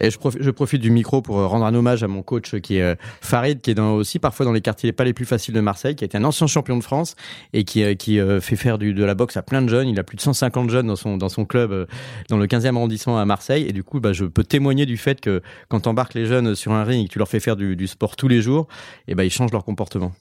Et 0.00 0.10
je 0.10 0.18
profite, 0.18 0.42
je 0.42 0.50
profite 0.50 0.80
du 0.80 0.90
micro 0.90 1.22
pour 1.22 1.36
rendre 1.36 1.64
un 1.64 1.74
hommage 1.74 2.02
à 2.02 2.08
mon 2.08 2.22
coach 2.22 2.56
qui 2.60 2.78
est 2.78 2.96
Farid, 3.20 3.60
qui 3.60 3.70
est 3.70 3.78
aussi 3.78 4.18
parfois 4.18 4.46
dans 4.46 4.52
les 4.52 4.60
quartiers 4.60 4.92
pas 4.92 5.04
les 5.04 5.12
plus 5.12 5.26
faciles 5.26 5.54
de 5.54 5.60
Marseille, 5.60 5.94
qui 5.94 6.04
été 6.04 6.16
un 6.16 6.24
ancien 6.24 6.46
champion 6.46 6.76
de 6.76 6.82
France 6.82 7.16
et 7.52 7.64
qui, 7.64 7.96
qui 7.96 8.18
fait 8.40 8.56
faire 8.56 8.78
de 8.78 9.04
la 9.04 9.14
boxe 9.14 9.36
à 9.36 9.42
plein 9.42 9.60
de 9.60 9.68
jeunes. 9.68 9.88
Il 9.88 9.98
a 10.00 10.02
plus 10.02 10.16
de 10.16 10.22
150 10.22 10.70
jeunes 10.70 10.86
dans 10.86 10.96
son, 10.96 11.16
dans 11.18 11.28
son 11.28 11.44
club 11.44 11.86
dans 12.28 12.38
le 12.38 12.46
15e 12.46 12.76
arrondissement 12.76 13.18
à 13.18 13.24
Marseille. 13.26 13.66
Et 13.68 13.72
du 13.72 13.84
coup, 13.84 14.00
bah, 14.00 14.12
je 14.12 14.24
peux 14.24 14.44
témoigner 14.44 14.86
du 14.86 14.96
fait 14.96 15.20
que 15.20 15.42
quand 15.68 15.80
t'embarques 15.80 16.14
les 16.14 16.24
jeunes 16.24 16.54
sur 16.54 16.72
un 16.72 16.84
ring 16.84 17.08
leur 17.20 17.28
fais 17.28 17.40
faire 17.40 17.56
du, 17.56 17.86
sport 17.86 18.16
tous 18.16 18.28
les 18.28 18.42
jours, 18.42 18.66
et 19.06 19.14
ben 19.14 19.22
ils 19.22 19.30
changent 19.30 19.52
leur 19.52 19.64
comportement. 19.64 20.12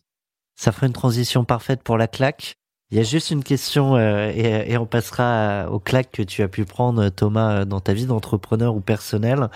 Ça 0.56 0.72
ferait 0.72 0.88
une 0.88 0.94
transition 0.94 1.44
parfaite 1.44 1.82
pour 1.84 1.98
la 1.98 2.08
claque. 2.08 2.54
Il 2.92 2.98
y 2.98 3.02
a 3.02 3.04
juste 3.04 3.30
une 3.30 3.44
question 3.44 3.96
euh, 3.96 4.32
et, 4.34 4.76
on 4.78 4.88
passera 4.88 5.68
aux 5.72 5.80
claques 5.80 6.12
que 6.12 6.24
tu 6.24 6.42
as 6.42 6.48
pu 6.48 6.66
prendre, 6.66 7.10
Thomas, 7.10 7.62
euh, 7.62 7.66
dans 7.66 7.80
ta 7.80 7.94
vie 7.94 8.08
d'entrepreneur 8.08 8.76
ou 8.76 8.82
personnel. 8.82 9.50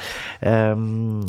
Euh, 0.46 1.22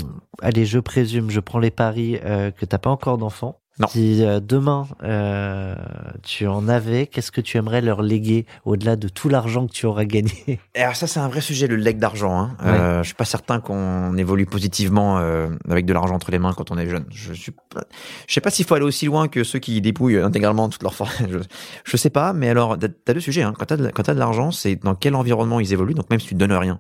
allez, 0.43 0.67
je 0.67 0.79
présume, 0.79 1.31
je 1.31 1.41
prends 1.41 1.59
les 1.61 1.71
paris 1.71 2.19
euh, 2.25 2.51
que 2.51 2.67
t'as 2.67 2.79
pas 2.79 2.91
encore 2.91 3.17
d'enfants. 3.17 3.59
Non. 3.81 3.89
Si 3.89 4.25
euh, 4.25 4.39
demain 4.39 4.87
euh, 5.03 5.75
tu 6.23 6.47
en 6.47 6.69
avais, 6.69 7.09
qu'est-ce 7.09 7.33
que 7.33 7.41
tu 7.41 7.57
aimerais 7.57 7.81
leur 7.81 8.03
léguer 8.03 8.47
au-delà 8.65 8.95
de 8.95 9.09
tout 9.09 9.29
l'argent 9.29 9.67
que 9.67 9.73
tu 9.73 9.87
auras 9.87 10.05
gagné? 10.05 10.61
Et 10.77 10.83
alors 10.83 10.95
ça 10.95 11.09
c'est 11.09 11.19
un 11.19 11.27
vrai 11.27 11.41
sujet, 11.41 11.67
le 11.67 11.75
leg 11.75 11.99
d'argent. 11.99 12.39
Hein. 12.39 12.57
Euh, 12.63 13.03
je 13.03 13.09
suis 13.09 13.17
pas 13.17 13.25
certain 13.25 13.59
qu'on 13.59 14.17
évolue 14.17 14.47
positivement 14.47 15.19
euh, 15.19 15.49
avec 15.69 15.87
de 15.87 15.93
l'argent 15.93 16.15
entre 16.15 16.31
les 16.31 16.39
mains 16.39 16.53
quand 16.53 16.71
on 16.71 16.79
est 16.79 16.89
jeune. 16.89 17.05
Je 17.11 17.33
suis 17.33 17.51
pas... 17.51 17.83
je 18.29 18.35
sais 18.35 18.41
pas 18.41 18.51
s'il 18.51 18.65
faut 18.65 18.77
aller 18.77 18.85
aussi 18.85 19.07
loin 19.07 19.27
que 19.27 19.43
ceux 19.43 19.59
qui 19.59 19.81
dépouillent 19.81 20.19
intégralement 20.19 20.69
toute 20.69 20.83
leur 20.85 20.95
force. 20.95 21.21
Je, 21.29 21.39
je 21.85 21.97
sais 21.97 22.11
pas, 22.11 22.33
mais 22.33 22.49
alors 22.49 22.79
t'as 22.79 23.13
deux 23.13 23.21
sujets. 23.21 23.43
Hein. 23.43 23.55
Quand 23.59 23.65
t'as 23.65 23.77
de, 23.77 23.89
quand 23.89 24.05
t'as 24.05 24.15
de 24.15 24.19
l'argent, 24.21 24.53
c'est 24.53 24.77
dans 24.77 24.95
quel 24.95 25.17
environnement 25.17 25.59
ils 25.59 25.73
évoluent. 25.73 25.95
Donc 25.95 26.11
même 26.11 26.21
si 26.21 26.29
tu 26.29 26.35
donnes 26.35 26.53
rien, 26.53 26.79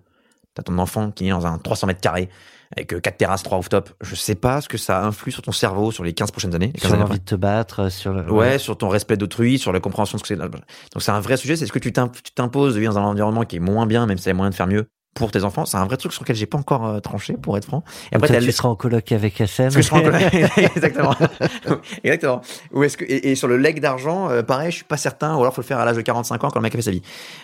t'as 0.55 0.63
ton 0.63 0.79
enfant 0.79 1.11
qui 1.11 1.27
est 1.27 1.31
dans 1.31 1.47
un 1.47 1.59
300 1.59 1.89
mètres 1.89 2.01
carrés 2.01 2.29
avec 2.77 2.93
euh, 2.93 3.01
quatre 3.01 3.17
terrasses, 3.17 3.43
trois 3.43 3.57
rooftop. 3.57 3.91
Je 4.01 4.15
sais 4.15 4.35
pas 4.35 4.61
ce 4.61 4.69
que 4.69 4.79
ça 4.79 5.03
influe 5.05 5.31
sur 5.31 5.43
ton 5.43 5.53
cerveau 5.53 5.93
sur 5.93 6.05
les 6.05 6.13
15 6.13 6.31
prochaines 6.31 6.55
années. 6.55 6.73
les 6.75 6.81
15 6.81 6.91
Sur 6.91 7.01
l'envie 7.01 7.19
de 7.19 7.25
te 7.25 7.35
battre, 7.35 7.85
euh, 7.85 7.91
sur 7.91 8.13
le... 8.13 8.31
Ouais, 8.31 8.59
sur 8.59 8.77
ton 8.77 8.89
respect 8.89 9.17
d'autrui, 9.17 9.59
sur 9.59 9.73
la 9.73 9.81
compréhension 9.81 10.17
de 10.17 10.25
ce 10.25 10.29
que 10.29 10.35
c'est. 10.35 10.41
Donc 10.41 10.61
c'est 10.99 11.13
un 11.13 11.21
vrai 11.21 11.37
sujet. 11.37 11.57
C'est 11.57 11.67
ce 11.67 11.73
que 11.73 11.79
tu 11.79 11.93
t'imposes 11.93 12.75
de 12.75 12.81
vivre 12.81 12.95
dans 12.95 13.01
un 13.01 13.05
environnement 13.05 13.45
qui 13.45 13.57
est 13.57 13.61
moins 13.61 13.87
bien, 13.87 14.07
même 14.07 14.19
si 14.19 14.29
y 14.29 14.31
a 14.31 14.35
moyen 14.35 14.51
de 14.51 14.55
faire 14.55 14.67
mieux. 14.67 14.87
Pour 15.14 15.31
tes 15.31 15.44
enfants, 15.44 15.64
c'est 15.64 15.77
un 15.77 15.87
vrai 15.87 15.96
truc 15.96 16.12
sur 16.12 16.22
lequel 16.22 16.37
j'ai 16.37 16.46
pas 16.46 16.59
encore 16.59 16.87
euh, 16.87 17.00
tranché, 17.00 17.35
pour 17.35 17.57
être 17.57 17.64
franc. 17.64 17.85
Et 18.12 18.16
après, 18.16 18.38
tu 18.40 18.53
seras 18.53 18.68
en 18.68 18.77
coloc 18.77 19.12
avec 19.12 19.40
SM. 19.40 19.68
Est-ce 19.68 19.77
que 19.77 19.83
je 19.83 19.87
serai 19.87 20.00
en 20.00 20.03
coloc 20.03 20.22
Exactement. 20.77 21.14
Exactement. 22.05 22.40
Ou 22.72 22.85
est-ce 22.85 22.96
que 22.96 23.05
et, 23.07 23.35
sur 23.35 23.48
le 23.48 23.57
leg 23.57 23.81
d'argent, 23.81 24.31
euh, 24.31 24.42
pareil, 24.42 24.70
je 24.70 24.77
suis 24.77 24.85
pas 24.85 24.96
certain. 24.96 25.37
Ou 25.37 25.40
alors 25.40 25.55
faut 25.55 25.62
le 25.62 25.66
faire 25.66 25.79
à 25.79 25.85
l'âge 25.85 25.96
de 25.96 26.03
45 26.03 26.44
ans 26.44 26.50
quand 26.50 26.59
le 26.59 26.62
mec 26.62 26.74
a 26.74 26.79
fait 26.79 26.83
sa 26.83 26.90
vie. 26.90 27.03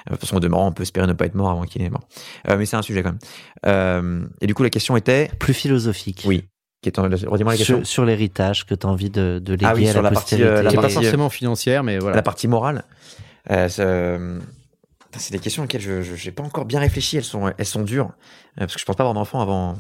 Euh, 0.08 0.10
de 0.10 0.16
toute 0.16 0.22
façon, 0.22 0.36
au 0.36 0.40
demeurant, 0.40 0.66
on 0.66 0.72
peut 0.72 0.82
espérer 0.82 1.06
ne 1.06 1.12
pas 1.12 1.26
être 1.26 1.34
mort 1.34 1.50
avant 1.50 1.62
qu'il 1.62 1.82
est 1.82 1.90
mort. 1.90 2.06
mais 2.48 2.66
c'est 2.66 2.76
un 2.76 2.82
sujet 2.82 3.02
quand 3.02 3.14
même. 3.64 4.28
et 4.40 4.46
du 4.46 4.54
coup, 4.54 4.62
la 4.62 4.70
question 4.70 4.96
était 4.96 5.30
plus 5.38 5.54
philosophique. 5.54 6.24
Oui. 6.26 6.44
Qui 6.82 6.88
est 6.88 6.96
la 6.96 7.08
question. 7.10 7.36
Sur, 7.56 7.86
sur 7.86 8.04
l'héritage 8.06 8.64
que 8.64 8.74
tu 8.74 8.86
as 8.86 8.88
envie 8.88 9.10
de, 9.10 9.38
de 9.38 9.52
léguer 9.52 9.66
ah 9.66 9.74
oui, 9.74 9.86
à 9.86 9.92
sur 9.92 10.00
la, 10.00 10.08
la 10.08 10.14
partie, 10.14 10.38
la 10.38 10.62
est 10.62 10.64
pas 10.64 10.80
partie, 10.80 10.94
forcément 10.94 11.28
financière, 11.28 11.84
mais 11.84 11.98
voilà. 11.98 12.16
La 12.16 12.22
partie 12.22 12.48
morale. 12.48 12.84
Euh, 13.50 14.38
c'est 15.16 15.32
des 15.32 15.38
questions 15.38 15.64
auxquelles 15.64 15.80
je 15.80 16.24
n'ai 16.24 16.32
pas 16.32 16.42
encore 16.42 16.64
bien 16.64 16.80
réfléchi. 16.80 17.16
Elles 17.16 17.24
sont, 17.24 17.52
elles 17.56 17.66
sont 17.66 17.82
dures. 17.82 18.12
Euh, 18.56 18.60
parce 18.60 18.74
que 18.74 18.80
je 18.80 18.84
pense 18.84 18.96
pas 18.96 19.02
avoir 19.02 19.14
d'enfant 19.14 19.40
avant 19.40 19.76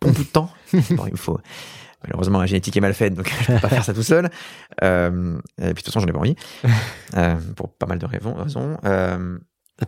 bon 0.00 0.10
bout 0.10 0.24
de 0.24 0.28
temps. 0.28 0.50
bon, 0.72 1.06
il 1.06 1.12
me 1.12 1.16
faut. 1.16 1.38
Malheureusement, 2.04 2.40
la 2.40 2.46
génétique 2.46 2.76
est 2.76 2.80
mal 2.80 2.94
faite, 2.94 3.14
donc 3.14 3.32
je 3.40 3.52
peux 3.52 3.60
pas 3.60 3.68
faire 3.68 3.84
ça 3.84 3.94
tout 3.94 4.02
seul. 4.02 4.30
Euh, 4.82 5.38
et 5.58 5.62
puis, 5.62 5.68
de 5.68 5.72
toute 5.72 5.86
façon, 5.86 6.00
j'en 6.00 6.06
ai 6.06 6.12
pas 6.12 6.18
envie. 6.18 6.36
Euh, 7.16 7.36
pour 7.54 7.72
pas 7.72 7.86
mal 7.86 7.98
de 8.00 8.06
raisons. 8.06 8.76
Euh, 8.84 9.38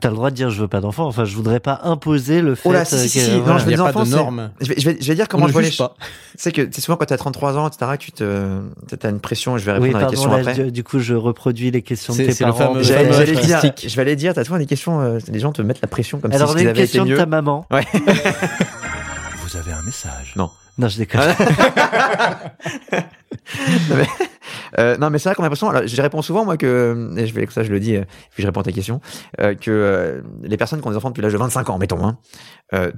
T'as 0.01 0.09
le 0.11 0.16
droit 0.16 0.31
de 0.31 0.35
dire 0.35 0.51
je 0.51 0.61
veux 0.61 0.66
pas 0.68 0.81
d'enfant. 0.81 1.07
Enfin, 1.07 1.25
je 1.25 1.37
voudrais 1.37 1.61
pas 1.61 1.81
imposer 1.85 2.42
le 2.42 2.57
fait 2.57 2.68
oh 2.68 2.72
là, 2.72 2.85
si, 2.85 3.09
si, 3.09 3.20
Non, 3.38 3.57
je 3.59 3.64
veux 3.66 3.70
des 3.72 3.81
enfants. 3.81 4.03
de 4.03 4.09
normes. 4.11 4.51
Je 4.61 4.66
vais, 4.66 4.75
je 4.79 4.90
vais, 4.90 4.96
je 5.01 5.07
vais 5.07 5.14
dire 5.14 5.29
comment 5.29 5.44
On 5.44 5.46
je 5.46 5.51
ne 5.51 5.53
vois 5.53 5.62
les 5.62 5.68
juge 5.68 5.77
choses. 5.77 5.88
pas. 5.90 5.94
C'est 6.35 6.51
que 6.51 6.68
c'est 6.72 6.81
souvent 6.81 6.96
quand 6.96 7.05
tu 7.07 7.14
as 7.14 7.16
33 7.18 7.57
ans, 7.57 7.68
etc., 7.68 7.92
que 7.92 8.03
tu 8.05 8.11
te, 8.11 8.61
as 9.07 9.09
une 9.09 9.20
pression, 9.20 9.57
et 9.57 9.61
je 9.61 9.64
vais 9.64 9.72
répondre 9.72 9.88
Oui, 9.92 9.96
à 9.96 10.01
la 10.01 10.07
question 10.09 10.31
là, 10.33 10.38
après. 10.38 10.55
du- 10.55 10.72
du 10.72 10.83
coup, 10.83 10.99
je 10.99 11.14
reproduis 11.14 11.70
les 11.70 11.83
questions 11.83 12.12
de 12.14 12.18
tes 12.18 12.33
c'est 12.33 12.44
le 12.44 12.51
parents. 12.51 12.72
fameux- 12.75 12.83
fameux 12.83 13.12
j'allais 13.12 13.37
dire, 13.37 13.61
je 13.87 13.94
vais 13.96 14.03
aller 14.03 14.16
dire, 14.16 14.35
t'as 14.35 14.42
souvent 14.44 14.59
des 14.59 14.66
questions, 14.66 15.01
euh, 15.01 15.18
les 15.29 15.38
gens 15.38 15.53
te 15.53 15.62
mettent 15.62 15.81
la 15.81 15.88
pression 15.88 16.18
comme 16.18 16.33
Alors, 16.33 16.49
si 16.51 16.55
on 16.55 16.59
a 16.59 16.62
ils 16.62 16.66
une 16.68 16.72
question 16.75 17.05
de 17.05 17.16
ta 17.16 17.27
maman. 17.27 17.64
Ouais. 17.70 17.87
Vous 19.44 19.57
avez 19.57 19.70
un 19.72 19.83
message. 19.83 20.33
Non. 20.35 20.51
Non, 20.79 20.89
je 20.89 20.99
déconne. 20.99 21.23
Non, 23.91 23.97
mais, 23.97 24.07
euh, 24.79 25.11
mais 25.11 25.19
c'est 25.19 25.29
vrai 25.29 25.37
qu'on 25.37 25.43
a 25.43 25.47
l'impression, 25.47 25.69
alors, 25.69 25.87
je 25.87 26.03
réponds 26.03 26.21
souvent, 26.23 26.45
moi, 26.45 26.57
que, 26.57 27.11
et 27.17 27.27
je 27.27 27.35
vais, 27.35 27.47
ça, 27.49 27.62
je 27.62 27.71
le 27.71 27.79
dis, 27.81 27.97
puis 28.33 28.43
je 28.43 28.47
réponds 28.47 28.61
à 28.61 28.65
ta 28.65 28.73
question, 28.73 29.01
euh, 29.41 29.55
que 29.55 29.71
euh, 29.71 30.21
les 30.43 30.57
personnes 30.57 30.81
qui 30.81 30.87
ont 30.89 30.91
des 30.91 30.97
enfants 30.97 31.11
depuis 31.11 31.23
l'âge 31.23 31.33
de 31.33 31.39
25 31.39 31.71
ans, 31.71 31.79
mettons, 31.79 32.05
hein, 32.05 32.19
euh, 32.75 32.91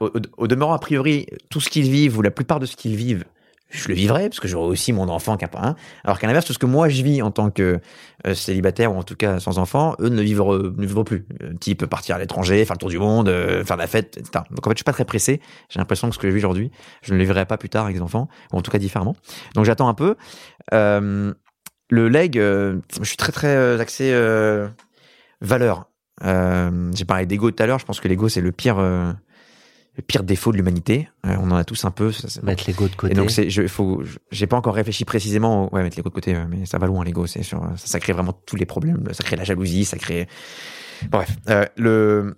au- 0.00 0.12
au 0.36 0.46
demeurant, 0.46 0.74
a 0.74 0.78
priori, 0.78 1.26
tout 1.50 1.60
ce 1.60 1.68
qu'ils 1.70 1.90
vivent, 1.90 2.18
ou 2.18 2.22
la 2.22 2.30
plupart 2.30 2.60
de 2.60 2.66
ce 2.66 2.76
qu'ils 2.76 2.94
vivent, 2.96 3.24
je 3.68 3.88
le 3.88 3.94
vivrai, 3.94 4.28
parce 4.28 4.38
que 4.38 4.46
j'aurai 4.46 4.68
aussi 4.68 4.92
mon 4.92 5.08
enfant 5.08 5.36
qui 5.36 5.44
a 5.44 5.48
pas 5.48 5.60
un. 5.60 5.76
Alors 6.04 6.18
qu'à 6.18 6.26
l'inverse, 6.26 6.46
tout 6.46 6.52
ce 6.52 6.58
que 6.58 6.66
moi 6.66 6.88
je 6.88 7.02
vis 7.02 7.20
en 7.20 7.30
tant 7.30 7.50
que 7.50 7.80
euh, 8.26 8.34
célibataire, 8.34 8.94
ou 8.94 8.98
en 8.98 9.02
tout 9.02 9.16
cas 9.16 9.40
sans 9.40 9.58
enfant, 9.58 9.96
eux 10.00 10.08
ne 10.08 10.22
vivront, 10.22 10.56
ne 10.56 10.86
vivront 10.86 11.04
plus. 11.04 11.26
Euh, 11.42 11.52
type 11.54 11.84
partir 11.86 12.16
à 12.16 12.18
l'étranger, 12.18 12.64
faire 12.64 12.74
le 12.74 12.78
tour 12.78 12.88
du 12.88 12.98
monde, 12.98 13.28
euh, 13.28 13.64
faire 13.64 13.76
la 13.76 13.86
fête, 13.86 14.16
etc. 14.18 14.44
Donc 14.50 14.66
en 14.66 14.70
fait, 14.70 14.76
je 14.76 14.78
suis 14.78 14.84
pas 14.84 14.92
très 14.92 15.04
pressé. 15.04 15.40
J'ai 15.68 15.80
l'impression 15.80 16.08
que 16.08 16.14
ce 16.14 16.20
que 16.20 16.28
je 16.28 16.32
vis 16.32 16.38
aujourd'hui, 16.38 16.70
je 17.02 17.12
ne 17.12 17.18
le 17.18 17.24
vivrai 17.24 17.44
pas 17.44 17.58
plus 17.58 17.68
tard 17.68 17.84
avec 17.84 17.96
des 17.96 18.02
enfants, 18.02 18.28
ou 18.52 18.56
en 18.56 18.62
tout 18.62 18.70
cas 18.70 18.78
différemment. 18.78 19.16
Donc 19.54 19.64
j'attends 19.64 19.88
un 19.88 19.94
peu. 19.94 20.14
Euh, 20.72 21.34
le 21.90 22.08
leg, 22.08 22.36
je 22.36 22.80
suis 23.04 23.16
très 23.16 23.32
très 23.32 23.80
axé 23.80 24.12
valeur. 25.40 25.88
J'ai 26.22 27.04
parlé 27.04 27.26
d'ego 27.26 27.50
tout 27.50 27.62
à 27.62 27.66
l'heure. 27.66 27.78
Je 27.78 27.84
pense 27.84 28.00
que 28.00 28.08
l'ego 28.08 28.28
c'est 28.28 28.40
le 28.40 28.50
pire, 28.50 28.76
le 29.96 30.02
pire 30.02 30.22
défaut 30.22 30.52
de 30.52 30.56
l'humanité. 30.58 31.08
Euh, 31.26 31.36
on 31.40 31.50
en 31.50 31.56
a 31.56 31.64
tous 31.64 31.84
un 31.84 31.90
peu. 31.90 32.12
ça, 32.12 32.40
Mettre 32.42 32.64
l'ego 32.66 32.86
de 32.88 32.94
côté. 32.94 33.12
et 33.12 33.16
donc 33.16 33.30
c'est, 33.30 33.48
je, 33.50 33.66
faut, 33.66 34.02
j'ai 34.30 34.46
pas 34.46 34.56
encore 34.56 34.74
réfléchi 34.74 35.04
précisément. 35.04 35.66
au- 35.66 35.74
Ouais, 35.74 35.82
mettre 35.82 35.96
l'ego 35.96 36.10
de 36.10 36.14
côté, 36.14 36.34
euh, 36.34 36.44
mais 36.48 36.66
ça 36.66 36.78
va 36.78 36.86
loin 36.86 37.04
l'ego. 37.04 37.26
C'est 37.26 37.42
sur, 37.42 37.60
ça, 37.76 37.86
ça 37.86 38.00
crée 38.00 38.12
vraiment 38.12 38.32
tous 38.46 38.56
les 38.56 38.66
problèmes. 38.66 39.02
Ça 39.12 39.24
crée 39.24 39.36
la 39.36 39.44
jalousie, 39.44 39.84
ça 39.84 39.96
crée. 39.98 40.28
Bref, 41.10 41.30
euh, 41.50 41.64
le. 41.76 42.36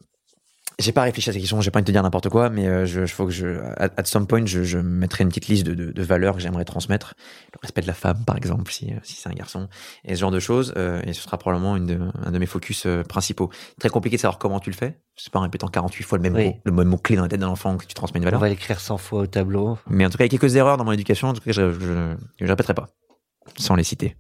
J'ai 0.80 0.92
pas 0.92 1.02
réfléchi 1.02 1.28
à 1.30 1.32
cette 1.32 1.40
question. 1.42 1.60
J'ai 1.60 1.72
pas 1.72 1.78
envie 1.80 1.82
de 1.84 1.86
te 1.88 1.92
dire 1.92 2.04
n'importe 2.04 2.28
quoi, 2.28 2.50
mais 2.50 2.68
euh, 2.68 2.86
je, 2.86 3.04
je 3.04 3.12
faut 3.12 3.24
que 3.26 3.32
je, 3.32 3.58
at, 3.78 3.90
at 3.96 4.04
some 4.04 4.28
point, 4.28 4.46
je, 4.46 4.62
je 4.62 4.78
mettrai 4.78 5.24
une 5.24 5.28
petite 5.28 5.48
liste 5.48 5.66
de, 5.66 5.74
de, 5.74 5.90
de 5.90 6.02
valeurs 6.04 6.36
que 6.36 6.40
j'aimerais 6.40 6.64
transmettre. 6.64 7.14
Le 7.52 7.58
respect 7.60 7.80
de 7.82 7.88
la 7.88 7.94
femme, 7.94 8.24
par 8.24 8.36
exemple, 8.36 8.70
si, 8.70 8.92
euh, 8.92 8.96
si 9.02 9.16
c'est 9.16 9.28
un 9.28 9.32
garçon, 9.32 9.68
et 10.04 10.14
ce 10.14 10.20
genre 10.20 10.30
de 10.30 10.38
choses. 10.38 10.72
euh, 10.76 11.02
et 11.04 11.14
ce 11.14 11.22
sera 11.22 11.36
probablement 11.36 11.76
une 11.76 11.86
de, 11.86 11.98
un 12.24 12.30
de 12.30 12.38
mes 12.38 12.46
focus 12.46 12.86
euh, 12.86 13.02
principaux. 13.02 13.50
Très 13.80 13.88
compliqué 13.88 14.16
de 14.16 14.20
savoir 14.20 14.38
comment 14.38 14.60
tu 14.60 14.70
le 14.70 14.76
fais. 14.76 14.96
C'est 15.16 15.32
pas 15.32 15.40
en 15.40 15.42
répétant 15.42 15.66
48 15.66 16.04
fois 16.04 16.18
le 16.18 16.22
même 16.22 16.34
Oui. 16.34 16.46
mot, 16.46 16.60
le 16.64 16.70
même 16.72 16.86
mot 16.88 16.96
clé 16.96 17.16
dans 17.16 17.22
la 17.22 17.28
tête 17.28 17.40
d'un 17.40 17.48
enfant 17.48 17.76
que 17.76 17.84
tu 17.84 17.94
transmets 17.94 18.18
une 18.18 18.24
On 18.24 18.26
valeur. 18.26 18.40
va 18.40 18.48
l'écrire 18.48 18.78
100 18.78 18.98
fois 18.98 19.22
au 19.22 19.26
tableau. 19.26 19.78
Mais 19.90 20.06
en 20.06 20.10
tout 20.10 20.16
cas, 20.18 20.26
il 20.26 20.32
y 20.32 20.36
a 20.36 20.38
quelques 20.38 20.54
erreurs 20.54 20.76
dans 20.76 20.84
mon 20.84 20.92
éducation, 20.92 21.26
en 21.26 21.32
tout 21.34 21.40
cas, 21.40 21.50
je, 21.50 21.72
je, 21.72 22.14
je 22.40 22.46
répéterai 22.46 22.74
pas. 22.74 22.86
Sans 23.58 23.74
les 23.74 23.82
citer. 23.82 24.16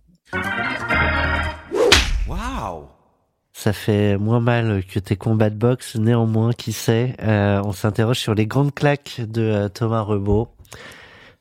Ça 3.60 3.72
fait 3.72 4.16
moins 4.18 4.38
mal 4.38 4.84
que 4.88 5.00
tes 5.00 5.16
combats 5.16 5.50
de 5.50 5.56
boxe. 5.56 5.96
Néanmoins, 5.96 6.52
qui 6.52 6.72
sait, 6.72 7.14
euh, 7.22 7.60
on 7.64 7.72
s'interroge 7.72 8.18
sur 8.20 8.34
les 8.36 8.46
grandes 8.46 8.72
claques 8.72 9.16
de 9.18 9.42
euh, 9.42 9.68
Thomas 9.68 10.02
Rebaud, 10.02 10.46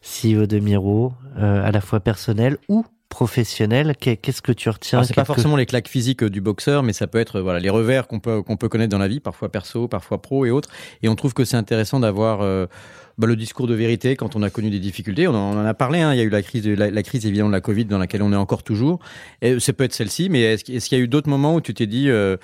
CEO 0.01 0.47
de 0.47 0.58
Miro, 0.58 1.13
euh, 1.38 1.63
à 1.63 1.71
la 1.71 1.80
fois 1.80 1.99
personnel 1.99 2.58
ou 2.69 2.84
professionnel. 3.10 3.93
Qu'est- 3.99 4.17
Qu'est-ce 4.17 4.41
que 4.41 4.51
tu 4.51 4.67
retiens 4.69 5.03
c'est 5.03 5.13
pas 5.13 5.25
forcément 5.25 5.58
les 5.58 5.67
claques 5.67 5.88
physiques 5.88 6.23
du 6.23 6.41
boxeur, 6.41 6.82
mais 6.82 6.91
ça 6.93 7.06
peut 7.06 7.19
être 7.19 7.39
voilà 7.39 7.60
les 7.60 7.69
revers 7.69 8.08
qu'on 8.08 8.19
peut 8.19 8.41
qu'on 8.41 8.58
peut 8.58 8.67
connaître 8.69 8.91
dans 8.91 8.97
la 8.97 9.08
vie, 9.08 9.19
parfois 9.19 9.49
perso, 9.51 9.88
parfois 9.88 10.19
pro 10.19 10.43
et 10.45 10.49
autres. 10.51 10.69
Et 11.03 11.10
on 11.10 11.15
trouve 11.15 11.36
que 11.36 11.45
c'est 11.45 11.56
intéressant 11.58 11.99
d'avoir 11.99 12.41
euh, 12.41 12.65
bah, 13.17 13.27
le 13.27 13.36
discours 13.36 13.67
de 13.67 13.73
vérité 13.73 14.15
quand 14.15 14.36
on 14.36 14.43
a 14.43 14.49
connu 14.49 14.69
des 14.69 14.80
difficultés. 14.80 15.27
On 15.27 15.36
en, 15.36 15.65
a 15.65 15.73
parlé. 15.73 16.01
Hein, 16.01 16.13
il 16.13 16.17
y 16.17 16.21
a 16.21 16.23
eu 16.23 16.30
la 16.30 16.41
crise, 16.41 16.67
la, 16.67 17.03
crise 17.03 17.25
évidemment 17.25 17.49
de 17.49 17.53
la 17.53 17.62
Covid 17.62 17.86
dans 17.86 17.97
laquelle 17.97 18.21
on 18.21 18.32
est 18.32 18.38
encore 18.38 18.63
toujours. 18.63 18.99
Et 19.41 19.60
ça 19.60 19.73
peut 19.73 19.84
être 19.84 19.93
celle-ci, 19.93 20.30
mais 20.30 20.41
est-ce, 20.41 20.63
qu'il- 20.63 20.75
y 20.75 20.95
a 20.95 21.03
eu 21.03 21.08
d'autres 21.08 21.30
moments 21.30 21.56
où 21.56 21.62
tu 21.62 21.73
t'es 21.73 21.88
dit, 21.88 22.10
euh, 22.10 22.38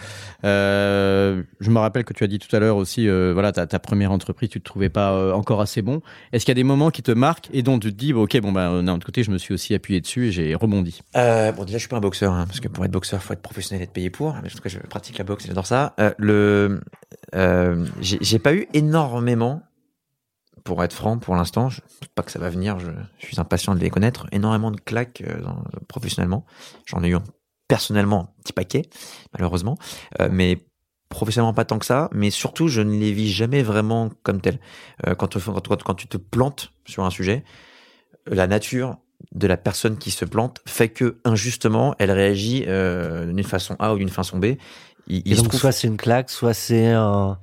euh, 0.43 1.43
je 1.59 1.69
me 1.69 1.79
rappelle 1.79 2.03
que 2.03 2.13
tu 2.13 2.23
as 2.23 2.27
dit 2.27 2.39
tout 2.39 2.53
à 2.55 2.59
l'heure 2.59 2.77
aussi, 2.77 3.07
euh, 3.07 3.31
voilà, 3.33 3.51
ta, 3.51 3.79
première 3.79 4.11
entreprise, 4.11 4.49
tu 4.49 4.59
te 4.59 4.65
trouvais 4.65 4.89
pas 4.89 5.13
euh, 5.13 5.33
encore 5.33 5.61
assez 5.61 5.81
bon. 5.81 6.01
Est-ce 6.31 6.45
qu'il 6.45 6.51
y 6.51 6.57
a 6.57 6.61
des 6.61 6.63
moments 6.63 6.89
qui 6.89 7.03
te 7.03 7.11
marquent 7.11 7.49
et 7.53 7.61
dont 7.61 7.79
tu 7.79 7.91
te 7.91 7.97
dis, 7.97 8.13
bon, 8.13 8.23
ok, 8.23 8.39
bon 8.41 8.51
ben 8.51 8.83
d'un 8.83 8.95
autre 8.95 9.05
côté, 9.05 9.23
je 9.23 9.31
me 9.31 9.37
suis 9.37 9.53
aussi 9.53 9.73
appuyé 9.73 10.01
dessus 10.01 10.27
et 10.27 10.31
j'ai 10.31 10.55
rebondi? 10.55 11.01
Euh, 11.15 11.51
bon, 11.51 11.63
déjà, 11.63 11.77
je 11.77 11.83
suis 11.83 11.89
pas 11.89 11.97
un 11.97 12.01
boxeur, 12.01 12.33
hein, 12.33 12.45
parce 12.47 12.59
que 12.59 12.67
pour 12.67 12.83
être 12.85 12.91
boxeur, 12.91 13.21
faut 13.21 13.33
être 13.33 13.41
professionnel 13.41 13.81
et 13.81 13.83
être 13.85 13.93
payé 13.93 14.09
pour. 14.09 14.33
Mais 14.41 14.49
en 14.51 14.55
tout 14.55 14.61
cas, 14.61 14.69
je 14.69 14.79
pratique 14.79 15.17
la 15.17 15.23
boxe 15.23 15.43
j'adore 15.47 15.67
ça. 15.67 15.93
Euh, 15.99 16.13
le, 16.17 16.81
j'ai 18.01 18.39
pas 18.39 18.53
eu 18.53 18.67
énormément, 18.73 19.61
pour 20.63 20.83
être 20.83 20.93
franc, 20.93 21.17
pour 21.17 21.35
l'instant, 21.35 21.69
je 21.69 21.81
doute 22.01 22.11
pas 22.15 22.23
que 22.23 22.31
ça 22.31 22.39
va 22.39 22.49
venir, 22.49 22.79
je, 22.79 22.89
je 23.19 23.25
suis 23.25 23.39
impatient 23.39 23.75
de 23.75 23.79
les 23.79 23.89
connaître, 23.89 24.27
énormément 24.31 24.71
de 24.71 24.79
claques 24.79 25.21
euh, 25.27 25.41
dans- 25.41 25.63
professionnellement. 25.87 26.45
J'en 26.85 27.03
ai 27.03 27.09
eu 27.09 27.17
personnellement 27.67 28.29
un 28.37 28.41
petit 28.43 28.53
paquet, 28.53 28.83
malheureusement, 29.33 29.77
Euh, 30.21 30.29
mais 30.31 30.59
professionnellement 31.09 31.53
pas 31.53 31.65
tant 31.65 31.79
que 31.79 31.85
ça, 31.85 32.09
mais 32.13 32.31
surtout, 32.31 32.67
je 32.67 32.81
ne 32.81 32.91
les 32.97 33.11
vis 33.11 33.31
jamais 33.31 33.61
vraiment 33.61 34.09
comme 34.23 34.41
tels. 34.41 34.59
Euh, 35.05 35.15
quand, 35.15 35.37
quand, 35.39 35.67
quand, 35.67 35.83
quand 35.83 35.93
tu 35.95 36.07
te 36.07 36.17
plantes 36.17 36.71
sur 36.85 37.03
un 37.03 37.09
sujet, 37.11 37.43
la 38.25 38.47
nature 38.47 38.97
de 39.31 39.47
la 39.47 39.57
personne 39.57 39.97
qui 39.97 40.11
se 40.11 40.25
plante 40.25 40.61
fait 40.65 40.89
que 40.89 41.19
injustement 41.23 41.95
elle 41.99 42.11
réagit 42.11 42.65
euh, 42.67 43.25
d'une 43.25 43.43
façon 43.43 43.75
A 43.79 43.93
ou 43.93 43.97
d'une 43.97 44.09
façon 44.09 44.37
B. 44.37 44.55
Il, 45.07 45.21
il 45.25 45.35
donc, 45.37 45.49
trouve- 45.49 45.59
soit 45.59 45.71
c'est 45.71 45.87
une 45.87 45.97
claque, 45.97 46.29
soit 46.29 46.53
c'est 46.53 46.87
un, 46.87 47.37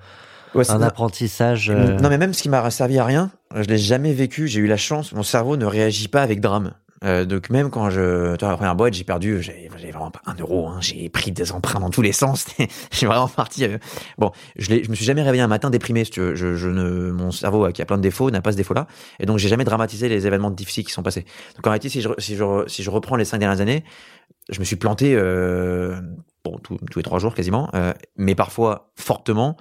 Ouais, 0.54 0.68
un 0.70 0.82
apprentissage. 0.82 1.70
euh, 1.70 1.96
non 2.00 2.08
mais 2.08 2.18
même 2.18 2.32
ce 2.34 2.42
qui 2.42 2.48
m'a 2.48 2.68
servi 2.70 2.98
à 2.98 3.04
rien, 3.04 3.30
je 3.54 3.62
l'ai 3.68 3.78
jamais 3.78 4.12
vécu. 4.12 4.48
J'ai 4.48 4.60
eu 4.60 4.66
la 4.66 4.76
chance, 4.76 5.12
mon 5.12 5.22
cerveau 5.22 5.56
ne 5.56 5.64
réagit 5.64 6.08
pas 6.08 6.22
avec 6.22 6.40
drame. 6.40 6.72
Euh, 7.02 7.24
donc 7.24 7.48
même 7.48 7.70
quand 7.70 7.88
je, 7.88 8.36
tu 8.36 8.40
vois, 8.44 8.50
la 8.50 8.56
première 8.58 8.74
boîte, 8.76 8.92
j'ai 8.92 9.04
perdu, 9.04 9.40
j'ai 9.42 9.70
vraiment 9.90 10.10
pas 10.10 10.20
un 10.26 10.34
euro. 10.34 10.68
Hein, 10.68 10.76
j'ai 10.80 11.08
pris 11.08 11.32
des 11.32 11.50
emprunts 11.50 11.80
dans 11.80 11.88
tous 11.88 12.02
les 12.02 12.12
sens. 12.12 12.44
j'ai 12.90 13.06
vraiment 13.06 13.26
parti. 13.28 13.64
euh, 13.64 13.78
Bon, 14.18 14.32
je, 14.56 14.68
l'ai- 14.68 14.84
je 14.84 14.90
me 14.90 14.94
suis 14.94 15.06
jamais 15.06 15.22
réveillé 15.22 15.42
un 15.42 15.46
matin 15.48 15.70
déprimé. 15.70 16.04
Si 16.04 16.10
tu 16.10 16.20
veux. 16.20 16.34
Je, 16.34 16.56
je 16.56 16.68
ne, 16.68 17.10
mon 17.10 17.30
cerveau 17.30 17.64
euh, 17.66 17.70
qui 17.72 17.80
a 17.80 17.86
plein 17.86 17.96
de 17.96 18.02
défauts 18.02 18.30
n'a 18.30 18.42
pas 18.42 18.52
ce 18.52 18.58
défaut-là, 18.58 18.86
et 19.18 19.24
donc 19.24 19.38
j'ai 19.38 19.48
jamais 19.48 19.64
dramatisé 19.64 20.10
les 20.10 20.26
événements 20.26 20.50
difficiles 20.50 20.84
qui 20.84 20.92
sont 20.92 21.02
passés. 21.02 21.24
Donc 21.56 21.66
en 21.66 21.70
réalité, 21.70 21.88
si 21.88 22.02
je, 22.02 22.10
si 22.18 22.36
je, 22.36 22.64
si 22.66 22.82
je 22.82 22.90
reprends 22.90 23.16
les 23.16 23.24
cinq 23.24 23.38
dernières 23.38 23.62
années, 23.62 23.82
je 24.50 24.58
me 24.60 24.64
suis 24.66 24.76
planté, 24.76 25.14
euh, 25.14 25.98
bon, 26.44 26.58
tous 26.58 26.76
tous 26.90 26.98
les 26.98 27.02
trois 27.02 27.18
jours 27.18 27.34
quasiment, 27.34 27.70
euh, 27.74 27.94
mais 28.18 28.34
parfois 28.34 28.90
fortement 28.96 29.56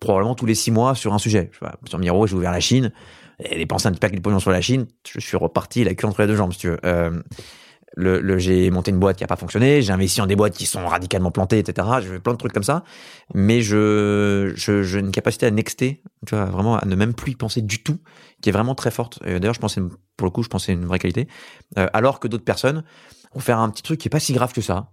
probablement 0.00 0.34
tous 0.34 0.46
les 0.46 0.54
six 0.54 0.70
mois 0.70 0.94
sur 0.94 1.14
un 1.14 1.18
sujet. 1.18 1.50
Je 1.52 1.58
sais 1.58 1.64
pas, 1.64 1.78
sur 1.88 1.98
Miro, 1.98 2.26
j'ai 2.26 2.34
ouvert 2.34 2.52
la 2.52 2.60
Chine, 2.60 2.92
et 3.38 3.56
dépensé 3.56 3.88
un 3.88 3.92
petit 3.92 4.00
paquet 4.00 4.16
de 4.16 4.22
pognon 4.22 4.40
sur 4.40 4.50
la 4.50 4.60
Chine, 4.60 4.86
je 5.06 5.20
suis 5.20 5.36
reparti 5.36 5.84
la 5.84 5.94
queue 5.94 6.06
entre 6.06 6.22
les 6.22 6.28
deux 6.28 6.36
jambes, 6.36 6.52
si 6.52 6.58
tu 6.58 6.68
veux. 6.68 6.78
Euh, 6.84 7.22
le, 7.96 8.38
j'ai 8.38 8.70
monté 8.70 8.90
une 8.90 8.98
boîte 8.98 9.16
qui 9.16 9.24
a 9.24 9.26
pas 9.26 9.36
fonctionné, 9.36 9.80
j'ai 9.80 9.92
investi 9.92 10.18
dans 10.18 10.26
des 10.26 10.36
boîtes 10.36 10.54
qui 10.54 10.66
sont 10.66 10.86
radicalement 10.86 11.30
plantées, 11.30 11.58
etc. 11.58 11.88
J'ai 12.02 12.08
fait 12.08 12.20
plein 12.20 12.34
de 12.34 12.38
trucs 12.38 12.52
comme 12.52 12.62
ça, 12.62 12.84
mais 13.34 13.62
je, 13.62 14.52
je, 14.54 14.82
j'ai 14.82 14.98
une 14.98 15.12
capacité 15.12 15.46
à 15.46 15.50
nexter, 15.50 16.02
tu 16.26 16.34
vois, 16.34 16.44
vraiment 16.44 16.76
à 16.76 16.84
ne 16.84 16.94
même 16.94 17.14
plus 17.14 17.32
y 17.32 17.36
penser 17.36 17.62
du 17.62 17.82
tout, 17.82 17.98
qui 18.42 18.50
est 18.50 18.52
vraiment 18.52 18.74
très 18.74 18.90
forte. 18.90 19.22
D'ailleurs, 19.24 19.54
je 19.54 19.60
pensais, 19.60 19.80
pour 20.16 20.26
le 20.26 20.30
coup, 20.30 20.42
je 20.42 20.48
pensais 20.48 20.72
une 20.72 20.84
vraie 20.84 20.98
qualité. 20.98 21.26
Euh, 21.78 21.88
alors 21.94 22.20
que 22.20 22.28
d'autres 22.28 22.44
personnes 22.44 22.84
vont 23.32 23.40
faire 23.40 23.58
un 23.58 23.70
petit 23.70 23.82
truc 23.82 23.98
qui 23.98 24.08
est 24.08 24.10
pas 24.10 24.20
si 24.20 24.34
grave 24.34 24.52
que 24.52 24.60
ça, 24.60 24.92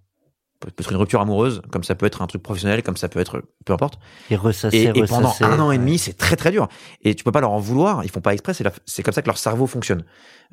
peut 0.71 0.84
être 0.84 0.91
une 0.91 0.97
rupture 0.97 1.21
amoureuse, 1.21 1.62
comme 1.71 1.84
ça 1.84 1.95
peut 1.95 2.06
être 2.06 2.21
un 2.21 2.28
truc 2.28 2.41
professionnel, 2.43 2.84
comme 2.84 2.97
ça 2.97 3.10
peut 3.10 3.19
être 3.19 3.43
peu 3.65 3.73
importe. 3.73 3.99
Et 4.30 4.36
ressasser, 4.36 4.91
Et, 4.95 4.99
et 4.99 5.04
pendant 5.06 5.34
un 5.41 5.60
an 5.60 5.71
et 5.71 5.76
Ouais. 5.76 5.78
demi, 5.78 5.97
c'est 5.97 6.13
très 6.17 6.36
très 6.36 6.52
dur. 6.52 6.67
Et 7.02 7.15
tu 7.15 7.23
peux 7.23 7.32
pas 7.32 7.41
leur 7.41 7.52
en 7.52 7.60
vouloir. 7.60 8.04
Ils 8.04 8.10
font 8.12 8.21
pas 8.21 8.34
exprès. 8.34 8.54
C'est 8.86 9.04
comme 9.04 9.13
ça 9.13 9.21
que 9.21 9.28
leur 9.28 9.38
cerveau 9.38 9.67
fonctionne. 9.67 10.04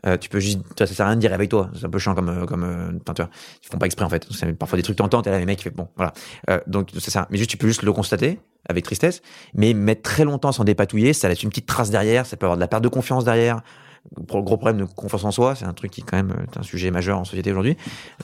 Euh, 0.07 0.17
tu 0.17 0.29
peux 0.31 0.41
juste, 0.41 0.61
ça 0.79 0.87
sert 0.87 1.05
à 1.05 1.09
rien 1.11 1.17
de 1.17 1.21
dire 1.21 1.31
réveille-toi. 1.31 1.71
C'est 1.79 1.85
un 1.85 1.91
peu 1.91 1.99
chiant 1.99 2.15
comme 2.15 2.29
euh, 2.31 2.47
comme. 2.47 2.65
euh, 2.65 2.91
Enfin, 3.03 3.15
tu 3.15 3.23
vois, 3.23 3.31
ils 3.63 3.67
font 3.69 3.79
pas 3.79 3.87
exprès 3.87 4.05
en 4.05 4.09
fait. 4.09 4.27
C'est 4.31 4.53
parfois 4.55 4.77
des 4.77 4.83
trucs 4.83 4.97
tentant. 4.97 5.21
T'es 5.23 5.31
là, 5.31 5.39
les 5.39 5.47
mecs, 5.47 5.61
ils 5.61 5.65
font 5.71 5.75
bon, 5.77 5.89
voilà. 5.97 6.13
Euh, 6.49 6.59
donc 6.67 6.89
c'est 6.99 7.11
ça. 7.11 7.27
Mais 7.31 7.37
juste, 7.39 7.51
tu 7.51 7.57
peux 7.57 7.67
juste 7.69 7.83
le 7.83 7.93
constater 7.93 8.41
avec 8.69 8.85
tristesse. 8.85 9.21
Mais 9.55 9.75
mettre 9.75 10.03
très 10.03 10.25
longtemps 10.25 10.53
sans 10.53 10.65
dépatouiller, 10.65 11.13
ça 11.13 11.29
laisse 11.29 11.43
une 11.43 11.51
petite 11.51 11.67
trace 11.67 11.91
derrière. 11.91 12.25
Ça 12.27 12.37
peut 12.37 12.47
avoir 12.47 12.57
de 12.57 12.61
la 12.61 12.69
perte 12.69 12.83
de 12.83 12.89
confiance 12.89 13.25
derrière. 13.25 13.61
Gros 14.17 14.57
problème 14.57 14.79
de 14.79 14.85
confiance 14.85 15.25
en 15.25 15.31
soi, 15.31 15.55
c'est 15.55 15.67
un 15.67 15.73
truc 15.73 15.91
qui 15.91 16.03
quand 16.03 16.17
même 16.17 16.35
est 16.43 16.57
un 16.59 16.63
sujet 16.63 16.91
majeur 16.91 17.19
en 17.19 17.25
société 17.25 17.53
aujourd'hui, 17.53 17.77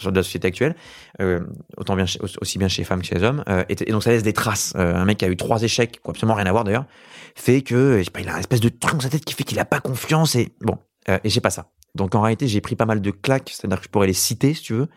de 0.03 0.11
la 0.11 0.23
société 0.23 0.49
actuelle, 0.49 0.75
euh, 1.21 1.41
autant 1.77 1.95
bien 1.95 2.07
aussi 2.41 2.59
bien 2.59 2.69
chez 2.69 2.83
les 2.83 2.87
femmes 2.87 3.01
que 3.01 3.07
chez 3.07 3.15
les 3.15 3.23
hommes. 3.23 3.45
Euh, 3.49 3.65
et, 3.69 3.75
donc 3.93 4.03
ça 4.03 4.11
laisse 4.11 4.23
des 4.23 4.33
traces. 4.33 4.73
Euh, 4.77 4.95
un 4.95 5.05
mec 5.05 5.19
qui 5.19 5.25
a 5.25 5.29
eu 5.29 5.37
trois 5.37 5.63
échecs, 5.63 5.93
qui 5.93 5.99
ont 6.05 6.11
absolument 6.11 6.35
rien 6.35 6.47
à 6.47 6.53
voir 6.53 6.65
d'ailleurs, 6.65 6.87
fait 7.35 7.63
que 7.63 7.99
je 7.99 8.05
sais 8.05 8.11
pas, 8.11 8.21
il 8.21 8.29
a 8.29 8.35
un 8.35 8.39
espèce 8.39 8.61
de 8.61 8.69
truc 8.69 8.95
dans 8.95 9.01
sa 9.01 9.11
tête 9.11 9.25
qui 9.25 9.35
fait 9.35 9.45
qu'il 9.45 9.59
a 9.59 9.65
pas 9.65 9.81
confiance 9.81 10.35
et 10.35 10.55
bon. 10.61 10.79
Euh, 11.09 11.19
et 11.25 11.31
j'ai 11.31 11.41
pas 11.41 11.51
ça. 11.51 11.71
Donc 11.95 12.15
en 12.15 12.21
réalité, 12.21 12.49
j'ai 12.49 12.61
pris 12.61 12.77
pas 12.77 12.87
mal 12.87 13.01
de 13.01 13.11
claques, 13.11 13.51
c'est-à-dire 13.55 13.79
que 13.79 13.85
je 13.85 13.89
pourrais 13.89 14.07
les 14.07 14.13
citer 14.13 14.55
si 14.55 14.63
tu 14.63 14.75
veux, 14.75 14.89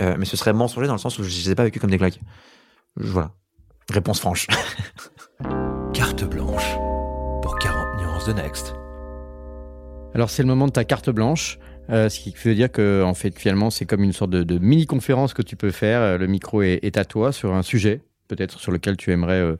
euh, 0.00 0.16
mais 0.18 0.24
ce 0.24 0.36
serait 0.36 0.52
mensonger 0.52 0.86
dans 0.86 0.94
le 0.94 0.98
sens 0.98 1.18
où 1.18 1.22
je 1.22 1.28
les 1.28 1.50
ai 1.50 1.54
pas 1.54 1.64
vécues 1.64 1.80
comme 1.80 1.90
des 1.90 1.98
claques. 1.98 2.20
Voilà. 2.96 3.32
Réponse 3.90 4.20
franche. 4.20 4.46
Carte 5.92 6.24
blanche 6.24 6.76
pour 7.42 7.56
40 7.58 8.00
nuances 8.00 8.26
de 8.26 8.32
Next. 8.32 8.74
Alors 10.16 10.30
c'est 10.30 10.42
le 10.42 10.48
moment 10.48 10.64
de 10.64 10.72
ta 10.72 10.84
carte 10.84 11.10
blanche, 11.10 11.58
euh, 11.90 12.08
ce 12.08 12.20
qui 12.20 12.34
veut 12.42 12.54
dire 12.54 12.72
que 12.72 13.02
en 13.04 13.12
fait 13.12 13.38
finalement 13.38 13.68
c'est 13.68 13.84
comme 13.84 14.02
une 14.02 14.14
sorte 14.14 14.30
de, 14.30 14.44
de 14.44 14.58
mini 14.58 14.86
conférence 14.86 15.34
que 15.34 15.42
tu 15.42 15.56
peux 15.56 15.70
faire. 15.70 16.00
Euh, 16.00 16.16
Le 16.16 16.26
micro 16.26 16.62
est, 16.62 16.96
à 16.96 17.04
toi 17.04 17.32
sur 17.32 17.52
un 17.52 17.62
sujet 17.62 18.00
peut-être 18.26 18.58
sur 18.58 18.72
lequel 18.72 18.96
tu 18.96 19.12
aimerais 19.12 19.42
euh, 19.42 19.56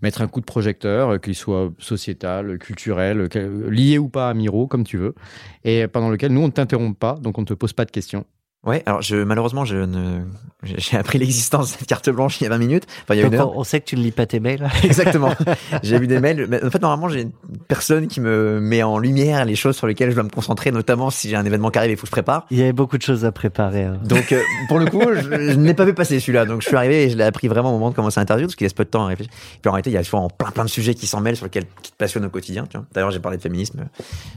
mettre 0.00 0.22
un 0.22 0.26
coup 0.26 0.40
de 0.40 0.46
projecteur, 0.46 1.20
qu'il 1.20 1.34
soit 1.34 1.74
sociétal, 1.78 2.56
culturel, 2.58 3.28
lié 3.68 3.98
ou 3.98 4.08
pas 4.08 4.30
à 4.30 4.34
Miro 4.34 4.66
comme 4.66 4.84
tu 4.84 4.96
veux, 4.96 5.14
et 5.62 5.86
pendant 5.88 6.08
lequel 6.08 6.32
nous 6.32 6.40
on 6.40 6.46
ne 6.46 6.52
t'interrompt 6.52 6.98
pas, 6.98 7.18
donc 7.20 7.36
on 7.36 7.42
ne 7.42 7.46
te 7.46 7.52
pose 7.52 7.74
pas 7.74 7.84
de 7.84 7.90
questions. 7.90 8.24
Ouais, 8.66 8.82
alors 8.86 9.02
je, 9.02 9.14
malheureusement, 9.16 9.64
je 9.64 9.76
ne, 9.76 10.20
j'ai 10.64 10.96
appris 10.96 11.18
l'existence 11.18 11.72
de 11.72 11.78
cette 11.78 11.86
carte 11.86 12.10
blanche 12.10 12.40
il 12.40 12.44
y 12.44 12.46
a 12.48 12.50
20 12.50 12.58
minutes. 12.58 12.84
Enfin, 13.04 13.14
il 13.14 13.18
y 13.18 13.20
a 13.20 13.24
Donc, 13.24 13.32
une 13.34 13.38
heure. 13.38 13.56
on, 13.56 13.62
sait 13.62 13.80
que 13.80 13.84
tu 13.86 13.96
ne 13.96 14.02
lis 14.02 14.10
pas 14.10 14.26
tes 14.26 14.40
mails. 14.40 14.68
Exactement. 14.82 15.32
J'ai 15.84 15.98
vu 15.98 16.08
des 16.08 16.18
mails. 16.18 16.46
Mais 16.50 16.62
en 16.64 16.68
fait, 16.70 16.82
normalement, 16.82 17.08
j'ai 17.08 17.22
une 17.22 17.30
personne 17.68 18.08
qui 18.08 18.20
me 18.20 18.58
met 18.60 18.82
en 18.82 18.98
lumière 18.98 19.44
les 19.44 19.54
choses 19.54 19.76
sur 19.76 19.86
lesquelles 19.86 20.10
je 20.10 20.16
dois 20.16 20.24
me 20.24 20.28
concentrer, 20.28 20.72
notamment 20.72 21.08
si 21.10 21.28
j'ai 21.30 21.36
un 21.36 21.44
événement 21.44 21.70
qui 21.70 21.78
arrive 21.78 21.92
et 21.92 21.96
faut 21.96 22.02
que 22.02 22.08
je 22.08 22.12
prépare. 22.12 22.46
Il 22.50 22.58
y 22.58 22.62
avait 22.62 22.72
beaucoup 22.72 22.98
de 22.98 23.02
choses 23.02 23.24
à 23.24 23.30
préparer. 23.30 23.84
hein. 23.84 24.00
Donc, 24.04 24.32
euh, 24.32 24.42
pour 24.68 24.80
le 24.80 24.86
coup, 24.86 25.02
je, 25.14 25.20
je 25.22 25.28
ne 25.54 25.64
l'ai 25.64 25.74
pas 25.74 25.84
vu 25.84 25.94
passer 25.94 26.18
celui-là. 26.18 26.44
Donc, 26.44 26.60
je 26.62 26.66
suis 26.66 26.76
arrivé 26.76 27.04
et 27.04 27.10
je 27.10 27.16
l'ai 27.16 27.24
appris 27.24 27.46
vraiment 27.46 27.70
au 27.70 27.74
moment 27.74 27.90
de 27.90 27.94
commencer 27.94 28.18
l'interview 28.18 28.46
parce 28.48 28.56
qu'il 28.56 28.64
laisse 28.64 28.74
peu 28.74 28.84
de 28.84 28.90
temps 28.90 29.04
à 29.04 29.06
réfléchir. 29.06 29.32
Puis 29.62 29.68
en 29.68 29.72
réalité, 29.72 29.90
il 29.90 29.94
y 29.94 29.96
a 29.98 30.02
souvent 30.02 30.28
plein 30.28 30.50
plein 30.50 30.64
de 30.64 30.70
sujets 30.70 30.94
qui 30.94 31.06
s'en 31.06 31.20
mêlent 31.20 31.36
sur 31.36 31.46
lesquels 31.46 31.66
qui 31.82 31.92
te 31.92 31.96
passionnent 31.96 32.26
au 32.26 32.30
quotidien. 32.30 32.66
D'ailleurs, 32.92 33.12
j'ai 33.12 33.20
parlé 33.20 33.36
de 33.38 33.42
féminisme. 33.42 33.84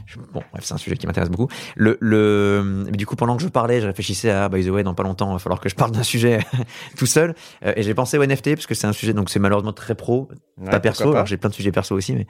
Je- 0.06 0.18
bon, 0.32 0.42
bref, 0.52 0.62
c'est 0.64 0.74
un 0.74 0.78
sujet 0.78 0.96
qui 0.96 1.08
m'intéresse 1.08 1.30
beaucoup. 1.30 1.48
Le, 1.74 1.98
le, 2.00 2.84
du 2.92 3.04
coup, 3.06 3.16
pendant 3.16 3.36
que 3.36 3.42
je 3.42 3.48
parlais, 3.48 3.80
je 3.80 3.86
réfléchissais 3.86 4.11
à, 4.30 4.48
by 4.48 4.64
the 4.64 4.68
way, 4.68 4.82
dans 4.82 4.94
pas 4.94 5.02
longtemps, 5.02 5.30
il 5.30 5.34
va 5.34 5.38
falloir 5.38 5.60
que 5.60 5.68
je 5.68 5.74
parle 5.74 5.90
d'un 5.92 6.02
sujet 6.02 6.40
tout 6.96 7.06
seul. 7.06 7.34
Euh, 7.64 7.72
et 7.76 7.82
j'ai 7.82 7.94
pensé 7.94 8.18
au 8.18 8.24
NFT 8.24 8.54
parce 8.54 8.66
que 8.66 8.74
c'est 8.74 8.86
un 8.86 8.92
sujet, 8.92 9.12
donc 9.12 9.30
c'est 9.30 9.38
malheureusement 9.38 9.72
très 9.72 9.94
pro, 9.94 10.28
pas 10.70 10.80
perso. 10.80 11.12
Alors 11.12 11.26
j'ai 11.26 11.36
plein 11.36 11.50
de 11.50 11.54
sujets 11.54 11.72
perso 11.72 11.94
aussi, 11.96 12.14
mais 12.14 12.26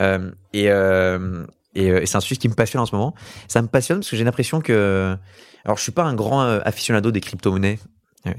euh, 0.00 0.30
et 0.52 0.70
euh, 0.70 1.44
et, 1.74 1.90
euh, 1.90 2.02
et 2.02 2.06
c'est 2.06 2.16
un 2.16 2.20
sujet 2.20 2.36
qui 2.36 2.48
me 2.48 2.54
passionne 2.54 2.82
en 2.82 2.86
ce 2.86 2.94
moment. 2.94 3.14
Ça 3.48 3.62
me 3.62 3.68
passionne 3.68 3.98
parce 3.98 4.10
que 4.10 4.16
j'ai 4.16 4.24
l'impression 4.24 4.60
que, 4.60 5.16
alors 5.64 5.76
je 5.76 5.82
suis 5.82 5.92
pas 5.92 6.02
un 6.04 6.14
grand 6.14 6.42
euh, 6.42 6.60
aficionado 6.64 7.10
des 7.10 7.20
crypto-monnaies. 7.20 7.78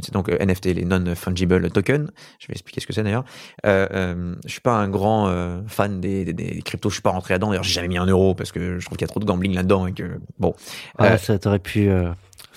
C'est 0.02 0.14
donc 0.14 0.30
NFT, 0.30 0.66
les 0.76 0.86
non-fungible 0.86 1.72
tokens. 1.72 2.12
Je 2.38 2.46
vais 2.48 2.52
expliquer 2.52 2.82
ce 2.82 2.86
que 2.86 2.94
c'est 2.94 3.02
d'ailleurs. 3.02 3.24
Euh, 3.66 3.88
euh, 3.92 4.36
je 4.46 4.52
suis 4.52 4.62
pas 4.62 4.76
un 4.76 4.88
grand 4.88 5.28
euh, 5.28 5.60
fan 5.66 6.00
des, 6.00 6.24
des, 6.24 6.34
des 6.34 6.62
cryptos. 6.62 6.90
Je 6.90 6.96
suis 6.96 7.02
pas 7.02 7.10
rentré 7.10 7.34
là-dedans. 7.34 7.50
D'ailleurs, 7.50 7.64
j'ai 7.64 7.74
jamais 7.74 7.88
mis 7.88 7.98
un 7.98 8.06
euro 8.06 8.36
parce 8.36 8.52
que 8.52 8.78
je 8.78 8.86
trouve 8.86 8.96
qu'il 9.00 9.08
y 9.08 9.10
a 9.10 9.12
trop 9.12 9.20
de 9.20 9.26
gambling 9.26 9.56
là-dedans 9.56 9.88
et 9.88 9.94
que 9.94 10.20
bon. 10.38 10.54
Ah, 11.00 11.14
Euh, 11.14 11.18
ça 11.18 11.40
t'aurait 11.40 11.58
pu 11.58 11.90
euh, 11.90 12.12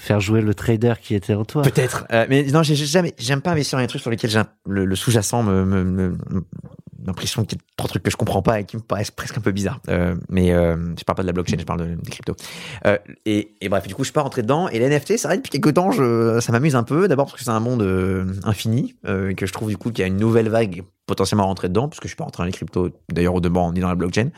faire 0.05 0.21
jouer 0.21 0.41
le 0.41 0.55
trader 0.55 0.95
qui 1.01 1.15
était 1.15 1.35
en 1.35 1.45
toi. 1.45 1.63
Peut-être. 1.63 2.07
Euh, 2.13 2.27
mais 2.29 2.45
non, 2.45 2.63
j'ai 2.63 2.77
jamais, 2.77 3.15
j'aime 3.19 3.41
pas 3.41 3.53
investir 3.53 3.79
dans 3.79 3.83
les 3.83 3.89
trucs 3.89 4.03
sur 4.03 4.11
lesquels 4.11 4.45
le, 4.67 4.85
le 4.85 4.97
sous-jacent 4.97 5.43
me, 5.43 6.17
l'impression 7.07 7.45
qu'il 7.45 7.59
y 7.59 7.61
a 7.61 7.65
trop 7.77 7.87
de 7.87 7.91
trucs 7.91 8.03
que 8.03 8.11
je 8.11 8.17
comprends 8.17 8.43
pas 8.43 8.61
et 8.61 8.65
qui 8.65 8.77
me 8.77 8.83
paraissent 8.83 9.11
presque 9.11 9.37
un 9.39 9.41
peu 9.41 9.53
bizarres. 9.53 9.81
Euh, 9.89 10.15
mais 10.29 10.53
euh, 10.53 10.77
je 10.99 11.05
parle 11.05 11.17
pas 11.17 11.23
de 11.23 11.27
la 11.27 11.33
blockchain, 11.33 11.57
je 11.59 11.65
parle 11.65 11.81
de, 11.81 11.95
des 11.95 12.11
cryptos. 12.11 12.37
Euh, 12.87 12.99
et, 13.27 13.55
et 13.61 13.69
bref, 13.69 13.87
du 13.87 13.95
coup, 13.95 14.03
je 14.03 14.09
suis 14.09 14.13
pas 14.13 14.23
rentré 14.23 14.43
dedans. 14.43 14.69
Et 14.69 14.79
les 14.79 14.89
NFT, 14.89 15.17
ça 15.19 15.29
arrive 15.29 15.41
depuis 15.41 15.51
quelques 15.51 15.75
temps. 15.75 15.91
Je, 15.91 16.41
ça 16.41 16.53
m'amuse 16.53 16.77
un 16.77 16.83
peu. 16.83 17.09
D'abord 17.09 17.27
parce 17.27 17.39
que 17.39 17.45
c'est 17.45 17.51
un 17.51 17.61
monde 17.61 17.83
infini 18.45 18.95
et 19.07 19.35
que 19.35 19.47
je 19.47 19.53
trouve 19.53 19.69
du 19.69 19.77
coup 19.77 19.91
qu'il 19.91 20.01
y 20.01 20.05
a 20.05 20.07
une 20.07 20.17
nouvelle 20.17 20.49
vague 20.49 20.85
potentiellement 21.07 21.47
rentrer 21.47 21.69
dedans, 21.69 21.89
parce 21.89 22.01
que 22.01 22.05
je 22.09 22.11
suis 22.11 22.17
pas 22.17 22.25
rentré 22.25 22.43
dans 22.43 22.47
les 22.47 22.53
cryptos, 22.53 22.91
d'ailleurs 23.13 23.35
au 23.35 23.41
demeurant 23.41 23.73
ni 23.73 23.81
dans 23.81 23.89
la 23.89 23.95
blockchain. 23.95 24.31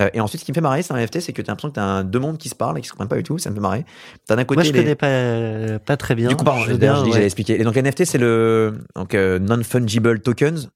Euh, 0.00 0.08
et 0.14 0.20
ensuite, 0.20 0.40
ce 0.40 0.44
qui 0.44 0.52
me 0.52 0.54
fait 0.54 0.60
marrer, 0.60 0.82
c'est 0.82 0.92
un 0.92 0.96
NFT, 0.96 1.20
c'est 1.20 1.32
que 1.32 1.42
tu 1.42 1.50
as 1.50 1.52
l'impression 1.52 1.70
que 1.70 1.74
tu 1.74 1.80
as 1.80 2.04
deux 2.04 2.20
mondes 2.20 2.38
qui 2.38 2.48
se 2.48 2.54
parlent 2.54 2.78
et 2.78 2.80
qui 2.80 2.86
se 2.86 2.92
comprennent 2.92 3.08
pas 3.08 3.16
du 3.16 3.24
tout. 3.24 3.38
Ça 3.38 3.50
me 3.50 3.54
fait 3.56 3.60
marrer. 3.60 3.84
T'as 4.26 4.36
d'un 4.36 4.44
côté 4.44 4.58
Moi, 4.58 4.62
je 4.64 4.72
les- 4.72 4.78
connais 4.78 4.94
pas, 4.94 5.78
pas 5.80 5.96
très 5.96 6.14
bien. 6.14 6.28
du 6.28 6.36
coup, 6.36 6.44
pardon, 6.44 6.62
Je 6.62 6.72
bien, 6.74 6.94
je 6.96 7.00
dis 7.00 7.06
ouais. 7.08 7.12
j'allais 7.14 7.24
expliquer. 7.26 7.60
Et 7.60 7.64
donc, 7.64 7.76
NFT, 7.76 8.04
c'est 8.04 8.18
le 8.18 8.78
donc 8.94 9.14
euh, 9.14 9.38
non-fungible 9.40 10.20
tokens. 10.20 10.70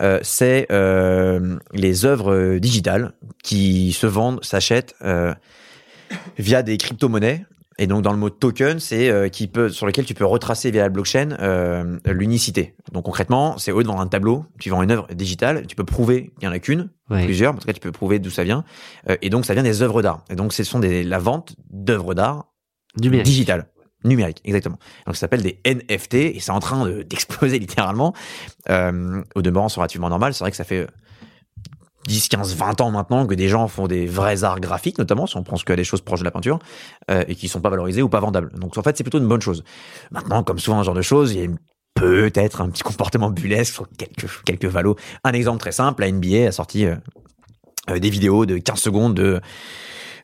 Euh, 0.00 0.20
c'est 0.22 0.66
euh, 0.70 1.56
les 1.72 2.04
œuvres 2.04 2.32
euh, 2.32 2.60
digitales 2.60 3.12
qui 3.42 3.92
se 3.92 4.06
vendent, 4.06 4.44
s'achètent 4.44 4.94
euh, 5.02 5.34
via 6.38 6.62
des 6.62 6.76
crypto-monnaies. 6.76 7.44
Et 7.80 7.86
donc, 7.86 8.02
dans 8.02 8.10
le 8.12 8.18
mot 8.18 8.28
token, 8.28 8.80
c'est 8.80 9.08
euh, 9.08 9.28
qui 9.28 9.46
peut 9.46 9.68
sur 9.68 9.86
lequel 9.86 10.04
tu 10.04 10.12
peux 10.14 10.24
retracer 10.24 10.70
via 10.72 10.82
la 10.82 10.88
blockchain 10.88 11.36
euh, 11.40 11.98
l'unicité. 12.06 12.74
Donc, 12.92 13.04
concrètement, 13.04 13.56
c'est 13.58 13.70
au 13.70 13.76
lieu 13.78 13.84
de 13.84 13.88
vendre 13.88 14.00
un 14.00 14.08
tableau, 14.08 14.44
tu 14.58 14.68
vends 14.70 14.82
une 14.82 14.90
œuvre 14.90 15.06
digitale, 15.14 15.66
tu 15.66 15.76
peux 15.76 15.84
prouver 15.84 16.32
qu'il 16.38 16.48
y 16.48 16.50
en 16.50 16.52
a 16.52 16.58
qu'une, 16.58 16.90
Ouais. 17.10 17.24
plusieurs, 17.24 17.54
en 17.54 17.56
tout 17.56 17.66
cas, 17.66 17.72
tu 17.72 17.80
peux 17.80 17.92
prouver 17.92 18.18
d'où 18.18 18.30
ça 18.30 18.42
vient. 18.44 18.64
Euh, 19.08 19.16
et 19.22 19.30
donc, 19.30 19.46
ça 19.46 19.54
vient 19.54 19.62
des 19.62 19.80
œuvres 19.82 20.02
d'art. 20.02 20.24
Et 20.28 20.34
donc, 20.34 20.52
ce 20.52 20.64
sont 20.64 20.78
des, 20.80 21.04
la 21.04 21.18
vente 21.18 21.54
d'œuvres 21.70 22.14
d'art 22.14 22.46
Numérique. 23.00 23.24
digital. 23.26 23.68
Numérique, 24.04 24.40
exactement. 24.44 24.78
Donc 25.06 25.16
ça 25.16 25.20
s'appelle 25.22 25.42
des 25.42 25.60
NFT 25.66 26.14
et 26.14 26.38
c'est 26.40 26.52
en 26.52 26.60
train 26.60 26.84
de- 26.86 27.02
d'exploser 27.08 27.58
littéralement. 27.58 28.14
Euh, 28.70 29.22
au 29.34 29.42
demeurant, 29.42 29.68
c'est 29.68 29.80
relativement 29.80 30.08
normal. 30.08 30.34
C'est 30.34 30.44
vrai 30.44 30.50
que 30.52 30.56
ça 30.56 30.62
fait 30.64 30.86
10, 32.06 32.28
15, 32.28 32.54
20 32.54 32.80
ans 32.80 32.90
maintenant 32.90 33.26
que 33.26 33.34
des 33.34 33.48
gens 33.48 33.68
font 33.68 33.86
des 33.86 34.06
vrais 34.06 34.44
arts 34.44 34.60
graphiques, 34.60 34.98
notamment 34.98 35.26
si 35.26 35.36
on 35.36 35.42
pense 35.42 35.64
qu'à 35.64 35.76
des 35.76 35.84
choses 35.84 36.00
proches 36.00 36.20
de 36.20 36.24
la 36.24 36.30
peinture, 36.30 36.58
euh, 37.10 37.24
et 37.28 37.34
qui 37.34 37.48
sont 37.48 37.60
pas 37.60 37.70
valorisées 37.70 38.02
ou 38.02 38.08
pas 38.08 38.20
vendables. 38.20 38.50
Donc 38.58 38.78
en 38.78 38.82
fait, 38.82 38.96
c'est 38.96 39.04
plutôt 39.04 39.18
une 39.18 39.28
bonne 39.28 39.42
chose. 39.42 39.64
Maintenant, 40.10 40.42
comme 40.42 40.58
souvent 40.58 40.80
ce 40.80 40.86
genre 40.86 40.94
de 40.94 41.02
choses, 41.02 41.34
il 41.34 41.40
y 41.40 41.44
a 41.44 41.48
peut-être 41.98 42.60
un 42.60 42.70
petit 42.70 42.82
comportement 42.82 43.30
bulesque 43.30 43.74
sur 43.74 43.88
quelques, 43.96 44.42
quelques 44.44 44.64
valos. 44.64 44.96
Un 45.24 45.32
exemple 45.32 45.58
très 45.58 45.72
simple, 45.72 46.02
la 46.02 46.12
NBA 46.12 46.48
a 46.48 46.52
sorti 46.52 46.86
euh, 46.86 46.94
euh, 47.90 47.98
des 47.98 48.10
vidéos 48.10 48.46
de 48.46 48.58
15 48.58 48.78
secondes 48.78 49.14
de 49.14 49.40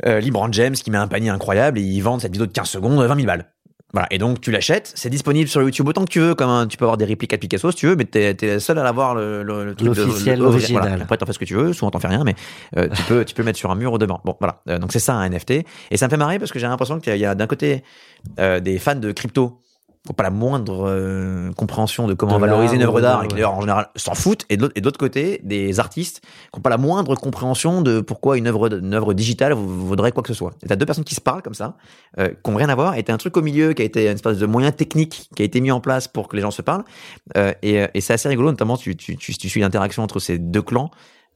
euh, 0.07 0.21
LeBron 0.21 0.53
James 0.53 0.75
qui 0.75 0.91
met 0.91 0.99
un 0.99 1.09
panier 1.09 1.31
incroyable 1.31 1.79
et 1.79 1.83
ils 1.83 2.01
vendent 2.01 2.21
cette 2.21 2.33
vidéo 2.33 2.47
de 2.47 2.53
15 2.53 2.69
secondes 2.69 3.01
à 3.01 3.07
20 3.07 3.17
000 3.17 3.27
balles. 3.27 3.54
Voilà. 3.95 4.07
Et 4.11 4.19
donc, 4.19 4.43
tu 4.43 4.51
l'achètes, 4.51 4.93
c'est 4.95 5.09
disponible 5.09 5.49
sur 5.49 5.63
YouTube 5.63 5.89
autant 5.89 6.05
que 6.05 6.11
tu 6.11 6.21
veux, 6.21 6.35
comme 6.35 6.51
un- 6.51 6.67
tu 6.67 6.77
peux 6.77 6.85
avoir 6.85 6.97
des 6.99 7.07
répliques 7.07 7.31
de 7.31 7.37
Picasso 7.37 7.71
si 7.71 7.77
tu 7.79 7.87
veux, 7.87 7.97
mais 7.97 8.05
t'es, 8.05 8.35
t'es 8.35 8.59
seul 8.61 8.79
à 8.79 8.83
l'avoir 8.83 9.15
le, 9.15 9.43
le, 9.43 9.65
le 9.65 9.75
truc 9.75 9.89
de- 9.95 10.03
L'officiel. 10.41 10.79
Voilà. 10.81 11.03
Après, 11.05 11.17
t'en 11.17 11.25
fais 11.27 11.33
ce 11.33 11.39
que 11.39 11.45
tu 11.47 11.55
veux, 11.55 11.73
souvent 11.73 11.91
t'en 11.91 12.01
fais 12.01 12.09
rien, 12.09 12.25
mais 12.25 12.35
euh, 12.77 12.89
tu 12.95 13.03
peux, 13.05 13.25
tu 13.25 13.35
peux 13.35 13.43
le 13.43 13.47
mettre 13.47 13.59
sur 13.59 13.71
un 13.71 13.77
mur 13.77 13.93
au 13.93 13.99
devant. 13.99 14.21
Bon, 14.25 14.37
voilà. 14.41 14.61
Euh, 14.69 14.79
donc, 14.79 14.93
c'est 14.93 14.99
ça 14.99 15.15
un 15.15 15.25
NFT. 15.31 15.65
Et 15.91 15.97
ça 15.97 16.07
me 16.07 16.11
fait 16.11 16.17
marrer 16.17 16.39
parce 16.39 16.51
que 16.53 16.59
j'ai 16.59 16.67
l'impression 16.67 16.99
qu'il 17.01 17.17
y 17.17 17.25
a, 17.25 17.31
a 17.31 17.35
d'un 17.35 17.47
côté 17.47 17.83
euh, 18.41 18.61
des 18.61 18.79
fans 18.79 18.95
de 18.97 19.13
crypto 19.13 19.61
n'ont 20.07 20.15
pas 20.15 20.23
la 20.23 20.31
moindre 20.31 20.85
euh, 20.87 21.51
compréhension 21.53 22.07
de 22.07 22.13
comment 22.15 22.35
De 22.37 22.41
valoriser 22.41 22.77
une 22.77 22.83
œuvre 22.83 23.01
d'art 23.01 23.21
de- 23.21 23.25
et 23.25 23.29
qui 23.29 23.35
d'ailleurs 23.37 23.55
en 23.55 23.61
général 23.63 23.89
s'en 23.97 24.15
foutent 24.15 24.45
et 24.51 24.57
de 24.59 24.71
l'autre 24.85 24.99
côté 24.99 25.41
des 25.45 25.81
artistes 25.81 26.21
qui 26.21 26.29
n'ont 26.59 26.63
pas 26.63 26.69
la 26.71 26.77
moindre 26.77 27.15
compréhension 27.15 27.81
de 27.81 28.01
pourquoi 28.01 28.37
une 28.37 28.47
œuvre 28.47 28.73
une 28.75 28.93
œuvre 28.93 29.15
digitale 29.15 29.55
vaudrait 29.55 30.13
quoi 30.13 30.23
que 30.23 30.29
ce 30.29 30.35
soit. 30.35 30.53
Et 30.63 30.67
t'as 30.67 30.77
deux 30.77 30.85
personnes 30.87 31.05
qui 31.05 31.15
se 31.15 31.21
parlent 31.23 31.41
comme 31.43 31.55
ça, 31.55 31.77
euh, 32.19 32.29
qui 32.29 32.51
n'ont 32.51 32.57
rien 32.57 32.69
à 32.69 32.75
voir, 32.75 32.97
et 32.97 33.03
t'as 33.03 33.15
un 33.15 33.19
truc 33.19 33.37
au 33.37 33.43
milieu 33.43 33.73
qui 33.73 33.81
a 33.83 33.85
été 33.87 34.05
une 34.07 34.15
espèce 34.15 34.39
de 34.39 34.47
moyen 34.47 34.73
technique 34.73 35.31
qui 35.35 35.43
a 35.43 35.45
été 35.47 35.61
mis 35.63 35.71
en 35.71 35.81
place 35.81 36.07
pour 36.07 36.29
que 36.29 36.37
les 36.37 36.43
gens 36.43 36.51
se 36.51 36.63
parlent. 36.63 36.85
Euh, 37.37 37.53
et 37.63 37.81
euh, 37.81 37.87
et 37.95 38.01
c'est 38.03 38.13
assez 38.13 38.29
rigolo, 38.29 38.51
notamment 38.51 38.77
tu, 38.77 38.97
tu, 38.97 39.17
tu, 39.17 39.35
tu 39.37 39.49
suis 39.49 39.61
l'interaction 39.63 40.03
entre 40.03 40.19
ces 40.19 40.39
deux 40.39 40.63
clans. 40.63 40.91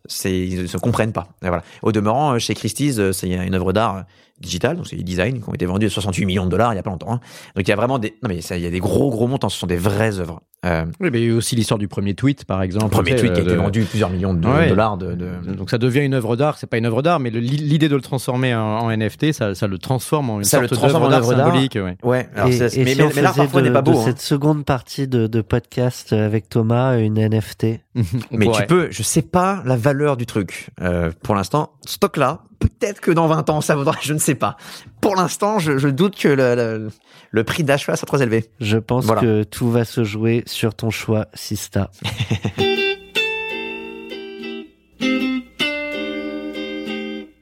C'est, 0.06 0.38
ils 0.38 0.62
ne 0.62 0.66
se 0.66 0.78
comprennent 0.78 1.12
pas. 1.12 1.28
Et 1.42 1.48
voilà. 1.48 1.62
Au 1.82 1.90
demeurant, 1.92 2.34
euh, 2.34 2.38
chez 2.38 2.54
Christie's, 2.54 2.98
euh, 2.98 3.12
c'est 3.12 3.28
une 3.30 3.54
œuvre 3.54 3.72
d'art 3.72 4.04
euh, 4.38 4.42
digitale, 4.42 4.76
donc 4.76 4.86
c'est 4.86 4.96
du 4.96 5.04
design, 5.04 5.40
qui 5.42 5.48
ont 5.48 5.54
été 5.54 5.66
vendus 5.66 5.86
à 5.86 5.90
68 5.90 6.24
millions 6.26 6.44
de 6.46 6.50
dollars 6.50 6.72
il 6.72 6.76
y 6.76 6.78
a 6.78 6.82
pas 6.82 6.90
longtemps. 6.90 7.12
hein. 7.12 7.20
Donc 7.56 7.66
il 7.66 7.68
y 7.68 7.72
a 7.72 7.76
vraiment 7.76 7.98
des, 7.98 8.14
non 8.22 8.28
mais 8.28 8.40
ça, 8.40 8.56
il 8.56 8.62
y 8.62 8.66
a 8.66 8.70
des 8.70 8.80
gros 8.80 9.10
gros 9.10 9.26
montants. 9.26 9.48
Ce 9.48 9.58
sont 9.58 9.66
des 9.66 9.76
vraies 9.76 10.18
œuvres. 10.20 10.40
Euh, 10.66 10.84
Oui, 10.98 11.10
mais 11.12 11.20
il 11.20 11.24
y 11.24 11.26
a 11.26 11.30
eu 11.30 11.36
aussi 11.36 11.54
l'histoire 11.54 11.78
du 11.78 11.86
premier 11.86 12.14
tweet, 12.14 12.44
par 12.44 12.62
exemple. 12.62 12.86
le 12.86 12.90
premier 12.90 13.14
tweet 13.14 13.32
qui 13.32 13.38
a 13.38 13.42
euh, 13.42 13.46
été 13.46 13.52
de- 13.52 13.56
vendu 13.58 13.82
plusieurs 13.84 14.10
millions 14.10 14.34
de 14.34 14.44
Ouais. 14.48 14.68
dollars 14.68 14.96
de, 14.96 15.14
de- 15.14 15.52
Donc 15.54 15.70
ça 15.70 15.78
devient 15.78 16.00
une 16.00 16.14
œuvre 16.14 16.34
d'art, 16.34 16.58
c'est 16.58 16.66
pas 16.66 16.78
une 16.78 16.86
œuvre 16.86 17.00
d'art, 17.00 17.20
mais 17.20 17.30
l'idée 17.30 17.88
de 17.88 17.94
le 17.94 18.00
transformer 18.02 18.54
en, 18.56 18.60
en 18.60 18.90
NFT, 18.90 19.32
ça, 19.32 19.54
ça 19.54 19.68
le 19.68 19.78
transforme 19.78 20.30
en 20.30 20.38
une 20.38 20.44
Ça 20.44 20.60
le 20.60 20.66
sorte 20.66 20.80
transforme 20.80 21.04
d'œuvre 21.04 21.06
en 21.06 21.10
d'art 21.20 21.28
œuvre 21.30 21.36
d'art. 21.36 21.46
symbolique. 21.46 21.76
ouais. 21.76 21.96
Ouais, 22.02 22.28
alors 22.34 22.48
Et, 22.48 22.56
et 22.56 22.60
mais, 22.60 22.68
si 22.68 22.78
mais, 23.14 23.22
l'art 23.22 23.34
parfois 23.34 23.60
de, 23.62 23.68
n'est 23.68 23.72
pas 23.72 23.82
de 23.82 23.90
beau. 23.92 23.98
hein. 23.98 24.02
cette 24.04 24.20
seconde 24.20 24.64
partie 24.64 25.06
de, 25.06 25.28
de 25.28 25.40
podcast 25.42 26.12
avec 26.12 26.48
Thomas 26.48 26.98
une 26.98 27.18
NFT 27.20 27.80
Mais 28.32 28.50
tu 28.50 28.62
peux, 28.66 28.88
je 28.90 29.02
sais 29.04 29.22
pas 29.22 29.62
la 29.64 29.76
valeur 29.76 30.16
du 30.16 30.26
truc. 30.26 30.70
Euh, 30.80 31.12
pour 31.22 31.36
l'instant, 31.36 31.70
stock 31.86 32.16
là, 32.16 32.42
Peut-être 32.58 33.00
que 33.00 33.10
dans 33.10 33.26
20 33.26 33.50
ans, 33.50 33.60
ça 33.60 33.74
vaudra, 33.76 33.94
je 34.02 34.12
ne 34.14 34.18
sais 34.18 34.34
pas. 34.34 34.56
Pour 35.00 35.16
l'instant, 35.16 35.58
je, 35.58 35.78
je 35.78 35.88
doute 35.88 36.16
que 36.16 36.28
le, 36.28 36.54
le, 36.54 36.88
le 37.30 37.44
prix 37.44 37.64
d'achat 37.64 37.96
soit 37.96 38.06
trop 38.06 38.18
élevé. 38.18 38.50
Je 38.60 38.78
pense 38.78 39.04
Voilà. 39.04 39.20
que 39.20 39.42
tout 39.44 39.70
va 39.70 39.84
se 39.84 40.04
jouer 40.04 40.42
sur 40.46 40.74
ton 40.74 40.90
choix, 40.90 41.26
Sista. 41.34 41.90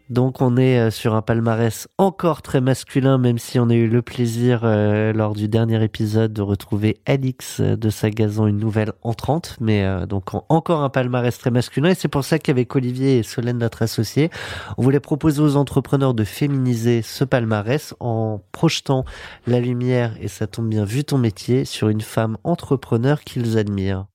Donc 0.09 0.41
on 0.41 0.57
est 0.57 0.79
euh, 0.79 0.91
sur 0.93 1.15
un 1.17 1.23
palmarès 1.23 1.89
encore 1.99 2.41
très 2.41 2.61
masculin, 2.61 3.19
même 3.19 3.39
si 3.39 3.59
on 3.59 3.69
a 3.71 3.75
eu 3.75 3.89
le 3.89 4.03
plaisir 4.03 4.61
euh, 4.63 5.13
lors 5.13 5.35
du 5.35 5.49
dernier 5.49 5.83
épisode 5.83 6.33
de 6.33 6.43
retrouver 6.43 7.01
Alix 7.07 7.59
euh, 7.59 7.77
de 7.77 7.91
Sagazan, 7.91 8.47
une 8.47 8.59
nouvelle 8.59 8.93
entrante, 9.03 9.57
mais 9.61 9.85
donc 10.07 10.33
en- 10.35 10.45
encore 10.49 10.83
un 10.83 10.91
palmarès 10.91 11.37
très 11.37 11.51
masculin. 11.51 11.91
Et 11.91 11.95
c'est 11.95 12.07
pour 12.09 12.25
ça 12.25 12.39
qu'avec 12.39 12.75
Olivier 12.77 13.19
et 13.19 13.23
Solène, 13.25 13.59
notre 13.59 13.83
associé, 13.83 14.31
on 14.79 14.83
voulait 14.83 15.01
proposer 15.01 15.43
aux 15.43 15.57
entrepreneurs 15.57 16.15
de 16.15 16.25
féminiser 16.25 17.03
ce 17.03 17.25
palmarès 17.25 17.95
en 17.99 18.41
projetant 18.53 19.05
la 19.47 19.59
lumière, 19.59 20.17
et 20.21 20.29
ça 20.29 20.47
tombe 20.47 20.69
bien 20.69 20.85
vu 20.85 21.03
ton 21.03 21.19
métier, 21.19 21.65
sur 21.65 21.89
une 21.89 22.01
femme 22.01 22.39
entrepreneur 22.45 23.23
qu'ils 23.23 23.59
admirent. 23.59 24.07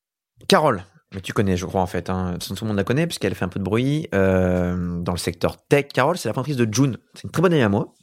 Carole, 0.48 0.84
mais 1.14 1.22
tu 1.22 1.34
connais, 1.34 1.58
je 1.58 1.66
crois, 1.66 1.82
en 1.82 1.88
fait. 1.88 2.10
Hein. 2.10 2.38
Tout 2.40 2.56
le 2.62 2.68
monde 2.68 2.78
la 2.78 2.84
connaît, 2.84 3.06
puisqu'elle 3.06 3.36
fait 3.36 3.44
un 3.46 3.50
peu 3.50 3.60
de 3.60 3.64
bruit 3.64 4.08
euh, 4.16 5.02
dans 5.02 5.12
le 5.12 5.18
secteur 5.18 5.58
tech. 5.58 5.88
Carole, 5.94 6.18
c'est 6.18 6.30
la 6.30 6.34
fondatrice 6.34 6.56
de 6.56 6.74
June. 6.74 6.98
C'est 7.14 7.24
une 7.24 7.32
très 7.32 7.42
bonne 7.42 7.54
amie 7.54 7.64
à 7.64 7.70
moi. 7.70 7.94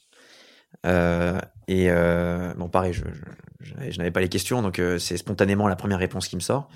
Euh, 0.87 1.41
et 1.69 1.87
euh, 1.91 2.53
bon, 2.55 2.69
pareil, 2.69 2.93
je, 2.93 3.05
n'avais 3.97 4.11
pas 4.11 4.21
les 4.21 4.29
questions, 4.29 4.61
donc 4.61 4.81
c'est 4.99 5.17
spontanément 5.17 5.69
la 5.69 5.77
première 5.77 5.99
réponse 5.99 6.29
qui 6.29 6.37
me 6.37 6.41
sort. 6.41 6.69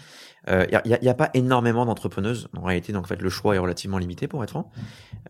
Il 0.48 0.80
n'y 0.84 1.08
a, 1.08 1.14
pas 1.14 1.30
énormément 1.34 1.86
d'entrepreneuses 1.86 2.48
en 2.56 2.62
réalité, 2.62 2.92
donc 2.92 3.04
en 3.04 3.08
fait 3.08 3.22
le 3.22 3.30
choix 3.30 3.54
est 3.54 3.58
relativement 3.58 3.98
limité 3.98 4.26
pour 4.26 4.42
être 4.42 4.50
franc. 4.50 4.70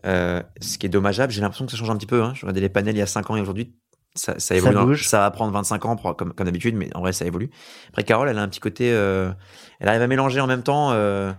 Ce 0.03 0.77
qui 0.77 0.85
est 0.85 0.89
dommageable, 0.89 1.31
j'ai 1.31 1.41
l'impression 1.41 1.65
que 1.65 1.71
ça 1.71 1.77
change 1.77 1.89
un 1.89 1.97
petit 1.97 2.07
peu. 2.07 2.23
Hein. 2.23 2.33
Je 2.35 2.41
regardais 2.41 2.61
les 2.61 2.69
panels 2.69 2.95
il 2.95 2.99
y 2.99 3.03
a 3.03 3.07
5 3.07 3.29
ans 3.29 3.35
et 3.35 3.41
aujourd'hui, 3.41 3.75
ça, 4.15 4.35
ça 4.37 4.55
évolue. 4.55 4.77
bouge. 4.77 5.07
ça 5.07 5.19
va 5.19 5.31
prendre 5.31 5.51
25 5.53 5.85
ans 5.85 5.95
comme, 5.95 6.33
comme 6.33 6.45
d'habitude, 6.45 6.75
mais 6.75 6.89
en 6.95 7.01
vrai 7.01 7.13
ça 7.13 7.25
évolue. 7.25 7.49
Après 7.89 8.03
Carole, 8.03 8.29
elle 8.29 8.37
a 8.37 8.41
un 8.41 8.47
petit 8.47 8.59
côté, 8.59 8.91
euh, 8.91 9.31
elle 9.79 9.89
arrive 9.89 10.01
à 10.01 10.07
mélanger 10.07 10.39
en 10.39 10.47
même 10.47 10.63
temps 10.63 10.91
euh, 10.91 11.31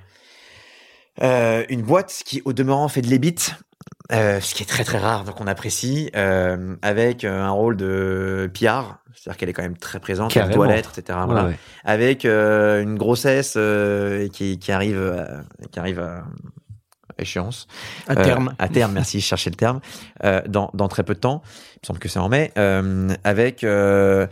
euh, 1.22 1.64
une 1.68 1.82
boîte 1.82 2.22
qui 2.24 2.42
au 2.44 2.52
demeurant 2.52 2.88
fait 2.88 3.00
de 3.02 3.06
l'ébit, 3.06 3.36
euh, 4.12 4.40
ce 4.40 4.54
qui 4.54 4.62
est 4.62 4.66
très 4.66 4.84
très 4.84 4.98
rare, 4.98 5.24
donc 5.24 5.40
on 5.40 5.46
apprécie, 5.46 6.10
avec 6.82 7.24
un 7.24 7.50
rôle 7.50 7.76
de 7.76 8.50
PR, 8.52 8.96
c'est-à-dire 9.14 9.36
qu'elle 9.38 9.48
est 9.48 9.52
quand 9.52 9.62
même 9.62 9.76
très 9.78 10.00
présente, 10.00 10.30
elle 10.36 10.42
Carrément. 10.42 10.56
doit 10.64 10.66
l'être, 10.74 10.98
etc. 10.98 11.18
Voilà 11.26 11.44
Ouais, 11.44 11.48
ouais. 11.50 11.58
avec 11.84 12.24
une 12.24 12.96
grossesse 12.96 13.56
qui, 14.32 14.58
qui 14.58 14.72
arrive 14.72 15.26
qui 15.70 15.78
arrive 15.78 16.00
à 16.00 16.24
échéance. 17.18 17.66
À 18.08 18.12
Euh, 18.12 18.24
terme. 18.24 18.54
à 18.58 18.68
terme 18.68 18.92
merci 18.92 19.20
je 19.20 19.26
cherchais 19.26 19.50
le 19.50 19.56
terme. 19.56 19.80
Euh, 20.24 20.40
dans, 20.46 20.70
dans 20.74 20.88
très 20.88 21.02
peu 21.02 21.14
de 21.14 21.20
temps. 21.20 21.42
Il 21.74 21.78
me 21.82 21.86
semble 21.86 21.98
que 21.98 22.08
c'est 22.08 22.18
en 22.18 22.28
mai. 22.28 22.52
Euh, 22.58 23.08
avec 23.24 23.64
euh, 23.64 24.26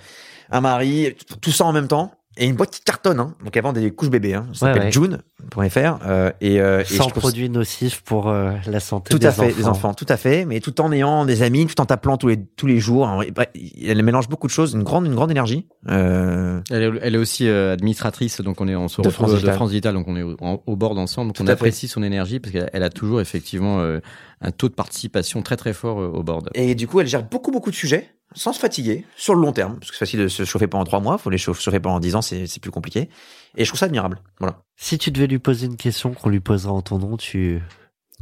un 0.51 0.61
mari 0.61 1.14
tout 1.41 1.53
ça 1.53 1.64
en 1.64 1.72
même 1.72 1.89
temps 1.89 2.12
et 2.39 2.47
une 2.47 2.55
boîte 2.57 2.70
qui 2.70 2.80
cartonne 2.83 3.20
hein. 3.20 3.35
donc 3.45 3.57
elle 3.57 3.62
vend 3.62 3.72
des 3.72 3.91
couches 3.91 4.09
bébés 4.11 4.35
hein. 4.35 4.47
ça 4.55 4.66
Ouais, 4.66 4.72
s'appelle 4.72 4.87
ouais. 4.87 4.93
June.fr 4.93 5.99
euh, 6.07 6.30
et, 6.41 6.61
euh, 6.61 6.80
et 6.80 6.85
je 6.85 6.95
Sans 6.95 7.07
trouve 7.09 7.20
produits 7.20 7.51
nocifs 7.51 8.01
pour 8.03 8.28
euh, 8.28 8.53
la 8.66 8.80
santé 8.80 9.11
tout 9.11 9.18
des 9.18 9.26
à 9.26 9.33
fait, 9.33 9.43
enfants. 9.49 9.57
des 9.57 9.66
enfants, 9.66 9.95
tout 9.95 10.07
à 10.09 10.16
fait, 10.16 10.45
mais 10.47 10.61
tout 10.61 10.80
en 10.80 10.93
ayant 10.93 11.24
des 11.26 11.43
amis, 11.43 11.66
tout 11.66 11.80
en 11.80 11.85
t'appelant 11.85 12.16
tous 12.16 12.28
les 12.28 12.39
tous 12.57 12.66
les 12.66 12.78
jours. 12.80 13.07
En 13.07 13.16
vrai, 13.16 13.30
bref, 13.30 13.49
Elle 13.87 14.03
mélange 14.03 14.28
beaucoup 14.28 14.47
de 14.47 14.53
choses, 14.53 14.72
une 14.74 14.83
grande 14.83 15.07
une 15.07 15.14
grande 15.14 15.30
énergie. 15.30 15.66
Euh, 15.91 16.61
Elle 16.70 16.83
est, 16.83 16.93
elle 17.03 17.14
est 17.14 17.18
aussi 17.18 17.47
euh, 17.49 17.72
administratrice, 17.74 18.41
donc 18.41 18.61
on 18.61 18.68
est 18.68 18.76
on 18.76 18.89
se 18.89 19.03
De 19.03 19.09
retrouve 19.09 19.14
France 19.14 19.30
de 19.30 19.35
Digital. 19.37 19.55
France 19.57 19.70
Digital, 19.70 19.95
donc 19.95 20.09
on 20.09 20.16
est 20.16 20.22
au, 20.22 20.37
en- 20.41 20.62
au 20.66 20.76
bord 20.76 20.97
ensemble, 20.99 21.28
donc 21.28 21.37
Tout 21.37 21.43
on 21.43 21.47
fait. 21.47 21.53
apprécie 21.53 21.89
son 21.89 22.03
énergie 22.03 22.41
parce 22.41 22.53
qu'elle 22.53 22.70
elle 22.72 22.83
a 22.83 22.91
toujours 22.91 23.20
effectivement 23.20 23.80
euh, 23.80 24.01
un 24.43 24.51
taux 24.51 24.68
de 24.68 24.74
participation 24.74 25.40
très 25.43 25.57
très 25.57 25.72
fort 25.72 26.01
euh, 26.01 26.09
au 26.09 26.22
board. 26.22 26.51
Et 26.55 26.74
du 26.74 26.86
coup, 26.86 27.01
elle 27.01 27.07
gère 27.07 27.22
beaucoup, 27.22 27.51
beaucoup 27.51 27.70
de 27.70 27.76
sujets 27.76 28.11
sans 28.34 28.53
se 28.53 28.59
fatiguer 28.59 29.05
sur 29.16 29.34
le 29.34 29.43
long 29.43 29.53
terme. 29.53 29.78
Parce 29.78 29.90
que 29.90 29.97
c'est 29.97 30.01
facile 30.07 30.20
de 30.20 30.28
se 30.28 30.45
chauffer 30.45 30.66
pendant 30.66 30.84
trois 30.84 31.01
mois. 31.01 31.18
Faut 31.18 31.30
les 31.30 31.38
chauffer 31.38 31.80
pendant 31.80 32.01
dix 32.01 32.14
ans, 32.16 32.22
c'est 32.22 32.47
c'est 32.47 32.61
plus 32.61 32.70
compliqué. 32.70 33.09
Et 33.57 33.64
je 33.64 33.70
trouve 33.70 33.78
ça 33.78 33.86
admirable. 33.86 34.18
Voilà. 34.38 34.59
Si 34.76 34.99
tu 34.99 35.11
devais 35.11 35.26
lui 35.26 35.38
poser 35.38 35.66
une 35.66 35.76
question 35.76 36.12
qu'on 36.14 36.30
lui 36.30 36.40
posera 36.40 36.72
en 36.72 36.82
ton 36.82 36.99
nom, 36.99 37.16
tu... 37.16 37.61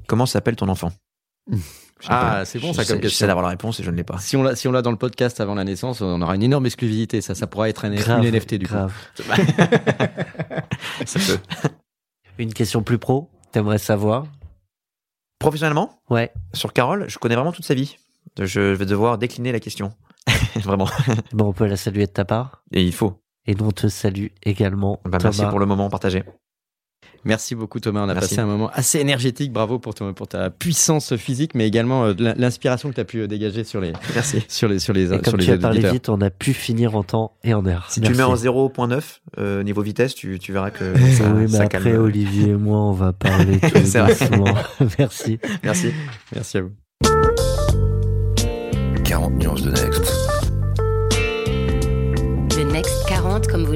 Comment 0.08 0.26
s'appelle 0.26 0.56
ton 0.56 0.68
enfant? 0.68 0.90
Je 1.50 1.56
sais 2.06 2.08
Ah, 2.08 2.42
c'est 2.44 2.58
bon, 2.58 2.72
Je 2.72 2.78
ça, 2.78 2.84
comme 2.84 2.96
Je 2.96 3.02
sais 3.02 3.08
question. 3.08 3.26
d'avoir 3.28 3.44
la 3.44 3.50
réponse 3.50 3.78
et 3.78 3.82
je 3.84 3.90
ne 3.90 3.96
l'ai 3.96 4.04
pas. 4.04 4.18
Si 4.18 4.36
on 4.36 4.42
l'a 4.42 4.56
si 4.56 4.66
on 4.66 4.72
l'a 4.72 4.82
dans 4.82 4.90
le 4.90 4.96
podcast 4.96 5.40
avant 5.40 5.54
la 5.54 5.64
naissance, 5.64 6.00
on 6.00 6.20
aura 6.22 6.34
une 6.34 6.42
énorme 6.42 6.66
exclusivité. 6.66 7.20
Ça, 7.20 7.34
ça 7.34 7.46
pourra 7.46 7.68
être 7.68 7.84
un, 7.84 7.94
Grave, 7.94 8.24
une 8.24 8.30
NFT 8.34 8.54
du 8.54 8.66
coup. 8.66 8.74
grave. 8.74 8.92
Ça 11.06 11.18
peut. 11.18 11.38
Une 12.38 12.52
question 12.54 12.82
plus 12.82 12.98
pro, 12.98 13.30
t'aimerais 13.52 13.78
savoir 13.78 14.24
Professionnellement, 15.40 15.98
Ouais. 16.10 16.32
sur 16.52 16.72
Carole, 16.72 17.06
je 17.08 17.18
connais 17.18 17.34
vraiment 17.34 17.50
toute 17.50 17.64
sa 17.64 17.74
vie. 17.74 17.96
Je 18.38 18.60
vais 18.60 18.86
devoir 18.86 19.16
décliner 19.18 19.50
la 19.52 19.58
question. 19.58 19.92
vraiment. 20.56 20.86
Bon, 21.32 21.46
on 21.46 21.52
peut 21.52 21.66
la 21.66 21.76
saluer 21.76 22.06
de 22.06 22.12
ta 22.12 22.24
part. 22.26 22.62
Et 22.72 22.84
il 22.84 22.92
faut. 22.92 23.22
Et 23.46 23.54
nous, 23.54 23.64
on 23.66 23.70
te 23.72 23.88
salue 23.88 24.26
également. 24.44 25.00
Bah, 25.06 25.18
merci 25.22 25.44
pour 25.46 25.58
le 25.58 25.64
moment 25.66 25.88
partagé. 25.88 26.22
Merci 27.24 27.54
beaucoup 27.54 27.80
Thomas, 27.80 28.00
on 28.00 28.08
a 28.08 28.14
Merci. 28.14 28.30
passé 28.30 28.40
un 28.40 28.46
moment 28.46 28.70
assez 28.72 28.98
énergétique. 28.98 29.52
Bravo 29.52 29.78
pour, 29.78 29.94
ton- 29.94 30.14
pour 30.14 30.26
ta 30.28 30.48
puissance 30.50 31.16
physique, 31.16 31.54
mais 31.54 31.66
également 31.66 32.04
euh, 32.06 32.14
l'inspiration 32.36 32.88
que 32.88 32.94
tu 32.94 33.00
as 33.00 33.04
pu 33.04 33.18
euh, 33.20 33.26
dégager 33.26 33.62
sur 33.64 33.80
les 33.80 33.92
Merci. 34.14 34.42
sur 34.48 34.68
les 34.68 34.78
sur 34.78 34.92
les 34.94 35.04
Et 35.04 35.08
sur 35.08 35.22
comme 35.22 35.36
les 35.40 35.44
tu 35.46 35.52
as 35.52 35.58
parlé 35.58 35.80
vite, 35.90 36.08
on 36.08 36.20
a 36.20 36.30
pu 36.30 36.54
finir 36.54 36.96
en 36.96 37.02
temps 37.02 37.32
et 37.44 37.52
en 37.52 37.66
heure. 37.66 37.86
Si 37.90 38.00
tu 38.00 38.12
mets 38.14 38.22
en 38.22 38.30
Merci. 38.30 38.46
0.9 38.46 39.00
euh, 39.38 39.62
niveau 39.62 39.82
vitesse, 39.82 40.14
tu, 40.14 40.38
tu 40.38 40.52
verras 40.52 40.70
que 40.70 40.94
oui, 40.94 41.12
ça, 41.14 41.28
mais 41.30 41.48
ça 41.48 41.62
après, 41.64 41.78
calme. 41.82 42.00
Olivier 42.02 42.50
et 42.50 42.54
moi, 42.54 42.78
on 42.78 42.92
va 42.92 43.12
parler 43.18 43.58
doucement. 43.74 44.54
Merci. 44.98 45.38
Merci. 45.62 45.92
Merci 46.34 46.58
à 46.58 46.62
vous. 46.62 46.70
40 49.04 49.32
nuances 49.34 49.62
de 49.62 49.70
Next. 49.70 49.89